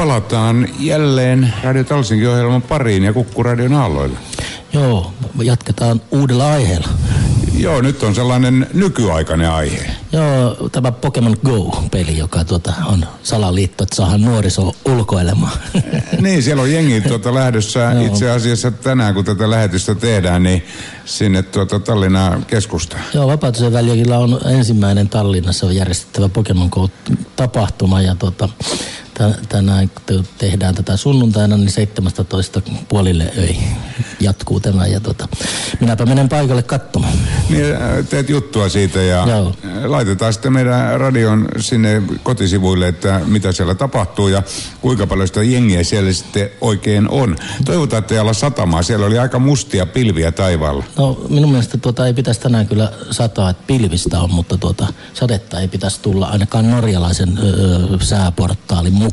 Palataan 0.00 0.68
jälleen 0.78 1.54
Radio 1.62 1.84
Talsinkin 1.84 2.28
ohjelman 2.28 2.62
pariin 2.62 3.04
ja 3.04 3.12
Kukkuradion 3.12 3.74
aalloille. 3.74 4.18
Joo, 4.72 5.12
jatketaan 5.42 6.00
uudella 6.10 6.52
aiheella. 6.52 6.88
Joo, 7.58 7.80
nyt 7.80 8.02
on 8.02 8.14
sellainen 8.14 8.66
nykyaikainen 8.74 9.50
aihe. 9.50 9.90
Joo, 10.12 10.68
tämä 10.72 10.92
Pokemon 10.92 11.36
Go-peli, 11.44 12.18
joka 12.18 12.44
tuota 12.44 12.72
on 12.86 13.06
salaliitto, 13.22 13.82
että 13.82 13.96
saadaan 13.96 14.20
nuoriso 14.20 14.74
ulkoilemaan. 14.84 15.58
niin, 16.20 16.42
siellä 16.42 16.62
on 16.62 16.72
jengi 16.72 17.00
tuota 17.00 17.34
lähdössä 17.34 17.80
Joo. 17.80 18.06
itse 18.06 18.30
asiassa 18.30 18.70
tänään, 18.70 19.14
kun 19.14 19.24
tätä 19.24 19.50
lähetystä 19.50 19.94
tehdään, 19.94 20.42
niin 20.42 20.62
sinne 21.04 21.42
tuota 21.42 21.80
Tallinnan 21.80 22.44
keskustaan. 22.44 23.02
Joo, 23.14 23.26
Vapautusen 23.26 23.72
väliäkillä 23.72 24.18
on 24.18 24.40
ensimmäinen 24.46 25.08
Tallinnassa 25.08 25.72
järjestettävä 25.72 26.28
Pokemon 26.28 26.68
Go-tapahtuma 26.70 28.02
ja 28.02 28.14
tuota, 28.14 28.48
tänään 29.48 29.90
te- 30.06 30.24
tehdään 30.38 30.74
tätä 30.74 30.96
sunnuntaina, 30.96 31.56
niin 31.56 31.70
17 31.70 32.62
puolille 32.88 33.32
öi 33.38 33.56
jatkuu 34.20 34.60
tämä. 34.60 34.86
Ja 34.86 35.00
tota, 35.00 35.28
minäpä 35.80 36.06
menen 36.06 36.28
paikalle 36.28 36.62
katsomaan. 36.62 37.12
Niin 37.50 37.64
teet 38.10 38.28
juttua 38.28 38.68
siitä 38.68 39.02
ja 39.02 39.26
Joo. 39.28 39.54
laitetaan 39.84 40.32
sitten 40.32 40.52
meidän 40.52 41.00
radion 41.00 41.48
sinne 41.58 42.02
kotisivuille, 42.22 42.88
että 42.88 43.20
mitä 43.26 43.52
siellä 43.52 43.74
tapahtuu 43.74 44.28
ja 44.28 44.42
kuinka 44.80 45.06
paljon 45.06 45.28
sitä 45.28 45.42
jengiä 45.42 45.84
siellä 45.84 46.12
sitten 46.12 46.50
oikein 46.60 47.08
on. 47.08 47.36
Toivotaan, 47.64 48.00
että 48.00 48.14
ei 48.14 48.20
olla 48.20 48.32
satamaa. 48.32 48.82
Siellä 48.82 49.06
oli 49.06 49.18
aika 49.18 49.38
mustia 49.38 49.86
pilviä 49.86 50.32
taivaalla. 50.32 50.84
No 50.98 51.20
minun 51.28 51.50
mielestä 51.50 51.78
tuota 51.78 52.06
ei 52.06 52.14
pitäisi 52.14 52.40
tänään 52.40 52.66
kyllä 52.68 52.92
sataa, 53.10 53.50
että 53.50 53.62
pilvistä 53.66 54.20
on, 54.20 54.30
mutta 54.34 54.56
tuota, 54.58 54.86
sadetta 55.14 55.60
ei 55.60 55.68
pitäisi 55.68 56.00
tulla 56.02 56.26
ainakaan 56.26 56.70
norjalaisen 56.70 57.38
öö, 57.38 57.98
sääportaalin 58.00 58.92
mukaan. 58.92 59.09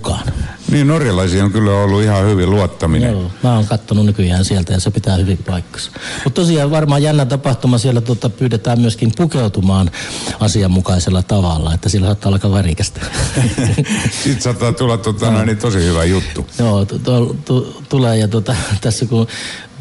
Niin 0.71 0.87
norjalaisia 0.87 1.43
on 1.43 1.51
kyllä 1.51 1.71
ollut 1.71 2.03
ihan 2.03 2.25
hyvin 2.25 2.49
luottaminen. 2.49 3.11
Joo, 3.11 3.31
mä 3.43 3.55
oon 3.55 3.67
kattonut 3.67 4.05
nykyään 4.05 4.45
sieltä 4.45 4.73
ja 4.73 4.79
se 4.79 4.91
pitää 4.91 5.15
hyvin 5.15 5.37
paikkansa. 5.37 5.91
Mutta 6.23 6.41
tosiaan 6.41 6.71
varmaan 6.71 7.03
jännä 7.03 7.25
tapahtuma 7.25 7.77
siellä 7.77 8.01
tuota, 8.01 8.29
pyydetään 8.29 8.81
myöskin 8.81 9.11
pukeutumaan 9.17 9.91
asianmukaisella 10.39 11.23
tavalla, 11.23 11.73
että 11.73 11.89
sillä 11.89 12.07
saattaa 12.07 12.29
olla 12.29 12.35
aika 12.35 12.51
värikästä. 12.51 13.01
Sitten 14.23 14.41
saattaa 14.41 14.71
tulla 14.71 14.97
tota, 14.97 15.31
no. 15.31 15.45
niin 15.45 15.57
tosi 15.57 15.83
hyvä 15.83 16.03
juttu. 16.03 16.47
Joo, 16.59 16.85
tu- 16.85 16.99
tu- 16.99 17.37
tu- 17.45 17.83
tulee 17.89 18.17
ja 18.17 18.27
tuota, 18.27 18.55
tässä 18.81 19.05
kun 19.05 19.27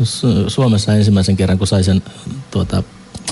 Su- 0.03 0.51
Suomessa 0.51 0.95
ensimmäisen 0.95 1.37
kerran, 1.37 1.59
kun 1.59 1.67
sai 1.67 1.85
sen 1.85 2.03
tuota, 2.51 2.83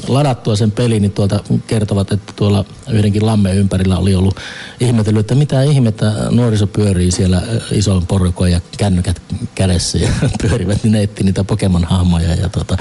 ladattua 0.08 0.56
sen 0.56 0.70
pelin, 0.70 1.02
niin 1.02 1.12
tuolta 1.12 1.40
kertovat, 1.66 2.12
että 2.12 2.32
tuolla 2.36 2.64
yhdenkin 2.90 3.26
lammen 3.26 3.56
ympärillä 3.56 3.98
oli 3.98 4.14
ollut 4.14 4.36
ihmetellyt, 4.80 5.20
että 5.20 5.34
mitä 5.34 5.62
ihmettä 5.62 6.12
nuoriso 6.30 6.66
pyörii 6.66 7.10
siellä 7.10 7.42
ö, 7.52 7.60
ison 7.70 8.06
porukoin 8.06 8.52
ja 8.52 8.60
kännykät 8.78 9.22
kädessä 9.54 9.98
ja 9.98 10.08
pyörivät, 10.42 10.84
niin 10.84 10.92
ne 10.92 11.02
etti 11.02 11.24
niitä 11.24 11.44
Pokemon-hahmoja 11.44 12.34
ja 12.40 12.48
tuota, 12.48 12.76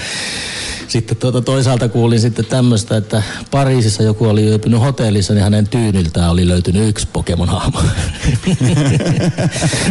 sitten 0.88 1.18
tuota 1.18 1.42
toisaalta 1.42 1.90
kuulin 1.90 2.20
sitten 2.20 2.46
tämmöistä, 2.46 2.98
että 2.98 3.24
Pariisissa 3.52 4.04
joku 4.04 4.26
oli 4.26 4.44
yöpynyt 4.44 4.82
hotellissa, 4.82 5.34
niin 5.34 5.44
hänen 5.44 5.68
tyyniltään 5.68 6.32
oli 6.32 6.48
löytynyt 6.48 6.90
yksi 6.90 7.08
Pokemon-hahmo. 7.14 7.80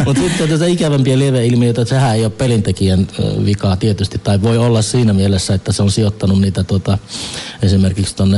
Mutta 0.05 0.21
sitten 0.21 0.49
tässä 0.49 0.65
ikävämpiä 0.65 1.19
lieveilmiöitä, 1.19 1.81
että 1.81 1.95
sehän 1.95 2.15
ei 2.15 2.25
ole 2.25 2.29
pelintekijän 2.29 3.07
vikaa 3.45 3.75
tietysti, 3.75 4.17
tai 4.17 4.41
voi 4.41 4.57
olla 4.57 4.81
siinä 4.81 5.13
mielessä, 5.13 5.53
että 5.53 5.71
se 5.71 5.83
on 5.83 5.91
sijoittanut 5.91 6.41
niitä 6.41 6.63
tota, 6.63 6.97
esimerkiksi 7.61 8.15
tuonne 8.15 8.37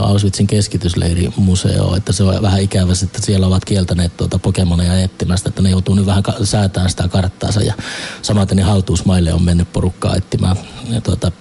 Auschwitzin 0.00 0.46
keskitysleirimuseoon, 0.46 1.96
että 1.96 2.12
se 2.12 2.22
on 2.22 2.42
vähän 2.42 2.62
ikävä, 2.62 2.92
että 3.02 3.22
siellä 3.22 3.46
ovat 3.46 3.64
kieltäneet 3.64 4.16
tuota 4.16 4.38
Pokemoneja 4.38 5.02
etsimästä, 5.02 5.48
että 5.48 5.62
ne 5.62 5.70
joutuu 5.70 5.94
nyt 5.94 6.06
vähän 6.06 6.22
säätämään 6.44 6.90
sitä 6.90 7.08
karttaansa, 7.08 7.60
ja 7.60 7.74
samaten 8.22 8.56
niin 8.56 8.66
haltuusmaille 8.66 9.32
on 9.32 9.42
mennyt 9.42 9.72
porukkaa 9.72 10.16
etsimään 10.16 10.56
ja 10.90 11.00
tuota, 11.00 11.32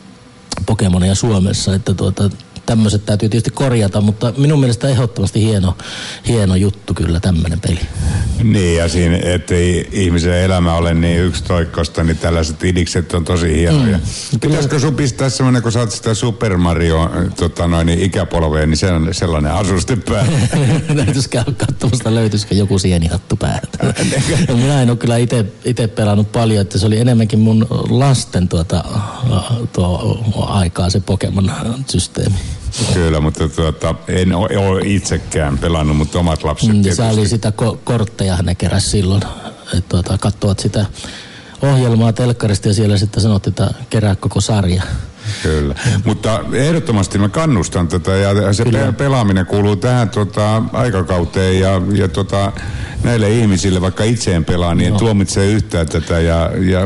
Pokemoneja 0.65 1.15
Suomessa, 1.15 1.75
että 1.75 1.93
tuota, 1.93 2.29
tämmöiset 2.65 3.05
täytyy 3.05 3.29
tietysti 3.29 3.51
korjata, 3.51 4.01
mutta 4.01 4.33
minun 4.37 4.59
mielestä 4.59 4.89
ehdottomasti 4.89 5.41
hieno, 5.41 5.77
hieno 6.27 6.55
juttu 6.55 6.93
kyllä 6.93 7.19
tämmöinen 7.19 7.59
peli. 7.59 7.79
Niin 8.43 8.77
ja 8.77 8.89
siinä, 8.89 9.19
ettei 9.23 9.89
ihmisen 9.91 10.33
elämä 10.33 10.73
ole 10.73 10.93
niin 10.93 11.19
yksitoikkoista, 11.19 12.03
niin 12.03 12.17
tällaiset 12.17 12.63
idikset 12.63 13.13
on 13.13 13.23
tosi 13.23 13.55
hienoja. 13.55 13.97
Mm. 13.97 14.39
Pitäisikö 14.39 14.79
sun 14.79 14.95
pistää 14.95 15.29
semmoinen, 15.29 15.61
kun 15.61 15.71
sä 15.71 15.79
oot 15.79 15.91
sitä 15.91 16.13
Super 16.13 16.57
Mario 16.57 17.11
tota 17.35 17.67
noin, 17.67 17.87
niin 17.87 17.99
ikäpolveen, 17.99 18.69
niin 18.69 18.77
sen, 18.77 19.07
sellainen 19.11 19.51
asuste 19.51 19.95
päälle. 19.95 20.39
Täytyisi 21.05 21.29
käydä 21.29 21.51
katsomassa, 21.57 22.15
löytyisikö 22.15 22.55
joku 22.55 22.79
sienihattu 22.79 23.37
päähän. 23.37 23.61
No, 24.47 24.57
minä 24.57 24.81
en 24.81 24.89
ole 24.89 24.97
kyllä 24.97 25.17
itse 25.65 25.87
pelannut 25.95 26.31
paljon, 26.31 26.61
että 26.61 26.79
se 26.79 26.85
oli 26.85 26.97
enemmänkin 26.97 27.39
mun 27.39 27.67
lasten 27.89 28.47
tuota, 28.47 28.83
tuo 29.73 30.45
aikaa 30.49 30.89
se 30.89 30.99
Pokemon-systeemi. 30.99 32.35
Kyllä, 32.93 33.19
mutta 33.19 33.49
tuota, 33.49 33.95
en 34.07 34.35
ole, 34.35 34.81
itsekään 34.83 35.57
pelannut, 35.57 35.97
mutta 35.97 36.19
omat 36.19 36.43
lapset 36.43 36.69
Mm, 36.69 36.81
tietysti. 36.81 37.03
se 37.03 37.09
oli 37.09 37.27
sitä 37.27 37.53
ko- 37.61 37.77
kortteja 37.83 38.37
ne 38.43 38.55
keräs 38.55 38.91
silloin, 38.91 39.21
että 39.73 39.89
tuota, 39.89 40.17
katsovat 40.17 40.59
sitä 40.59 40.85
ohjelmaa 41.61 42.13
telkkarista 42.13 42.67
ja 42.67 42.73
siellä 42.73 42.97
sitten 42.97 43.23
sanottiin, 43.23 43.51
että 43.51 43.73
kerää 43.89 44.15
koko 44.15 44.41
sarja. 44.41 44.83
Kyllä, 45.43 45.75
mutta 46.05 46.39
ehdottomasti 46.53 47.17
mä 47.17 47.29
kannustan 47.29 47.87
tätä 47.87 48.11
ja 48.11 48.53
se 48.53 48.63
pe- 48.65 48.93
pelaaminen 48.97 49.45
kuuluu 49.45 49.75
tähän 49.75 50.09
tota, 50.09 50.63
aikakauteen 50.73 51.59
ja, 51.59 51.81
ja 51.93 52.07
tota, 52.07 52.51
näille 53.03 53.29
ihmisille, 53.29 53.81
vaikka 53.81 54.03
itse 54.03 54.35
en 54.35 54.45
pelaa, 54.45 54.75
niin 54.75 54.93
no. 54.93 54.99
tuomitsee 54.99 55.47
yhtään 55.47 55.87
tätä 55.87 56.19
ja, 56.19 56.51
ja 56.59 56.79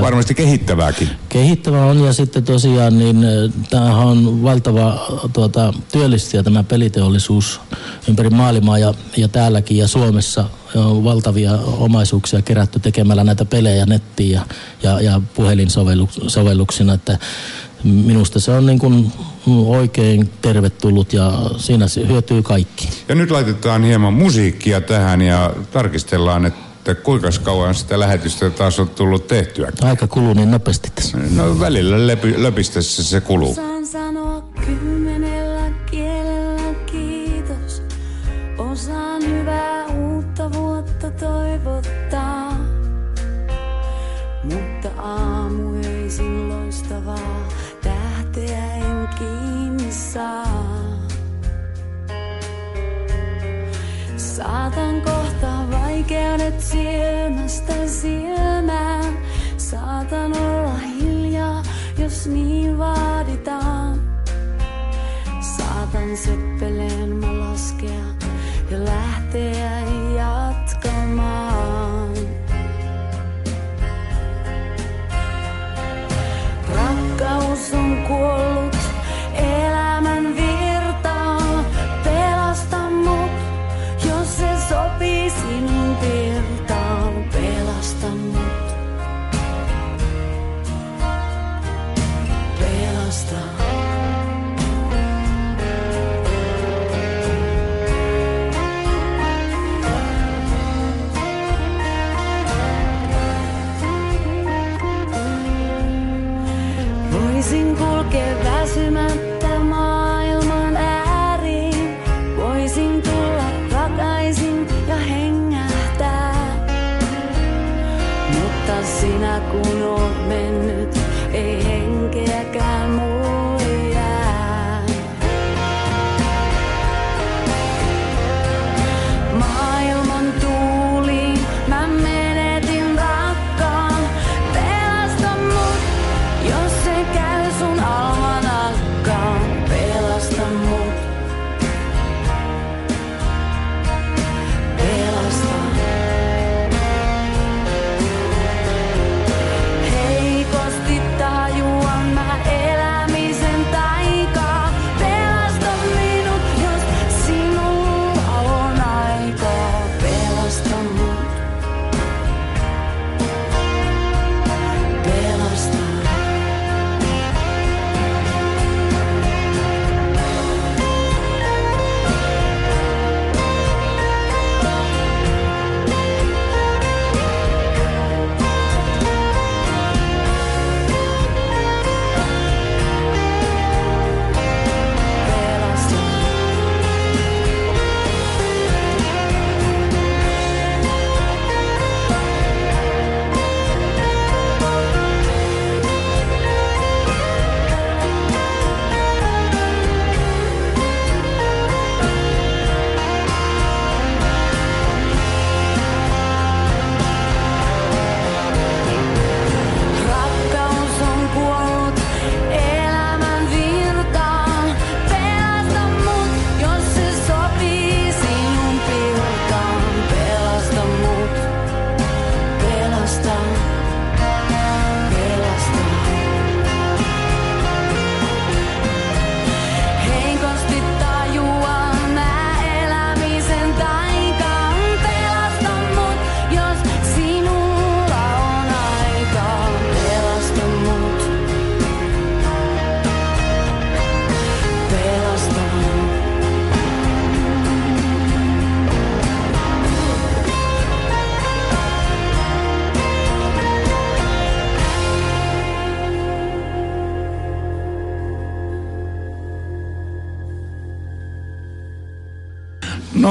varmasti 0.00 0.34
kehittävääkin. 0.34 1.08
Kehittävä 1.28 1.84
on 1.84 2.04
ja 2.04 2.12
sitten 2.12 2.44
tosiaan 2.44 2.98
niin 2.98 3.24
äh, 3.24 3.64
tämähän 3.70 4.06
on 4.06 4.42
valtava 4.42 5.06
tuota, 5.32 5.74
työllistäjä 5.92 6.42
tämä 6.42 6.62
peliteollisuus 6.62 7.60
ympäri 8.08 8.30
maailmaa 8.30 8.78
ja, 8.78 8.94
ja 9.16 9.28
täälläkin 9.28 9.76
ja 9.76 9.88
Suomessa 9.88 10.44
on 10.74 11.04
valtavia 11.04 11.52
omaisuuksia 11.78 12.42
kerätty 12.42 12.80
tekemällä 12.80 13.24
näitä 13.24 13.44
pelejä 13.44 13.86
nettiin 13.86 14.30
ja, 14.30 14.46
ja, 14.82 15.00
ja 15.00 15.20
puhelinsovelluksina, 15.34 16.94
että 16.94 17.18
minusta 17.84 18.40
se 18.40 18.50
on 18.50 18.66
niin 18.66 18.78
kuin 18.78 19.12
oikein 19.66 20.30
tervetullut 20.42 21.12
ja 21.12 21.32
siinä 21.56 21.88
se 21.88 22.08
hyötyy 22.08 22.42
kaikki. 22.42 22.88
Ja 23.08 23.14
nyt 23.14 23.30
laitetaan 23.30 23.84
hieman 23.84 24.12
musiikkia 24.12 24.80
tähän 24.80 25.22
ja 25.22 25.54
tarkistellaan, 25.72 26.46
että 26.46 26.94
kuinka 26.94 27.28
kauan 27.42 27.74
sitä 27.74 28.00
lähetystä 28.00 28.50
taas 28.50 28.78
on 28.78 28.88
tullut 28.88 29.26
tehtyä. 29.26 29.72
Aika 29.82 30.06
kuluu 30.06 30.34
niin 30.34 30.50
nopeasti 30.50 30.92
tässä. 30.94 31.18
No 31.34 31.60
välillä 31.60 31.96
löpistessä 32.36 33.04
se 33.04 33.20
kuluu. 33.20 33.54
Sanoa 33.92 34.21
silmästä 56.62 57.86
silmään. 57.86 59.18
Saatan 59.56 60.36
olla 60.36 60.78
hiljaa, 60.78 61.62
jos 61.98 62.26
niin 62.26 62.78
vaaditaan. 62.78 63.81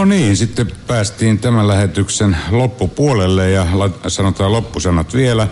No 0.01 0.05
niin, 0.05 0.37
sitten 0.37 0.71
päästiin 0.87 1.39
tämän 1.39 1.67
lähetyksen 1.67 2.37
loppupuolelle 2.51 3.51
ja 3.51 3.67
sanotaan 4.07 4.51
loppusanat 4.51 5.13
vielä. 5.13 5.47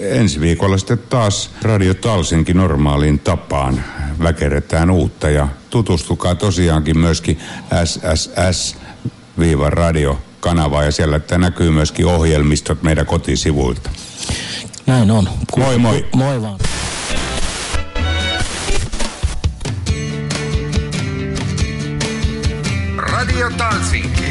ensi 0.00 0.40
viikolla 0.40 0.78
sitten 0.78 0.98
taas 0.98 1.50
Radio 1.62 1.94
Talsinkin 1.94 2.56
normaaliin 2.56 3.18
tapaan 3.18 3.84
väkeretään 4.22 4.90
uutta 4.90 5.30
ja 5.30 5.48
tutustukaa 5.70 6.34
tosiaankin 6.34 6.98
myöskin 6.98 7.38
SSS-radio 7.84 8.78
kanavaa 10.46 10.84
ja 10.84 10.92
siellä 10.92 11.16
että 11.16 11.38
näkyy 11.38 11.70
myöskin 11.70 12.06
ohjelmistot 12.06 12.82
meidän 12.82 13.06
kotisivuilta. 13.06 13.90
Näin 14.86 15.10
on. 15.10 15.28
Moi, 15.56 15.78
moi. 15.78 16.06
Moi 16.16 16.42
vaan. 16.42 16.58
Radio 22.96 23.50
Talsinki. 23.56 24.24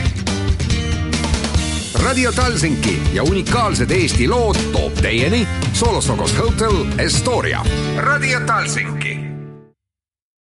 Radio 1.94 2.32
Talsinki 2.32 3.02
ja 3.14 3.24
unikaalsed 3.24 3.92
Eesti 3.92 4.28
lood 4.28 4.56
toob 4.72 4.94
teieni 4.94 5.48
Solostokos 5.74 6.38
Hotel 6.38 6.86
Estoria. 6.98 7.66
Radio 7.98 8.40
Talsinki 8.40 9.25